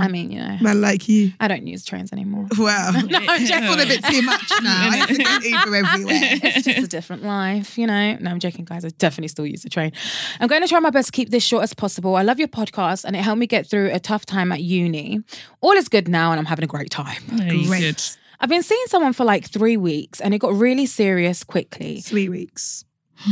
I 0.00 0.08
mean, 0.08 0.32
you 0.32 0.40
know, 0.40 0.58
Man 0.60 0.80
like 0.80 1.08
you. 1.08 1.32
I 1.38 1.46
don't 1.46 1.66
use 1.68 1.84
trains 1.84 2.12
anymore. 2.12 2.48
Wow. 2.58 2.90
No, 2.90 3.18
I'm 3.28 3.46
Just 3.46 3.80
a 3.80 3.86
bit 3.86 4.04
too 4.04 4.22
much 4.22 4.50
now. 4.62 4.88
I 4.90 4.96
have 4.96 5.08
to 5.08 5.22
go 5.22 5.38
Uber 5.40 5.76
everywhere. 5.76 6.18
it's 6.42 6.64
just 6.64 6.78
a 6.78 6.88
different 6.88 7.22
life, 7.22 7.78
you 7.78 7.86
know. 7.86 8.16
No, 8.16 8.30
I'm 8.30 8.40
joking, 8.40 8.64
guys. 8.64 8.84
I 8.84 8.88
definitely 8.98 9.28
still 9.28 9.46
use 9.46 9.62
the 9.62 9.70
train. 9.70 9.92
I'm 10.40 10.48
going 10.48 10.62
to 10.62 10.68
try 10.68 10.80
my 10.80 10.90
best 10.90 11.06
to 11.06 11.12
keep 11.12 11.30
this 11.30 11.44
short 11.44 11.62
as 11.62 11.74
possible. 11.74 12.16
I 12.16 12.22
love 12.22 12.38
your 12.40 12.48
podcast, 12.48 13.04
and 13.04 13.14
it 13.14 13.20
helped 13.20 13.38
me 13.38 13.46
get 13.46 13.68
through 13.68 13.89
a 13.90 14.00
tough 14.00 14.26
time 14.26 14.52
at 14.52 14.60
uni. 14.62 15.20
All 15.60 15.72
is 15.72 15.88
good 15.88 16.08
now, 16.08 16.30
and 16.32 16.38
I'm 16.38 16.46
having 16.46 16.64
a 16.64 16.68
great 16.68 16.90
time. 16.90 17.22
Hey, 17.38 17.64
Great. 17.66 17.80
good. 17.80 18.02
I've 18.40 18.48
been 18.48 18.62
seeing 18.62 18.84
someone 18.86 19.12
for 19.12 19.24
like 19.24 19.46
three 19.46 19.76
weeks, 19.76 20.20
and 20.20 20.32
it 20.32 20.38
got 20.38 20.54
really 20.54 20.86
serious 20.86 21.44
quickly. 21.44 22.00
Three 22.00 22.28
weeks. 22.28 22.84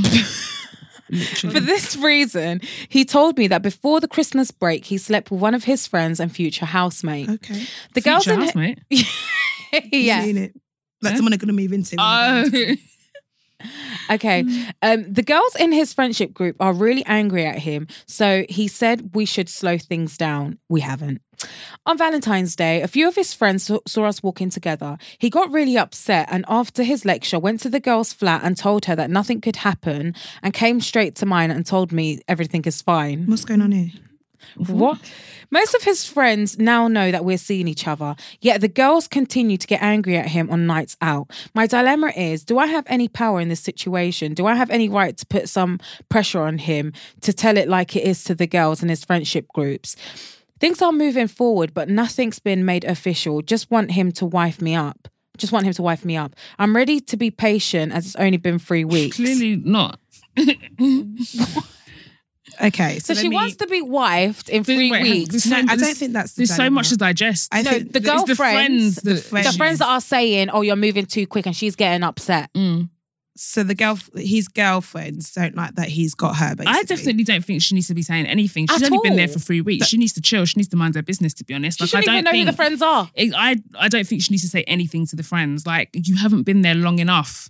For 1.40 1.60
this 1.60 1.96
reason, 1.96 2.60
he 2.90 3.06
told 3.06 3.38
me 3.38 3.48
that 3.48 3.62
before 3.62 3.98
the 3.98 4.08
Christmas 4.08 4.50
break, 4.50 4.84
he 4.84 4.98
slept 4.98 5.30
with 5.30 5.40
one 5.40 5.54
of 5.54 5.64
his 5.64 5.86
friends 5.86 6.20
and 6.20 6.30
future 6.30 6.66
housemate. 6.66 7.30
Okay. 7.30 7.64
The 7.94 8.02
girls 8.02 8.26
in 8.26 8.38
housemate. 8.38 8.80
yeah. 9.90 10.20
Mean 10.26 10.36
it. 10.36 10.60
Like 11.00 11.16
someone 11.16 11.30
they're 11.30 11.38
going 11.38 11.48
to 11.48 11.54
move 11.54 11.72
into. 11.72 11.96
Oh, 11.98 12.44
Okay. 14.10 14.44
Um, 14.82 15.12
the 15.12 15.22
girls 15.22 15.54
in 15.56 15.72
his 15.72 15.92
friendship 15.92 16.32
group 16.32 16.56
are 16.60 16.72
really 16.72 17.04
angry 17.04 17.44
at 17.44 17.58
him. 17.58 17.86
So 18.06 18.44
he 18.48 18.68
said 18.68 19.14
we 19.14 19.24
should 19.24 19.48
slow 19.48 19.78
things 19.78 20.16
down. 20.16 20.58
We 20.68 20.80
haven't. 20.80 21.20
On 21.86 21.96
Valentine's 21.96 22.56
Day, 22.56 22.82
a 22.82 22.88
few 22.88 23.06
of 23.06 23.14
his 23.14 23.32
friends 23.32 23.64
saw, 23.64 23.78
saw 23.86 24.04
us 24.04 24.22
walking 24.22 24.50
together. 24.50 24.98
He 25.18 25.30
got 25.30 25.52
really 25.52 25.78
upset 25.78 26.28
and 26.30 26.44
after 26.48 26.82
his 26.82 27.04
lecture 27.04 27.38
went 27.38 27.60
to 27.60 27.70
the 27.70 27.80
girl's 27.80 28.12
flat 28.12 28.42
and 28.42 28.56
told 28.56 28.86
her 28.86 28.96
that 28.96 29.10
nothing 29.10 29.40
could 29.40 29.56
happen 29.56 30.14
and 30.42 30.52
came 30.52 30.80
straight 30.80 31.14
to 31.16 31.26
mine 31.26 31.50
and 31.50 31.64
told 31.64 31.92
me 31.92 32.20
everything 32.26 32.64
is 32.64 32.82
fine. 32.82 33.26
What's 33.26 33.44
going 33.44 33.62
on 33.62 33.72
here? 33.72 33.90
Mm-hmm. 34.58 34.78
What? 34.78 34.98
Most 35.50 35.74
of 35.74 35.82
his 35.82 36.04
friends 36.04 36.58
now 36.58 36.88
know 36.88 37.10
that 37.10 37.24
we're 37.24 37.38
seeing 37.38 37.68
each 37.68 37.86
other, 37.86 38.16
yet 38.40 38.60
the 38.60 38.68
girls 38.68 39.08
continue 39.08 39.56
to 39.56 39.66
get 39.66 39.82
angry 39.82 40.16
at 40.16 40.28
him 40.28 40.50
on 40.50 40.66
nights 40.66 40.96
out. 41.00 41.30
My 41.54 41.66
dilemma 41.66 42.12
is 42.16 42.44
do 42.44 42.58
I 42.58 42.66
have 42.66 42.84
any 42.88 43.08
power 43.08 43.40
in 43.40 43.48
this 43.48 43.60
situation? 43.60 44.34
Do 44.34 44.46
I 44.46 44.54
have 44.54 44.70
any 44.70 44.88
right 44.88 45.16
to 45.16 45.26
put 45.26 45.48
some 45.48 45.80
pressure 46.08 46.42
on 46.42 46.58
him 46.58 46.92
to 47.22 47.32
tell 47.32 47.56
it 47.56 47.68
like 47.68 47.96
it 47.96 48.04
is 48.04 48.24
to 48.24 48.34
the 48.34 48.46
girls 48.46 48.82
in 48.82 48.88
his 48.88 49.04
friendship 49.04 49.48
groups? 49.54 49.96
Things 50.60 50.82
are 50.82 50.92
moving 50.92 51.28
forward, 51.28 51.72
but 51.72 51.88
nothing's 51.88 52.40
been 52.40 52.64
made 52.64 52.84
official. 52.84 53.42
Just 53.42 53.70
want 53.70 53.92
him 53.92 54.10
to 54.12 54.26
wife 54.26 54.60
me 54.60 54.74
up. 54.74 55.08
Just 55.36 55.52
want 55.52 55.66
him 55.66 55.72
to 55.72 55.82
wife 55.82 56.04
me 56.04 56.16
up. 56.16 56.34
I'm 56.58 56.74
ready 56.74 57.00
to 57.00 57.16
be 57.16 57.30
patient 57.30 57.92
as 57.92 58.06
it's 58.06 58.16
only 58.16 58.38
been 58.38 58.58
three 58.58 58.84
weeks. 58.84 59.16
Clearly 59.16 59.56
not. 59.56 60.00
Okay, 62.60 62.98
So 62.98 63.12
let 63.14 63.22
she 63.22 63.28
me- 63.28 63.34
wants 63.36 63.56
to 63.56 63.66
be 63.66 63.82
wifed 63.82 64.48
in 64.48 64.64
three 64.64 64.90
Wait, 64.90 65.02
weeks. 65.02 65.30
there's 65.30 65.46
No, 65.46 65.58
I 65.72 65.76
don't 65.76 65.96
think 65.96 66.12
that's 66.12 66.32
the 66.32 66.40
There's 66.46 66.56
so 66.56 66.68
much 66.70 66.88
to 66.90 66.96
digest. 66.96 67.48
I 67.52 67.62
No, 67.62 67.78
the 67.78 68.00
that- 68.00 68.14
It's 68.14 68.24
the 68.24 68.34
friends. 68.34 68.34
girlfriends, 68.34 68.94
the 68.96 69.16
friends. 69.16 69.46
the 69.46 69.52
friends 69.56 69.78
that 69.78 69.86
are 69.88 70.00
saying, 70.00 70.50
"Oh, 70.50 70.62
you're 70.62 70.76
moving 70.76 71.06
too 71.06 71.26
quick," 71.26 71.46
and 71.46 71.54
she's 71.56 71.76
getting 71.76 72.02
upset. 72.02 72.52
Mm. 72.54 72.88
So 73.40 73.62
the 73.62 73.76
girl, 73.76 73.96
his 74.16 74.48
girlfriends 74.48 75.30
don't 75.32 75.54
like 75.54 75.76
that 75.76 75.88
he's 75.88 76.12
got 76.14 76.34
her. 76.38 76.56
Basically. 76.56 76.66
I 76.80 76.82
definitely 76.82 77.22
don't 77.22 77.44
think 77.44 77.62
she 77.62 77.76
needs 77.76 77.86
to 77.86 77.94
be 77.94 78.02
saying 78.02 78.26
anything. 78.26 78.66
She's 78.66 78.82
At 78.82 78.90
only 78.90 79.08
been 79.08 79.16
there 79.16 79.28
for 79.28 79.38
three 79.38 79.60
weeks. 79.60 79.86
she 79.86 79.96
needs 79.96 80.12
to 80.14 80.20
chill. 80.20 80.44
She 80.44 80.54
needs 80.56 80.68
to 80.70 80.76
mind 80.76 80.96
her 80.96 81.02
business. 81.02 81.34
To 81.34 81.44
be 81.44 81.54
honest, 81.54 81.80
like 81.80 81.86
I 81.94 82.00
shouldn't 82.00 82.06
don't 82.06 82.14
even 82.16 82.24
know 82.24 82.30
think 82.32 82.46
who 82.46 82.50
the 82.50 82.56
friends 82.56 82.82
are. 82.82 83.08
it- 83.14 83.32
I 83.36 83.56
I 83.78 83.86
don't 83.88 84.04
think 84.08 84.22
she 84.22 84.32
needs 84.32 84.42
to 84.42 84.48
say 84.48 84.64
anything 84.64 85.06
to 85.06 85.14
the 85.14 85.22
friends. 85.22 85.66
Like 85.66 85.90
you 85.94 86.16
haven't 86.16 86.42
been 86.42 86.62
there 86.62 86.74
long 86.74 86.98
enough 86.98 87.48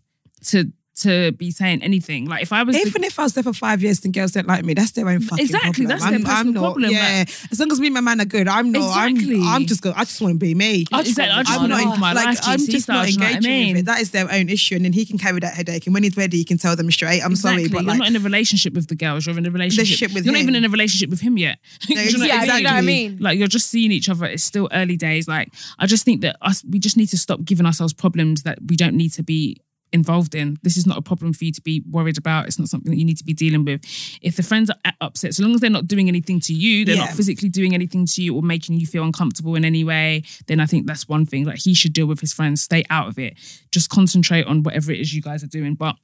to 0.48 0.70
to 1.02 1.32
be 1.32 1.50
saying 1.50 1.82
anything. 1.82 2.26
Like 2.26 2.42
if 2.42 2.52
I 2.52 2.62
was 2.62 2.76
the- 2.76 2.82
Even 2.86 3.04
if 3.04 3.18
I 3.18 3.22
was 3.24 3.34
there 3.34 3.42
for 3.42 3.52
five 3.52 3.82
years 3.82 4.04
and 4.04 4.12
girls 4.14 4.32
don't 4.32 4.46
like 4.46 4.64
me, 4.64 4.74
that's 4.74 4.92
their 4.92 5.08
own 5.08 5.20
fucking 5.20 5.46
problem. 5.48 5.56
Exactly, 5.56 5.86
problem. 5.86 5.88
that's 5.88 6.04
their 6.04 6.14
I'm, 6.14 6.22
personal 6.24 6.40
I'm 6.48 6.52
not, 6.54 6.60
problem, 6.60 6.90
Yeah, 6.90 7.24
as 7.50 7.60
long 7.60 7.72
as 7.72 7.80
me 7.80 7.86
and 7.88 7.94
my 7.94 8.00
man 8.00 8.20
are 8.20 8.24
good, 8.24 8.48
I'm 8.48 8.72
not. 8.72 8.88
Exactly. 9.08 9.36
I'm, 9.36 9.48
I'm 9.48 9.66
just 9.66 9.82
go. 9.82 9.92
I 9.96 10.04
just 10.04 10.20
want 10.20 10.34
to 10.34 10.38
be 10.38 10.54
me. 10.54 10.84
I 10.92 11.02
just, 11.02 11.18
I 11.18 11.42
just 11.42 11.50
I'm 11.52 11.60
want 11.60 11.72
to 11.72 11.78
not, 11.78 11.90
live 11.90 12.00
my 12.00 12.12
like, 12.12 12.26
life. 12.26 12.38
I'm 12.44 12.58
just 12.58 12.82
style, 12.84 12.96
not 12.98 13.06
do 13.06 13.12
you 13.12 13.18
know 13.18 13.24
what 13.24 13.32
I 13.32 13.36
engaging 13.36 13.50
mean? 13.50 13.74
with 13.74 13.82
it. 13.82 13.86
That 13.86 14.00
is 14.00 14.10
their 14.10 14.30
own 14.30 14.48
issue, 14.48 14.76
and 14.76 14.84
then 14.84 14.92
he 14.92 15.04
can 15.06 15.18
carry 15.18 15.40
that 15.40 15.54
headache. 15.54 15.86
And 15.86 15.94
when 15.94 16.02
he's 16.02 16.16
ready, 16.16 16.36
he 16.38 16.44
can 16.44 16.58
tell 16.58 16.76
them 16.76 16.90
straight. 16.90 17.22
I'm 17.24 17.32
Exactly. 17.32 17.64
sorry, 17.64 17.68
but 17.68 17.82
you're 17.82 17.88
like, 17.90 17.98
not 17.98 18.08
in 18.08 18.16
a 18.16 18.20
relationship 18.20 18.74
with 18.74 18.88
the 18.88 18.94
girls. 18.96 19.26
You're 19.26 19.36
in 19.38 19.46
a 19.46 19.50
relationship, 19.50 19.78
Relationship 19.78 20.14
with 20.14 20.24
You're 20.24 20.32
not 20.34 20.42
even 20.42 20.54
in 20.54 20.64
a 20.64 20.68
relationship 20.68 21.10
with 21.10 21.20
him 21.20 21.38
yet. 21.38 21.58
Do 21.86 21.94
No, 21.94 22.00
you 22.02 22.12
know 22.12 22.18
what 22.20 22.30
I 22.30 22.34
Yeah, 22.34 22.40
mean? 22.40 22.56
you 22.56 22.62
know 22.64 22.70
what 22.70 22.76
I 22.76 22.80
mean. 22.82 23.18
Like 23.20 23.38
you're 23.38 23.48
just 23.48 23.68
seeing 23.70 23.92
each 23.92 24.08
other. 24.08 24.26
It's 24.26 24.42
still 24.44 24.68
early 24.72 24.96
days. 24.96 25.28
Like 25.28 25.52
I 25.78 25.86
just 25.86 26.04
think 26.04 26.20
that 26.22 26.36
us, 26.42 26.64
we 26.64 26.78
just 26.78 26.96
need 26.96 27.06
to 27.08 27.18
stop 27.18 27.44
giving 27.44 27.66
ourselves 27.66 27.92
problems 27.92 28.42
that 28.42 28.58
we 28.66 28.76
don't 28.76 28.94
need 28.94 29.12
to 29.14 29.22
be 29.22 29.56
involved 29.92 30.34
in. 30.34 30.58
This 30.62 30.76
is 30.76 30.86
not 30.86 30.98
a 30.98 31.02
problem 31.02 31.32
for 31.32 31.44
you 31.44 31.52
to 31.52 31.60
be 31.60 31.82
worried 31.90 32.18
about. 32.18 32.46
It's 32.46 32.58
not 32.58 32.68
something 32.68 32.90
that 32.90 32.98
you 32.98 33.04
need 33.04 33.18
to 33.18 33.24
be 33.24 33.32
dealing 33.32 33.64
with. 33.64 33.80
If 34.22 34.36
the 34.36 34.42
friends 34.42 34.70
are 34.70 34.92
upset, 35.00 35.34
so 35.34 35.42
long 35.42 35.54
as 35.54 35.60
they're 35.60 35.70
not 35.70 35.86
doing 35.86 36.08
anything 36.08 36.40
to 36.40 36.54
you, 36.54 36.84
they're 36.84 36.96
not 36.96 37.10
physically 37.10 37.48
doing 37.48 37.74
anything 37.74 38.06
to 38.06 38.22
you 38.22 38.34
or 38.34 38.42
making 38.42 38.78
you 38.78 38.86
feel 38.86 39.04
uncomfortable 39.04 39.54
in 39.54 39.64
any 39.64 39.84
way, 39.84 40.22
then 40.46 40.60
I 40.60 40.66
think 40.66 40.86
that's 40.86 41.08
one 41.08 41.26
thing. 41.26 41.44
Like 41.44 41.58
he 41.58 41.74
should 41.74 41.92
deal 41.92 42.06
with 42.06 42.20
his 42.20 42.32
friends. 42.32 42.62
Stay 42.62 42.84
out 42.90 43.08
of 43.08 43.18
it. 43.18 43.38
Just 43.70 43.90
concentrate 43.90 44.46
on 44.46 44.62
whatever 44.62 44.92
it 44.92 45.00
is 45.00 45.14
you 45.14 45.22
guys 45.22 45.42
are 45.42 45.48
doing. 45.48 45.74
But, 45.74 45.96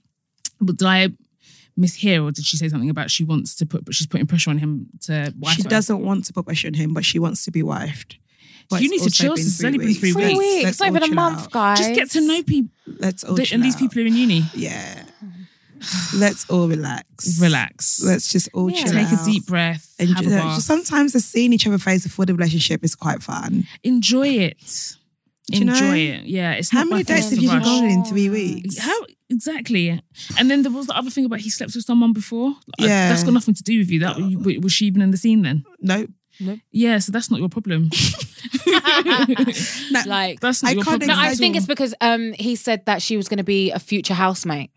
but 0.60 0.76
did 0.76 0.86
I 0.86 1.08
mishear 1.78 2.24
or 2.24 2.30
did 2.30 2.44
she 2.44 2.56
say 2.56 2.68
something 2.68 2.90
about 2.90 3.10
she 3.10 3.24
wants 3.24 3.54
to 3.56 3.66
put, 3.66 3.84
but 3.84 3.94
she's 3.94 4.06
putting 4.06 4.26
pressure 4.26 4.50
on 4.50 4.58
him 4.58 4.86
to 5.02 5.34
wife 5.38 5.54
she 5.54 5.62
her? 5.62 5.68
doesn't 5.68 6.00
want 6.00 6.24
to 6.26 6.32
put 6.32 6.46
pressure 6.46 6.68
on 6.68 6.74
him, 6.74 6.94
but 6.94 7.04
she 7.04 7.18
wants 7.18 7.44
to 7.44 7.50
be 7.50 7.62
wifed. 7.62 8.16
But 8.70 8.82
You 8.82 8.90
need 8.90 8.98
to 8.98 9.04
also 9.04 9.22
chill, 9.24 9.32
it's 9.34 9.62
only 9.64 9.78
been 9.78 9.94
three 9.94 10.12
weeks. 10.12 10.16
Three 10.26 10.36
weeks. 10.36 10.38
weeks, 10.38 10.64
Let's 10.64 10.80
not 10.80 10.88
even 10.88 11.02
a 11.04 11.14
month, 11.14 11.40
out. 11.42 11.50
guys. 11.50 11.78
Just 11.78 11.94
get 11.94 12.10
to 12.12 12.20
know 12.20 12.42
people. 12.42 12.70
Let's 12.86 13.24
all 13.24 13.36
Th- 13.36 13.48
chill 13.48 13.56
and 13.56 13.64
these 13.64 13.74
out. 13.74 13.80
people 13.80 14.02
are 14.02 14.06
in 14.06 14.14
uni. 14.16 14.42
Yeah. 14.54 15.04
Let's 16.14 16.48
all 16.48 16.66
relax. 16.68 17.38
Relax. 17.40 18.02
Let's 18.02 18.28
just 18.32 18.48
all 18.54 18.70
Yeah. 18.70 18.84
chill 18.84 18.92
Take 18.92 19.08
out. 19.08 19.22
a 19.22 19.30
deep 19.30 19.46
breath. 19.46 19.94
And 19.98 20.08
have 20.10 20.20
a 20.20 20.24
you 20.24 20.30
know, 20.36 20.42
bath. 20.42 20.62
sometimes 20.62 21.12
the 21.12 21.20
seeing 21.20 21.52
each 21.52 21.66
other 21.66 21.78
face 21.78 22.04
before 22.04 22.24
the 22.26 22.34
relationship 22.34 22.82
is 22.84 22.94
quite 22.94 23.22
fun. 23.22 23.66
enjoy 23.82 24.28
it. 24.28 24.96
Do 25.50 25.58
you 25.58 25.64
know? 25.66 25.74
Enjoy 25.74 25.98
it. 25.98 26.24
Yeah. 26.24 26.52
It's 26.52 26.70
How 26.70 26.80
not 26.84 26.88
many 26.90 27.02
dates 27.04 27.28
have 27.30 27.38
you 27.38 27.50
rush. 27.50 27.64
gone 27.64 27.84
on 27.84 27.90
in 27.90 28.04
three 28.04 28.30
weeks? 28.30 28.78
How 28.78 28.98
exactly? 29.28 30.00
And 30.38 30.50
then 30.50 30.62
there 30.62 30.72
was 30.72 30.86
the 30.86 30.96
other 30.96 31.10
thing 31.10 31.26
about 31.26 31.40
he 31.40 31.50
slept 31.50 31.74
with 31.74 31.84
someone 31.84 32.14
before. 32.14 32.54
Yeah. 32.78 33.10
that's 33.10 33.24
got 33.24 33.34
nothing 33.34 33.54
to 33.54 33.62
do 33.62 33.78
with 33.78 33.90
you. 33.90 34.00
That 34.00 34.16
was 34.62 34.72
she 34.72 34.86
even 34.86 35.02
in 35.02 35.10
the 35.10 35.18
scene 35.18 35.42
then? 35.42 35.64
No, 36.40 36.58
Yeah, 36.72 36.98
so 36.98 37.12
that's 37.12 37.30
not 37.30 37.38
your 37.40 37.48
problem. 37.48 37.90
no. 38.66 40.00
like, 40.06 40.40
That's 40.40 40.62
not 40.62 40.70
I 40.70 40.74
your 40.74 40.84
can't 40.84 41.00
problem. 41.02 41.08
no, 41.08 41.14
I 41.16 41.34
think 41.34 41.56
it's 41.56 41.66
because 41.66 41.94
um 42.00 42.32
he 42.34 42.56
said 42.56 42.84
that 42.86 43.02
she 43.02 43.16
was 43.16 43.28
going 43.28 43.38
to 43.38 43.44
be 43.44 43.70
a 43.70 43.78
future 43.78 44.14
housemate. 44.14 44.70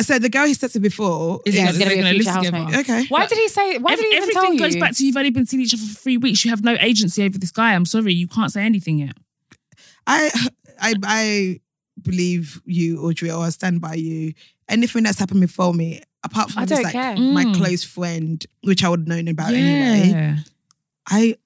So 0.00 0.18
the 0.18 0.28
girl 0.30 0.46
he 0.46 0.54
slept 0.54 0.74
with 0.74 0.82
before 0.82 1.40
Is 1.44 1.54
Yeah, 1.54 1.64
it- 1.64 1.68
it's 1.70 1.78
they're 1.78 1.88
going 1.88 1.98
to 1.98 2.02
be 2.04 2.08
a 2.08 2.12
live 2.12 2.22
future 2.22 2.38
together? 2.50 2.56
housemate. 2.64 2.80
Okay. 2.88 3.06
Why 3.08 3.26
did 3.26 3.38
he 3.38 3.48
say? 3.48 3.78
Why 3.78 3.92
Ev- 3.92 3.98
did 3.98 4.06
he 4.10 4.16
even 4.16 4.28
tell 4.30 4.38
everything 4.44 4.58
tell 4.58 4.66
goes 4.68 4.74
you? 4.74 4.80
back 4.80 4.92
to 4.96 5.06
you've 5.06 5.16
only 5.16 5.30
been 5.30 5.46
seeing 5.46 5.62
each 5.62 5.74
other 5.74 5.82
for 5.82 5.94
three 5.94 6.16
weeks. 6.16 6.44
You 6.44 6.50
have 6.50 6.64
no 6.64 6.76
agency 6.80 7.22
over 7.24 7.38
this 7.38 7.50
guy. 7.52 7.74
I'm 7.74 7.84
sorry, 7.86 8.14
you 8.14 8.26
can't 8.28 8.50
say 8.50 8.62
anything 8.64 8.98
yet. 8.98 9.16
I 10.06 10.30
I 10.80 10.94
I 11.04 11.60
believe 12.00 12.60
you, 12.64 13.02
Audrey, 13.06 13.30
or 13.30 13.44
I 13.44 13.50
stand 13.50 13.80
by 13.80 13.94
you. 13.94 14.32
Anything 14.68 15.02
that's 15.02 15.18
happened 15.18 15.40
before 15.42 15.74
me, 15.74 16.00
apart 16.24 16.50
from 16.50 16.62
I 16.62 16.66
just 16.66 16.82
don't 16.82 16.84
like 16.84 16.92
care. 16.92 17.16
my 17.18 17.44
Mm. 17.44 17.54
close 17.56 17.84
friend, 17.84 18.44
which 18.62 18.82
I 18.82 18.88
would 18.88 19.00
have 19.00 19.08
known 19.08 19.28
about 19.28 19.52
anyway, 19.52 20.08
Yeah. 20.08 20.36
I 21.08 21.36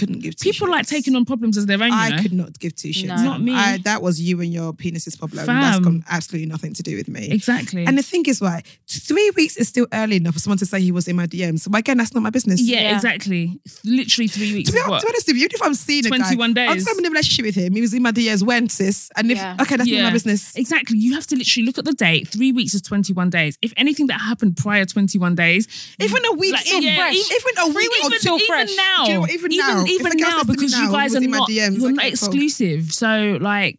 couldn't 0.00 0.18
give 0.20 0.34
two 0.36 0.50
People 0.50 0.68
like 0.70 0.86
taking 0.86 1.14
on 1.14 1.24
problems 1.24 1.56
as 1.56 1.66
their 1.66 1.80
own. 1.82 1.90
You 1.90 1.94
I 1.96 2.08
know? 2.10 2.22
could 2.22 2.32
not 2.32 2.58
give 2.58 2.74
two 2.74 2.88
shits. 2.88 3.06
No. 3.06 3.16
Not 3.16 3.40
me. 3.42 3.54
I, 3.54 3.78
that 3.84 4.02
was 4.02 4.20
you 4.20 4.40
and 4.40 4.52
your 4.52 4.72
penis's 4.72 5.14
problem. 5.16 5.46
Fam. 5.46 5.60
That's 5.60 5.78
got 5.78 5.94
absolutely 6.10 6.48
nothing 6.48 6.74
to 6.74 6.82
do 6.82 6.96
with 6.96 7.08
me. 7.08 7.28
exactly. 7.30 7.84
And 7.86 7.96
the 7.98 8.02
thing 8.02 8.24
is, 8.26 8.40
why 8.40 8.62
three 8.88 9.30
weeks 9.36 9.56
is 9.56 9.68
still 9.68 9.86
early 9.92 10.16
enough 10.16 10.34
for 10.34 10.40
someone 10.40 10.58
to 10.58 10.66
say 10.66 10.80
he 10.80 10.90
was 10.92 11.06
in 11.06 11.16
my 11.16 11.26
DMs. 11.26 11.60
So 11.60 11.70
again, 11.74 11.98
that's 11.98 12.14
not 12.14 12.22
my 12.22 12.30
business. 12.30 12.60
yeah, 12.60 12.80
Yeah. 12.82 12.94
exactly. 12.96 13.60
Literally 13.84 14.26
three 14.28 14.52
weeks. 14.54 14.70
To 14.70 14.74
be, 14.74 14.78
is 14.78 14.84
to 14.84 14.88
be 14.90 14.94
honest 15.08 15.26
with 15.28 15.36
you, 15.36 15.44
even 15.44 15.54
if 15.54 15.62
I'm 15.62 15.74
seeing 15.74 16.06
a 16.06 16.10
guy, 16.10 16.16
21 16.18 16.54
days. 16.54 16.70
I'm 16.70 16.76
just 16.76 16.88
having 16.88 17.06
a 17.06 17.10
relationship 17.10 17.44
with 17.46 17.54
him. 17.54 17.74
He 17.74 17.80
was 17.80 17.94
in 17.94 18.02
my 18.02 18.12
DMs 18.12 18.42
when, 18.42 18.68
sis? 18.68 19.10
And 19.16 19.30
if, 19.30 19.38
Yeah. 19.38 19.56
okay, 19.60 19.76
that's 19.76 19.88
not 19.90 20.02
my 20.02 20.10
business. 20.10 20.56
Exactly. 20.56 20.98
You 20.98 21.14
have 21.14 21.26
to 21.28 21.36
literally 21.36 21.66
look 21.66 21.78
at 21.78 21.84
the 21.84 21.92
date. 21.92 22.28
Three 22.28 22.52
weeks 22.52 22.74
is 22.74 22.82
21 22.82 23.30
days. 23.30 23.58
If 23.62 23.72
anything 23.76 24.06
that 24.08 24.20
happened 24.20 24.56
prior 24.56 24.84
21 24.84 25.34
days, 25.34 25.66
Even 26.00 26.24
a 26.24 26.32
week, 26.32 26.52
Like, 26.52 26.62
still 26.66 26.80
yeah, 26.82 26.96
fresh. 26.96 27.14
even- 27.14 27.36
even 27.36 27.58
a 27.58 27.66
week 27.68 27.90
weeks 27.90 28.04
or 28.04 28.14
are 28.14 28.18
two. 28.38 28.44
even 28.44 28.46
fresh. 28.46 28.76
now, 28.76 29.06
you 29.06 29.14
know 29.14 29.20
what? 29.20 29.30
Even 29.30 29.50
now, 29.56 29.82
if 29.82 29.88
a 29.88 29.89
even 29.92 30.12
girl 30.18 30.20
now, 30.30 30.36
says 30.38 30.40
to 30.42 30.46
me 30.48 30.54
because 30.56 30.72
now, 30.72 30.82
you 30.86 30.92
guys 30.92 31.14
are 31.16 31.20
not, 31.20 31.48
DMs, 31.48 31.80
you're 31.80 31.90
not 31.92 32.02
cool. 32.02 32.10
exclusive. 32.10 32.92
So, 32.92 33.38
like, 33.40 33.78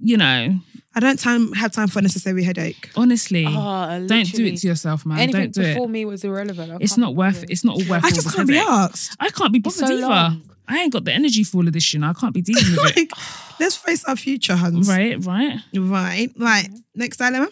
you 0.00 0.16
know, 0.16 0.54
I 0.94 1.00
don't 1.00 1.18
time 1.18 1.52
have 1.52 1.72
time 1.72 1.88
for 1.88 1.98
unnecessary 1.98 2.42
headache. 2.42 2.90
honestly, 2.96 3.44
Oh, 3.48 4.06
don't 4.06 4.24
do 4.32 4.46
it 4.46 4.56
to 4.58 4.66
yourself, 4.68 5.04
man. 5.06 5.18
Anything 5.18 5.42
don't 5.50 5.54
do 5.54 5.60
it. 5.62 5.74
before 5.74 5.88
me 5.88 6.04
was 6.04 6.24
irrelevant. 6.24 6.72
I 6.72 6.76
It's 6.80 6.96
can't 6.96 7.14
worth 7.14 7.42
it. 7.42 7.50
It's 7.50 7.64
not 7.64 7.76
worth 7.84 8.04
I 8.04 8.10
just 8.10 8.34
can't 8.34 8.48
be 8.48 8.54
headache. 8.54 8.68
asked. 8.70 9.16
I 9.20 9.28
can't 9.30 9.52
be 9.52 9.58
bothered 9.58 9.78
so 9.88 9.92
either. 9.92 10.06
long. 10.06 10.42
I 10.68 10.78
ain't 10.80 10.92
got 10.92 11.04
the 11.04 11.12
energy 11.12 11.44
for 11.44 11.58
all 11.58 11.66
of 11.66 11.72
this 11.72 11.84
shit. 11.84 12.02
I 12.02 12.12
can't 12.12 12.34
be 12.34 12.42
dealing 12.42 12.64
with 12.76 12.96
it. 12.96 13.10
let's 13.60 13.76
face 13.76 14.04
our 14.04 14.16
future, 14.16 14.56
Hans. 14.56 14.88
right, 14.88 15.22
right. 15.24 15.58
Right. 15.74 16.30
Right. 16.36 16.64
Mm-hmm. 16.66 16.76
Next 16.96 17.18
dilemma. 17.18 17.48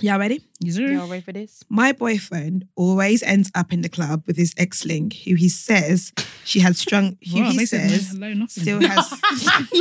Y'all 0.00 0.18
ready? 0.18 0.40
You 0.60 0.72
do. 0.72 0.92
Y'all 0.92 1.06
ready 1.08 1.22
for 1.22 1.32
this? 1.32 1.62
My 1.68 1.92
boyfriend 1.92 2.66
always 2.74 3.22
ends 3.22 3.48
up 3.54 3.72
in 3.72 3.82
the 3.82 3.88
club 3.88 4.24
with 4.26 4.36
his 4.36 4.54
ex-link, 4.58 5.14
who 5.24 5.34
he 5.36 5.48
says 5.48 6.12
she 6.44 6.58
had 6.58 6.76
strong, 6.76 7.16
who 7.32 7.42
Wow, 7.42 7.50
he 7.50 7.64
says 7.64 8.10
hello, 8.10 8.46
still 8.48 8.80
has. 8.80 9.12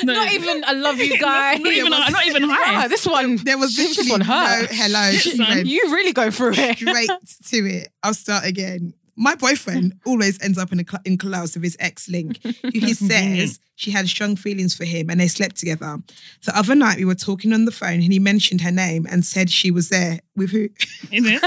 No, 0.04 0.14
Not 0.14 0.32
even 0.32 0.64
I 0.64 0.72
love 0.72 0.98
you, 0.98 1.18
guy. 1.18 1.56
not 1.56 1.72
even, 1.72 1.90
not 1.90 2.26
even 2.26 2.42
hi. 2.48 2.88
This 2.88 3.06
one. 3.06 3.36
There 3.36 3.58
was 3.58 3.76
this 3.76 3.98
literally 3.98 4.10
one 4.10 4.20
no 4.20 4.66
hello. 4.70 5.10
She 5.12 5.36
Son, 5.36 5.46
went 5.46 5.66
You 5.66 5.82
really 5.92 6.12
go 6.12 6.30
through 6.30 6.52
it. 6.54 6.78
straight 6.78 7.10
to 7.48 7.56
it. 7.68 7.88
I'll 8.02 8.14
start 8.14 8.46
again. 8.46 8.94
My 9.20 9.34
boyfriend 9.34 9.94
always 10.06 10.40
ends 10.42 10.56
up 10.56 10.72
in 10.72 10.80
a 10.80 10.84
cl- 10.84 11.02
in 11.04 11.18
clubs 11.18 11.54
with 11.54 11.62
his 11.62 11.76
ex 11.78 12.08
link, 12.08 12.42
who 12.42 12.70
he 12.72 12.94
says 13.10 13.60
she 13.74 13.90
had 13.90 14.08
strong 14.08 14.34
feelings 14.34 14.74
for 14.74 14.86
him 14.86 15.10
and 15.10 15.20
they 15.20 15.28
slept 15.28 15.56
together. 15.56 15.98
The 16.46 16.58
other 16.58 16.74
night 16.74 16.96
we 16.96 17.04
were 17.04 17.14
talking 17.14 17.52
on 17.52 17.66
the 17.66 17.70
phone 17.70 18.00
and 18.00 18.12
he 18.12 18.18
mentioned 18.18 18.62
her 18.62 18.70
name 18.70 19.06
and 19.10 19.24
said 19.24 19.50
she 19.50 19.70
was 19.70 19.90
there 19.90 20.20
with 20.36 20.50
who? 20.50 20.70
In 21.12 21.26
it. 21.26 21.42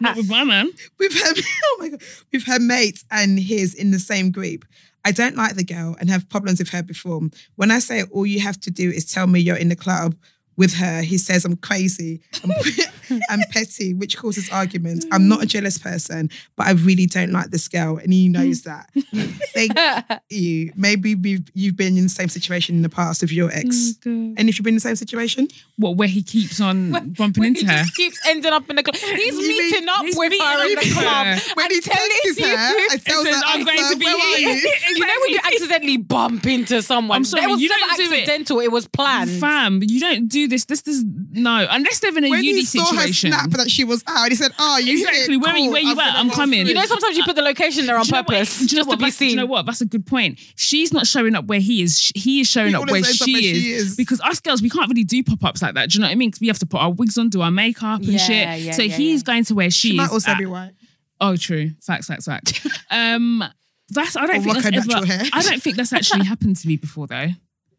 Not 0.00 0.16
with 0.16 0.30
my 0.30 0.42
man. 0.42 0.70
with 0.98 1.12
her 1.12 1.34
oh 1.64 1.76
my 1.80 1.88
god 1.90 2.02
with 2.32 2.44
her 2.44 2.58
mates 2.58 3.04
and 3.10 3.38
his 3.38 3.74
in 3.74 3.90
the 3.90 3.98
same 3.98 4.30
group 4.30 4.64
i 5.04 5.12
don't 5.12 5.36
like 5.36 5.54
the 5.54 5.64
girl 5.64 5.96
and 6.00 6.08
have 6.10 6.28
problems 6.28 6.58
with 6.58 6.68
her 6.70 6.82
before 6.82 7.20
when 7.56 7.70
i 7.70 7.78
say 7.78 8.04
all 8.10 8.26
you 8.26 8.40
have 8.40 8.58
to 8.60 8.70
do 8.70 8.90
is 8.90 9.04
tell 9.04 9.26
me 9.26 9.40
you're 9.40 9.56
in 9.56 9.68
the 9.68 9.76
club 9.76 10.14
with 10.58 10.74
her 10.74 11.00
he 11.00 11.16
says 11.16 11.44
i'm 11.46 11.56
crazy 11.56 12.20
and, 12.42 12.52
and 13.30 13.42
petty 13.50 13.94
which 13.94 14.18
causes 14.18 14.50
arguments 14.50 15.06
i'm 15.12 15.26
not 15.28 15.42
a 15.42 15.46
jealous 15.46 15.78
person 15.78 16.28
but 16.56 16.66
i 16.66 16.72
really 16.72 17.06
don't 17.06 17.32
like 17.32 17.50
this 17.50 17.66
girl 17.68 17.96
and 17.96 18.12
he 18.12 18.28
knows 18.28 18.62
that 18.62 18.90
thank 19.54 19.72
you 20.28 20.70
maybe 20.76 21.14
we've, 21.14 21.50
you've 21.54 21.76
been 21.76 21.96
in 21.96 22.02
the 22.04 22.08
same 22.10 22.28
situation 22.28 22.76
in 22.76 22.82
the 22.82 22.88
past 22.88 23.22
with 23.22 23.32
your 23.32 23.50
ex 23.52 23.94
oh, 24.06 24.10
and 24.10 24.48
if 24.48 24.58
you've 24.58 24.64
been 24.64 24.72
in 24.72 24.76
the 24.76 24.80
same 24.80 24.96
situation 24.96 25.48
What, 25.76 25.96
where 25.96 26.08
he 26.08 26.22
keeps 26.22 26.60
on 26.60 26.90
bumping 27.14 27.42
He 27.44 27.48
into 27.48 27.66
her? 27.66 27.82
just 27.84 27.94
keeps 27.94 28.18
ending 28.26 28.52
up 28.52 28.68
in 28.68 28.76
the 28.76 28.82
club. 28.82 28.96
He's 28.96 29.34
You 29.36 29.48
mean- 29.48 29.58
meeting 29.58 29.88
up 29.88 30.02
he's 30.02 30.16
with 30.16 30.30
meeting 30.30 30.46
her 30.46 30.68
in 30.68 30.74
the 30.74 30.90
club. 30.94 31.26
her. 31.26 31.38
when 31.54 31.64
and 31.66 31.72
he 31.72 31.80
telling 31.80 32.10
texts 32.24 32.40
her 32.40 32.46
you- 32.48 32.88
i 32.90 32.96
tell 32.96 33.24
says, 33.24 33.34
her 33.36 33.42
"I'm 33.46 33.64
going 33.64 33.78
to 33.92 33.96
be 33.96 34.04
here." 34.06 34.48
you 34.56 34.72
You 34.96 35.06
know 35.06 35.14
when 35.22 35.30
you 35.30 35.40
accidentally 35.44 35.96
bump 35.98 36.46
into 36.46 36.82
someone? 36.82 37.16
I'm 37.16 37.24
sorry, 37.24 37.44
it 37.44 37.48
was 37.48 37.60
you 37.60 37.68
never 37.68 37.80
don't 37.80 37.96
do 37.96 38.02
it. 38.12 38.16
accidental. 38.22 38.60
It. 38.60 38.72
was 38.72 38.88
planned. 38.88 39.30
Fam, 39.30 39.80
you 39.82 40.00
don't 40.00 40.26
do 40.28 40.47
this. 40.48 40.64
This 40.64 40.86
is 40.86 41.04
no, 41.32 41.66
unless 41.70 42.00
they're 42.00 42.16
in 42.16 42.24
a 42.24 42.30
when 42.30 42.42
uni 42.42 42.60
he 42.60 42.64
saw 42.64 42.84
situation. 42.86 43.32
her 43.32 43.38
snap 43.38 43.50
that 43.58 43.70
she 43.70 43.84
was 43.84 44.02
out, 44.06 44.28
he 44.30 44.34
said, 44.34 44.52
"Oh, 44.58 44.78
you 44.78 44.98
hit 44.98 45.08
Exactly. 45.08 45.34
it. 45.34 45.38
Where 45.38 45.52
are 45.52 45.56
you- 45.58 45.64
Cool. 45.64 45.72
where 45.72 45.82
you 45.82 45.90
I'm 45.92 45.98
at? 46.00 46.16
I'm 46.16 46.30
coming. 46.30 46.66
You 46.66 46.74
know, 46.74 46.84
sometimes 46.86 47.16
you 47.16 47.24
put 47.24 47.36
the 47.36 47.42
location 47.42 47.86
there 47.86 47.96
on 47.96 48.02
Do 48.04 48.08
you 48.08 48.12
know 48.12 48.18
what- 48.18 48.26
purpose 48.28 48.58
do 48.58 48.64
you 48.64 48.66
know 48.76 48.78
just 48.80 48.88
what? 48.88 48.94
to 48.94 48.98
be 48.98 49.04
That's- 49.04 49.18
do 49.18 49.26
you 49.26 49.36
know 49.36 49.46
what? 49.46 49.66
That's 49.66 49.80
a 49.80 49.86
good 49.86 50.06
point. 50.06 50.38
She's 50.56 50.92
not 50.92 51.06
showing 51.06 51.34
up 51.34 51.46
where 51.46 51.60
he 51.60 51.82
is. 51.82 52.10
He 52.14 52.40
is 52.40 52.48
showing 52.48 52.68
He 52.70 52.74
up 52.74 52.82
where 52.82 52.88
always 52.90 53.06
ends 53.06 53.22
up 53.22 53.26
she 53.26 53.32
where 53.34 53.42
is, 53.42 53.62
she 53.62 53.72
is. 53.72 53.96
Because 53.96 54.20
us 54.22 54.40
girls, 54.40 54.62
we 54.62 54.70
can't 54.70 54.88
really 54.88 55.04
do 55.04 55.22
pop 55.22 55.44
ups 55.44 55.62
like 55.62 55.74
that. 55.74 55.90
Do 55.90 55.94
you 55.96 56.00
know 56.00 56.06
what 56.08 56.12
I 56.12 56.16
mean? 56.16 56.30
Because 56.30 56.40
we 56.40 56.46
have 56.48 56.58
to 56.60 56.66
put 56.66 56.80
our 56.80 56.90
wigs 56.92 57.16
on, 57.18 57.28
do 57.28 57.40
our 57.42 57.50
makeup 57.50 58.00
and 58.00 58.08
Yeah, 58.08 58.18
shit. 58.18 58.60
yeah, 58.62 58.72
so 58.72 58.82
yeah, 58.82 58.96
he's 58.96 59.20
yeah. 59.20 59.24
going 59.24 59.44
to 59.44 59.54
where 59.54 59.70
she, 59.70 59.88
She 59.88 59.90
is. 59.90 59.96
might 59.96 60.10
also 60.10 60.30
at- 60.32 60.38
be 60.38 60.46
white. 60.46 60.72
Oh, 61.20 61.36
true. 61.36 61.72
Facts, 61.82 62.06
facts, 62.06 62.26
facts. 62.26 62.52
um, 62.90 63.42
that's 63.90 64.16
I 64.16 64.26
don't 64.26 64.36
Or 64.36 64.40
think 64.60 64.62
that's 64.62 64.88
ever. 64.94 65.28
I 65.32 65.42
don't 65.42 65.62
think 65.62 65.76
that's 65.76 65.92
actually 65.92 66.24
happened 66.26 66.56
to 66.56 66.68
me 66.68 66.76
before 66.76 67.06
though. 67.06 67.28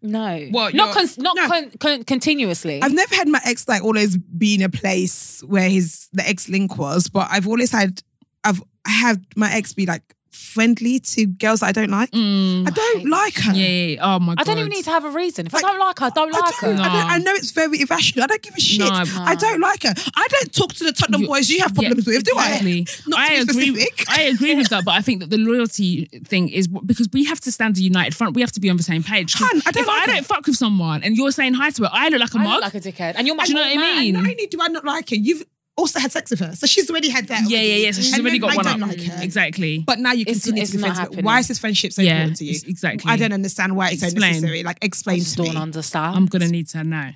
No. 0.01 0.47
What, 0.51 0.73
Not 0.73 0.95
not 1.17 1.35
No. 1.35 1.47
con- 1.47 1.71
con- 1.79 2.03
continuously. 2.03 2.81
I've 2.81 2.93
never 2.93 3.15
had 3.15 3.27
my 3.27 3.41
ex 3.45 3.67
like 3.67 3.83
always 3.83 4.17
be 4.17 4.55
in 4.55 4.61
a 4.61 4.69
place 4.69 5.43
where 5.45 5.69
his 5.69 6.07
the 6.13 6.27
ex 6.27 6.47
link 6.49 6.77
was, 6.77 7.07
but 7.09 7.27
I've 7.31 7.47
always 7.47 7.71
had 7.71 8.01
I've 8.43 8.61
had 8.87 9.25
my 9.35 9.51
ex 9.53 9.73
be 9.73 9.85
like 9.85 10.15
friendly 10.31 10.99
to 10.99 11.25
girls 11.25 11.59
that 11.61 11.67
I 11.67 11.71
don't 11.71 11.89
like. 11.89 12.11
Mm. 12.11 12.67
I 12.67 12.71
don't 12.71 13.09
like 13.09 13.35
her. 13.37 13.53
Yeah, 13.53 13.67
yeah, 13.67 13.85
yeah. 13.95 14.15
Oh 14.15 14.19
my 14.19 14.35
god. 14.35 14.41
I 14.41 14.43
don't 14.45 14.57
even 14.59 14.69
need 14.69 14.83
to 14.85 14.89
have 14.91 15.05
a 15.05 15.09
reason. 15.09 15.45
If 15.47 15.53
Like, 15.53 15.63
I 15.65 15.67
don't 15.69 15.79
like 15.79 15.99
her, 15.99 16.05
I 16.05 16.09
don't 16.09 16.35
I, 16.35 16.39
like 16.39 16.59
don't, 16.59 16.77
her. 16.77 16.83
I, 16.83 16.87
don't, 16.87 17.07
No. 17.07 17.13
I 17.13 17.17
know 17.19 17.33
it's 17.33 17.51
very 17.51 17.81
irrational. 17.81 18.23
I 18.23 18.27
don't 18.27 18.41
give 18.41 18.55
a 18.55 18.59
shit. 18.59 18.79
No. 18.79 18.89
I 18.91 19.35
don't 19.35 19.59
like 19.59 19.83
her. 19.83 19.93
I 20.15 20.27
don't 20.29 20.53
talk 20.53 20.73
to 20.73 20.83
the 20.83 20.91
Tottenham 20.91 21.21
You- 21.21 21.27
boys 21.27 21.49
you 21.49 21.59
have 21.61 21.71
Yeah, 21.75 21.89
problems 21.89 22.07
with, 22.07 22.23
do 22.23 22.31
exactly. 22.33 22.87
Not 23.07 23.19
I 23.19 23.27
to 23.39 23.45
be 23.45 23.51
agree. 23.51 23.85
specific. 23.85 24.05
I 24.09 24.21
agree 24.23 24.55
with 24.55 24.69
that, 24.69 24.85
but 24.85 24.91
I 24.95 25.01
think 25.01 25.19
that 25.21 25.29
the 25.29 25.37
loyalty 25.37 26.05
thing 26.25 26.49
is 26.49 26.67
because 26.67 27.09
we 27.13 27.25
have 27.25 27.39
to 27.41 27.51
stand 27.51 27.77
a 27.77 27.81
united 27.81 28.15
front. 28.15 28.35
We 28.35 28.41
have 28.41 28.51
to 28.53 28.59
be 28.59 28.69
on 28.69 28.77
the 28.77 28.83
same 28.83 29.03
page. 29.03 29.33
Hun, 29.35 29.61
I 29.65 29.71
don't 29.71 29.81
if 29.83 29.87
like 29.87 30.03
I 30.09 30.13
don't 30.13 30.25
fuck 30.25 30.45
with 30.45 30.55
someone 30.55 31.03
and 31.03 31.15
you're 31.15 31.31
saying 31.31 31.53
hi 31.55 31.69
to 31.71 31.83
her, 31.83 31.89
I 31.91 32.09
look 32.09 32.19
like 32.21 32.33
a 32.33 32.37
I 32.39 32.43
mug. 32.43 32.53
look 32.63 32.73
like 32.73 32.75
a 32.75 32.79
dickhead. 32.91 33.13
And 33.17 33.27
you're 33.27 33.35
my 33.35 33.45
Do 33.45 33.49
you 33.51 33.55
know 33.55 33.61
what 33.61 33.67
I 33.69 33.71
old 33.71 33.79
man. 33.81 33.99
mean? 33.99 34.13
Not 34.13 34.23
only 34.23 34.45
do 34.47 34.57
I 34.61 34.67
not 34.67 34.85
like 34.85 35.09
her, 35.09 35.15
you've 35.15 35.43
also 35.79 35.99
had 35.99 36.11
sex 36.11 36.29
with 36.31 36.39
her. 36.41 36.55
So 36.55 36.67
she's 36.67 36.89
already 36.89 37.09
had 37.09 37.27
that. 37.29 37.49
yeah, 37.49 37.57
yeah, 37.59 37.63
already. 37.67 37.81
yeah. 37.83 37.91
So 37.91 38.01
she's 38.01 38.13
And 38.13 38.21
already 38.21 38.39
then 38.39 38.49
got 38.49 38.53
I 38.53 38.55
one 38.57 38.65
don't 38.65 38.83
up. 38.83 38.89
like 38.89 39.01
her. 39.03 39.23
Exactly. 39.23 39.79
But 39.85 39.99
now 39.99 40.11
you 40.13 40.21
It's- 40.21 40.37
continue 40.43 40.61
it's 40.63 40.71
to 40.71 40.77
be 40.77 40.81
not 40.81 40.87
friends 40.87 40.99
happening. 40.99 41.25
Why 41.25 41.39
is 41.39 41.47
this 41.47 41.59
friendship 41.59 41.93
so 41.93 42.01
Yeah, 42.01 42.11
important 42.13 42.37
to 42.37 42.45
you? 42.45 42.59
exactly. 42.67 43.11
I 43.11 43.17
don't 43.17 43.33
understand 43.33 43.75
why 43.75 43.89
it's 43.91 44.01
so 44.01 44.09
necessary. 44.19 44.63
Like, 44.63 44.77
explain 44.81 45.19
Just 45.19 45.35
to 45.37 45.43
me. 45.43 45.47
don't 45.53 45.57
understand. 45.61 46.15
I'm 46.15 46.25
gonna 46.27 46.47
need 46.47 46.67
to 46.69 46.83
know. 46.83 47.11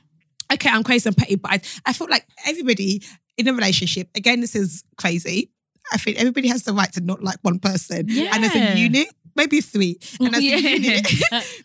okay, 0.54 0.70
I'm 0.70 0.84
crazy 0.84 1.08
and 1.10 1.18
petty, 1.18 1.36
but 1.36 1.52
I, 1.52 1.62
I 1.88 1.94
feel 1.94 2.08
like 2.10 2.26
everybody 2.46 3.02
in 3.38 3.48
a 3.48 3.54
relationship, 3.54 4.10
again, 4.16 4.40
this 4.42 4.56
is 4.56 4.84
crazy. 4.98 5.50
I 5.92 5.98
think 5.98 6.18
everybody 6.18 6.48
has 6.50 6.64
the 6.64 6.74
right 6.74 6.92
to 6.94 7.02
not 7.02 7.24
like 7.24 7.38
one 7.42 7.60
person. 7.60 8.10
And 8.10 8.46
as 8.46 8.56
Yeah. 8.56 8.74
a 8.74 8.78
unit, 8.78 9.08
maybe 9.36 9.62
three. 9.62 9.98
And 10.20 10.36
as 10.36 10.44
Yeah. 10.44 10.56
a 10.56 10.60
unit, 10.78 11.08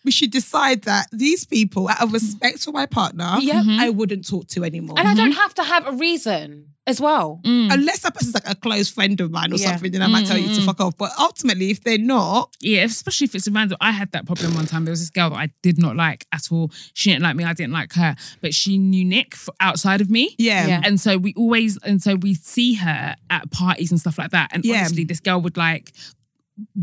we 0.04 0.10
should 0.10 0.30
decide 0.30 0.82
that 0.82 1.06
these 1.12 1.44
people, 1.44 1.88
out 1.88 2.02
of 2.02 2.12
respect 2.12 2.60
for 2.64 2.72
my 2.72 2.86
partner, 2.86 3.36
Yep. 3.40 3.64
Mhm. 3.64 3.78
I 3.78 3.90
wouldn't 3.90 4.26
talk 4.26 4.48
to 4.48 4.64
anymore. 4.64 4.98
And 4.98 5.06
I 5.08 5.14
don't 5.14 5.32
have 5.32 5.54
to 5.54 5.64
have 5.64 5.86
a 5.86 5.92
reason 5.92 6.66
as 6.86 7.00
well. 7.02 7.40
Mm. 7.44 7.70
Unless 7.70 7.98
that 8.00 8.14
person's 8.14 8.32
like 8.32 8.48
a 8.48 8.54
close 8.54 8.88
friend 8.88 9.20
of 9.20 9.30
mine 9.30 9.52
or 9.52 9.56
Yeah. 9.56 9.72
something, 9.72 9.92
then 9.92 10.00
I 10.00 10.06
might 10.06 10.26
tell 10.26 10.38
you 10.38 10.54
to 10.54 10.62
fuck 10.62 10.80
off. 10.80 10.96
But 10.96 11.12
ultimately, 11.18 11.70
if 11.70 11.82
they're 11.84 11.98
not, 11.98 12.54
Yeah, 12.62 12.84
especially 12.84 13.26
if 13.26 13.34
it's 13.34 13.46
a 13.46 13.50
random. 13.52 13.76
I 13.80 13.90
had 13.92 14.10
that 14.12 14.24
problem 14.24 14.54
one 14.54 14.64
time. 14.66 14.86
There 14.86 14.92
was 14.92 15.00
this 15.00 15.10
girl 15.10 15.28
that 15.30 15.36
I 15.36 15.50
did 15.62 15.78
not 15.78 15.96
like 15.96 16.26
at 16.32 16.50
all. 16.50 16.72
She 16.94 17.10
didn't 17.10 17.22
like 17.24 17.36
me. 17.36 17.44
I 17.44 17.52
didn't 17.52 17.72
like 17.74 17.92
her, 17.92 18.16
but 18.40 18.54
she 18.54 18.78
knew 18.78 19.04
Nick 19.04 19.34
f- 19.34 19.50
outside 19.60 20.00
of 20.00 20.08
me. 20.08 20.34
yeah. 20.38 20.66
Yeah. 20.66 20.80
And 20.82 20.98
so 20.98 21.18
we 21.18 21.34
always, 21.36 21.76
and 21.84 22.02
so 22.02 22.14
we 22.14 22.32
see 22.34 22.74
her 22.74 23.14
at 23.28 23.50
parties 23.50 23.90
and 23.90 24.00
stuff 24.00 24.16
like 24.18 24.30
that. 24.30 24.50
And 24.54 24.64
Yeah. 24.64 24.78
honestly, 24.78 25.04
this 25.04 25.20
girl 25.20 25.42
would 25.42 25.58
like 25.58 25.92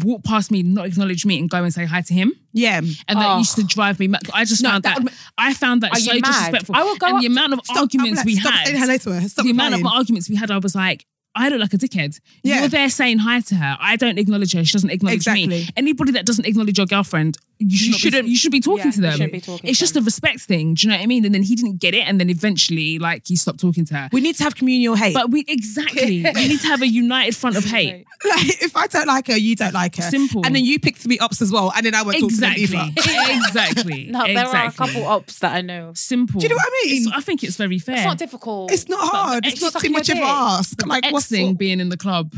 walk 0.04 0.24
past 0.24 0.52
me, 0.52 0.64
not 0.64 0.86
acknowledge 0.86 1.26
me, 1.26 1.38
and 1.40 1.50
go 1.50 1.64
and 1.64 1.74
say 1.74 1.86
hi 1.86 2.02
to 2.02 2.14
him. 2.14 2.32
Yeah. 2.54 2.78
And 2.78 3.20
that 3.20 3.36
Oh. 3.36 3.38
used 3.40 3.56
to 3.56 3.64
oh. 3.64 3.68
drive 3.68 4.00
me 4.00 4.08
mad. 4.08 4.22
I 4.34 4.46
just 4.46 4.64
No, 4.64 4.70
found 4.70 4.84
that 4.84 4.96
that, 4.96 5.04
would- 5.04 5.14
I 5.38 5.54
found 5.54 5.82
that 5.84 5.96
so 5.98 6.14
mad? 6.14 6.24
disrespectful. 6.24 6.76
I 6.76 6.84
would 6.84 7.00
go 7.00 7.08
and 7.08 7.16
up 7.16 7.22
the 7.22 7.28
amount 7.28 7.54
of 7.54 7.60
Stop, 7.66 7.78
arguments 7.78 8.18
like, 8.18 8.26
we 8.26 8.36
stop 8.38 8.54
had. 8.54 8.68
saying 8.68 8.80
hello 8.80 8.98
to 8.98 9.14
her. 9.14 9.28
Stop 9.30 9.44
the 9.46 9.52
amount 9.52 9.74
of 9.76 9.86
arguments 9.86 10.30
we 10.30 10.36
had, 10.36 10.52
I 10.52 10.58
was 10.60 10.76
like, 10.76 11.06
I 11.38 11.50
look 11.50 11.60
like 11.60 11.74
a 11.74 11.78
dickhead. 11.78 12.18
Yeah. 12.44 12.62
You're 12.62 12.70
there 12.70 12.90
saying 12.90 13.18
hi 13.20 13.42
to 13.42 13.56
her. 13.56 13.78
I 13.82 13.98
don't 13.98 14.18
acknowledge 14.18 14.54
her. 14.54 14.64
She 14.64 14.72
doesn't 14.72 14.90
acknowledge 14.90 15.18
Exactly. 15.18 15.48
me. 15.48 15.68
Anybody 15.76 16.14
that 16.14 16.26
doesn't 16.26 16.46
acknowledge 16.46 16.78
your 16.78 16.88
girlfriend, 16.88 17.38
you, 17.60 17.78
should 17.78 18.14
You 18.14 18.20
not 18.20 18.26
be- 18.26 18.32
you 18.32 18.38
should 18.38 18.52
be 18.52 18.60
talking 18.60 18.86
Yeah, 18.86 18.92
to 18.92 19.02
them. 19.02 19.12
shouldn't 19.14 19.32
be 19.32 19.42
talking 19.42 19.70
it's 19.70 19.80
to 19.80 19.84
just 19.84 19.94
them. 19.94 20.04
a 20.04 20.06
respect 20.06 20.42
thing. 20.42 20.74
Do 20.74 20.86
you 20.88 20.92
know 20.92 20.98
what 20.98 21.04
I 21.04 21.08
mean? 21.08 21.26
And 21.26 21.34
then 21.34 21.44
he 21.44 21.56
didn't 21.56 21.78
get 21.80 21.94
it, 21.94 22.08
and 22.08 22.20
then 22.20 22.30
eventually, 22.30 23.00
like, 23.00 23.24
he 23.26 23.36
stopped 23.36 23.60
talking 23.60 23.86
to 23.86 23.96
her. 23.96 24.10
We 24.12 24.22
need 24.22 24.36
to 24.38 24.44
have 24.44 24.56
communal 24.56 24.96
hate. 24.96 25.14
But 25.14 25.32
we 25.32 25.46
exactly, 25.48 26.24
we 26.36 26.48
need 26.48 26.60
to 26.62 26.68
have 26.68 26.82
a 26.82 26.88
united 26.88 27.36
front 27.36 27.56
of 27.58 27.64
hate. 27.66 28.06
like, 28.26 28.62
if 28.62 28.76
I 28.76 28.88
don't 28.88 29.08
like 29.08 29.28
her, 29.28 29.38
you 29.38 29.56
don't 29.56 29.74
like 29.74 29.96
her. 29.98 30.04
Simple. 30.04 30.42
And 30.46 30.56
then 30.56 30.66
you 30.66 30.80
pick 30.80 30.98
three 30.98 31.18
ups 31.20 31.42
as 31.42 31.52
well, 31.52 31.72
and 31.76 31.86
then 31.86 31.96
I 31.96 32.02
won't 32.04 32.18
Exactly, 32.22 32.68
talk 32.68 32.94
to 32.96 33.04
them 33.04 33.30
exactly. 33.46 34.08
No, 34.16 34.26
there 34.26 34.46
are 34.48 34.68
a 34.68 34.72
couple 34.72 35.06
ops 35.06 35.40
that 35.40 35.54
I 35.56 35.62
know. 35.62 35.92
Simple. 35.96 36.40
Do 36.40 36.46
you 36.46 36.50
know 36.50 36.56
what 36.56 36.66
I 36.68 36.84
mean? 36.86 37.02
It's- 37.02 37.14
I 37.18 37.22
think 37.22 37.44
it's 37.44 37.56
very 37.58 37.80
fair. 37.80 37.96
It's 37.96 38.06
not 38.06 38.18
difficult. 38.18 38.72
It's 38.72 38.88
not 38.90 39.10
hard. 39.10 39.46
It's 39.46 39.62
ex 39.64 39.74
not 39.74 39.82
too 39.82 39.90
much 39.90 40.10
of 40.10 40.18
a 40.18 40.20
dick. 40.20 40.28
ask. 40.28 40.86
Like, 40.86 41.06
X 41.06 41.14
what's 41.14 41.28
thing 41.28 41.52
up? 41.52 41.58
being 41.58 41.80
in 41.80 41.90
the 41.90 41.98
club. 41.98 42.34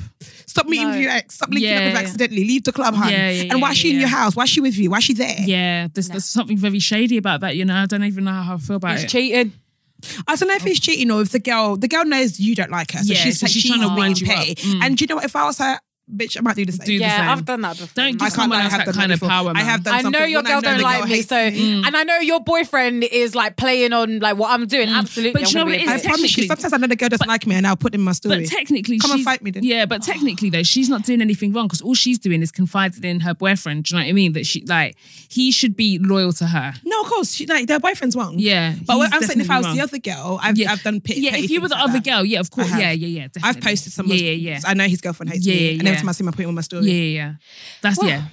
Stop 0.45 0.68
meeting 0.68 0.88
No. 0.88 0.93
with 0.93 1.01
your 1.01 1.11
ex. 1.11 1.36
Stop 1.36 1.49
linking 1.49 1.70
up 1.74 1.84
with 1.84 1.93
yeah. 1.93 1.99
accidentally. 1.99 2.43
Leave 2.45 2.63
the 2.63 2.72
club, 2.72 2.95
hun. 2.95 3.09
Yeah, 3.11 3.30
yeah, 3.30 3.51
and 3.51 3.61
why 3.61 3.72
is 3.72 3.78
she 3.78 3.91
in 3.93 3.99
your 3.99 4.07
house? 4.09 4.36
Why 4.36 4.43
is 4.43 4.49
she 4.49 4.61
with 4.61 4.78
you? 4.78 4.89
Why 4.89 4.97
is 4.97 5.03
she 5.08 5.14
there? 5.14 5.36
Yeah, 5.39 5.88
there's, 5.93 6.10
there's 6.10 6.26
something 6.26 6.58
very 6.58 6.80
shady 6.80 7.18
about 7.18 7.41
that. 7.41 7.55
You 7.55 7.66
know, 7.66 7.76
I 7.76 7.86
don't 7.86 8.03
even 8.03 8.24
know 8.26 8.32
how 8.32 8.55
I 8.55 8.58
feel 8.58 8.76
about 8.78 8.95
It's 8.95 9.03
it. 9.05 9.10
cheating. 9.10 9.53
I 10.28 10.36
don't 10.36 10.47
know 10.47 10.55
if 10.55 10.62
he's 10.64 10.80
cheating 10.80 11.10
or 11.10 11.22
if 11.22 11.30
the 11.32 11.39
girl, 11.39 11.76
the 11.76 11.88
girl 11.88 12.05
knows 12.05 12.39
you 12.39 12.53
don't 12.53 12.70
like 12.70 12.91
her, 12.91 12.99
so 12.99 13.14
Yeah, 13.14 13.20
she's, 13.20 13.39
so 13.39 13.45
like, 13.45 13.51
she's 13.51 13.64
she's 13.64 13.72
trying 13.76 13.89
to 13.89 13.95
wind 13.95 14.22
you 14.22 14.28
petty. 14.28 14.51
up. 14.51 14.58
Mm. 14.58 14.84
And 14.84 14.97
do 14.97 15.03
you 15.03 15.08
know 15.08 15.16
what? 15.16 15.26
If 15.26 15.36
I 15.36 15.45
was 15.45 15.58
her, 15.58 15.80
bitch, 16.14 16.38
I 16.38 16.41
might 16.41 16.55
do 16.55 16.66
the 16.66 16.72
same. 16.72 16.86
Do 16.86 16.97
the 16.97 17.03
Yeah, 17.03 17.18
same. 17.20 17.30
I've 17.30 17.45
done 17.45 17.62
that 17.62 17.78
before. 17.78 17.89
Don't 17.95 18.05
I 18.05 18.12
give 18.12 18.20
can't 18.20 18.34
someone 18.34 18.62
else 18.62 18.72
have 18.72 18.80
that 18.80 18.86
done 18.86 18.93
kind 18.95 19.12
of 19.12 19.20
before. 19.20 19.30
power. 19.30 19.53
I 19.55 19.62
have 19.62 19.84
done 19.84 20.05
I 20.05 20.10
know 20.10 20.24
your 20.26 20.43
girl 20.43 20.62
don't 20.62 20.82
like 20.82 20.99
girl 20.99 21.08
me, 21.08 21.22
so 21.22 21.51
me. 21.51 21.84
and 21.86 21.95
I 21.95 22.03
know 22.03 22.18
your 22.20 22.39
boyfriend 22.39 23.03
is 23.03 23.36
like 23.36 23.55
playing 23.58 23.93
on 23.93 24.20
like 24.20 24.38
what 24.38 24.51
I'm 24.51 24.66
doing. 24.68 24.88
Mm. 24.89 24.97
Absolutely, 24.97 25.34
But 25.34 25.41
I'm 25.43 25.47
you 25.49 25.55
know 25.55 25.66
what 25.66 25.78
be 25.78 25.84
it 25.84 25.88
a 25.88 25.91
I 25.91 25.95
is? 25.95 26.01
bitch. 26.01 26.05
promise 26.05 26.38
you, 26.38 26.43
sometimes 26.47 26.74
I 26.74 26.78
know 26.78 26.88
the 26.88 26.95
girl 26.95 27.10
doesn't 27.10 27.28
like 27.28 27.45
me 27.45 27.55
and 27.55 27.68
I'll 27.68 27.76
put 27.76 27.93
in 27.93 28.01
my 28.01 28.12
story. 28.14 28.39
But 28.41 28.45
technically, 28.49 28.99
Come 28.99 29.12
and 29.12 29.24
fight 29.24 29.41
me 29.43 29.51
then. 29.51 29.64
Yeah, 29.64 29.86
but 29.86 30.01
technically 30.01 30.49
though, 30.49 30.64
she's 30.64 30.89
not 30.89 31.03
doing 31.03 31.22
anything 31.22 31.53
wrong 31.53 31.68
because 31.68 31.82
all 31.82 31.93
she's 31.95 32.20
doing 32.20 32.41
is 32.41 32.51
confiding 32.51 33.03
in 33.03 33.20
her 33.22 33.34
boyfriend. 33.34 33.84
Do 33.86 33.95
you 33.95 33.99
know 34.01 34.05
what 34.05 34.10
I 34.10 34.14
mean? 34.14 34.34
That 34.34 34.45
she 34.45 34.62
like 34.66 34.95
he 35.30 35.51
should 35.51 35.76
be 35.76 35.99
loyal 35.99 36.32
to 36.34 36.45
her. 36.47 36.74
no, 36.86 37.01
of 37.01 37.08
course, 37.08 37.34
she, 37.34 37.45
like 37.45 37.68
their 37.68 37.80
boyfriend's 37.80 38.16
wrong. 38.16 38.36
Yeah, 38.38 38.76
But 38.86 38.97
what 38.97 39.14
I'm 39.14 39.22
saying, 39.24 39.41
if 39.41 39.49
I 39.51 39.58
was 39.60 39.74
the 39.76 39.82
other 39.82 39.97
girl, 39.99 40.39
I've, 40.41 40.58
I've 40.68 40.82
done 40.84 41.01
pit, 41.01 41.18
yeah, 41.18 41.36
if 41.36 41.49
you 41.49 41.62
were 41.62 41.68
the 41.68 41.78
other 41.78 41.99
girl, 41.99 42.24
yeah, 42.26 42.39
of 42.39 42.49
course, 42.49 42.70
yeah, 42.72 42.91
yeah, 42.91 43.08
yeah. 43.08 43.28
I've 43.43 43.60
posted 43.62 43.91
some. 43.93 44.08
Yeah, 44.08 44.16
yeah, 44.16 44.32
yeah. 44.32 44.60
I 44.66 44.74
know 44.74 44.86
his 44.86 45.01
girlfriend 45.01 45.32
hates 45.32 45.45
me. 45.45 45.53
yeah, 45.53 45.72
yeah. 45.84 45.96
Time 46.01 46.09
I 46.09 46.11
see 46.13 46.23
him, 46.23 46.27
point 46.27 46.35
put 46.37 46.43
him 46.43 46.49
on 46.49 46.55
my 46.55 46.61
story. 46.61 46.85
Yeah, 46.85 46.93
yeah, 46.93 47.15
yeah. 47.15 47.33
That's 47.81 47.97
Well, 47.97 48.09
yeah. 48.09 48.23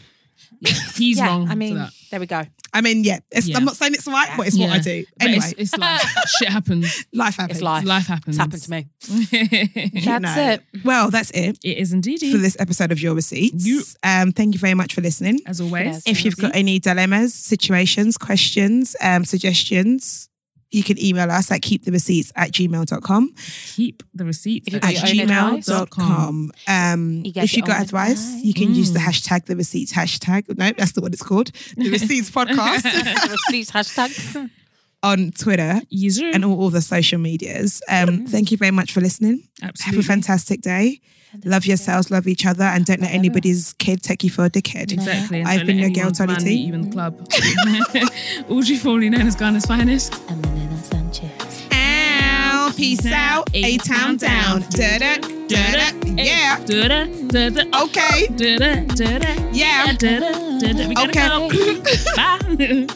yeah. 0.60 0.70
He's 0.96 1.18
yeah, 1.18 1.26
wrong. 1.26 1.46
I 1.48 1.50
for 1.52 1.56
mean, 1.56 1.74
that. 1.76 1.92
there 2.10 2.20
we 2.20 2.26
go. 2.26 2.42
I 2.72 2.80
mean, 2.80 3.04
yeah, 3.04 3.20
it's, 3.30 3.46
Yeah. 3.46 3.56
I'm 3.56 3.64
not 3.64 3.76
saying 3.76 3.94
it's 3.94 4.06
right, 4.06 4.30
but 4.36 4.48
it's 4.48 4.58
what 4.58 4.70
I 4.70 4.78
do. 4.80 5.04
But 5.18 5.28
Anyway, 5.28 5.44
it's, 5.58 5.72
it's 5.74 5.76
life. 5.78 6.02
Shit 6.38 6.48
happens. 6.48 7.06
life 7.12 7.36
happens. 7.36 7.58
It's 7.58 7.62
life. 7.62 7.84
Life 7.84 8.06
happens. 8.08 8.36
It's 8.36 8.38
happened 8.42 8.62
to 8.62 8.70
me. 8.70 8.86
it 9.32 9.94
You 9.94 10.00
That's 10.00 10.22
know. 10.36 10.50
it. 10.50 10.62
Well, 10.84 11.10
that's 11.10 11.30
it. 11.30 11.58
it 11.62 11.78
is 11.78 11.92
indeed. 11.92 12.18
for 12.20 12.38
this 12.38 12.56
episode 12.58 12.90
of 12.90 13.00
Your 13.00 13.14
Receipts. 13.14 13.64
You- 13.64 13.84
Um, 14.02 14.32
thank 14.32 14.54
you 14.54 14.58
very 14.60 14.74
much 14.74 14.92
for 14.94 15.02
listening. 15.02 15.38
As 15.46 15.60
always. 15.60 15.86
Yes. 15.86 16.02
If 16.06 16.24
you've 16.24 16.36
got 16.36 16.54
any 16.56 16.80
dilemmas, 16.80 17.32
situations, 17.32 18.18
questions, 18.18 18.96
um, 19.00 19.24
suggestions, 19.24 20.28
you 20.74 20.82
can 20.82 21.02
email 21.02 21.30
us 21.30 21.50
at 21.50 21.60
keepthereceipts 21.62 22.32
at 22.36 22.50
gmail.com. 22.52 23.34
keep 23.74 24.02
the 24.14 24.24
receipts 24.24 24.74
At 24.74 24.82
got 24.82 24.92
your 24.92 25.22
own 25.24 25.60
gmail.com. 25.62 26.52
Um, 26.68 27.22
You 27.24 27.32
if 27.36 27.52
you 27.56 27.58
your 27.58 27.66
got 27.66 27.82
advice, 27.82 28.26
advice. 28.26 28.44
you 28.44 28.54
can 28.54 28.74
use 28.74 28.92
the 28.92 28.98
Mm. 28.98 29.04
hashtag 29.06 29.44
the 29.46 29.56
receipts 29.56 29.92
hashtag. 29.92 30.56
No, 30.58 30.72
that's 30.76 30.92
the 30.92 31.00
one 31.00 31.12
it's 31.12 31.22
called. 31.22 31.50
The 31.76 31.90
receipts 31.90 32.30
podcast 32.38 32.84
Receipts 33.48 33.70
hashtag. 33.70 34.50
on 35.02 35.30
Twitter 35.32 35.80
User. 35.90 36.26
and 36.32 36.44
all, 36.44 36.58
all 36.60 36.70
the 36.70 36.80
social 36.82 37.18
medias. 37.18 37.82
Um, 37.88 38.26
thank 38.26 38.50
you 38.50 38.56
very 38.56 38.70
much 38.70 38.92
for 38.92 39.00
listening. 39.00 39.48
Absolutely. 39.62 39.96
Have 39.96 40.04
a 40.04 40.08
fantastic 40.08 40.60
day. 40.62 41.00
Love 41.44 41.66
yourselves, 41.66 42.12
love 42.12 42.28
each 42.28 42.46
other, 42.46 42.62
and 42.62 42.84
don't 42.86 43.00
let 43.00 43.10
anybody's 43.10 43.72
kid 43.80 44.00
take 44.04 44.22
you 44.22 44.30
for 44.30 44.44
a 44.44 44.48
dickhead. 44.50 44.92
Exactly. 44.92 45.40
and 45.40 45.48
I've 45.48 45.66
been 45.66 45.78
your 45.78 45.90
girl, 45.90 46.12
Tony 46.12 46.34
Tolly 46.36 46.44
man 46.44 46.54
T. 46.54 46.54
You 46.54 46.74
in 46.74 46.82
the 46.82 46.90
club. 46.92 47.28
Audrey 48.48 48.76
Foley, 48.76 49.10
known 49.10 49.26
as 49.26 49.34
Ghana's 49.34 49.66
finest. 49.66 50.14
Peace 52.76 53.06
out, 53.06 53.48
A 53.54 53.76
town 53.78 54.16
down. 54.16 54.60
Da 54.70 54.98
da 54.98 55.16
da 55.48 55.72
da. 55.72 55.86
Yeah. 56.16 56.58
Da-da, 56.64 57.06
da-da, 57.28 57.62
Okay. 57.84 58.26
da-da, 58.28 58.84
da-da, 58.94 59.34
Yeah. 59.52 59.92
da-da, 59.92 60.32
da-da. 60.60 61.02
Okay. 61.04 61.28
go. 61.28 62.86
Bye. 62.86 62.94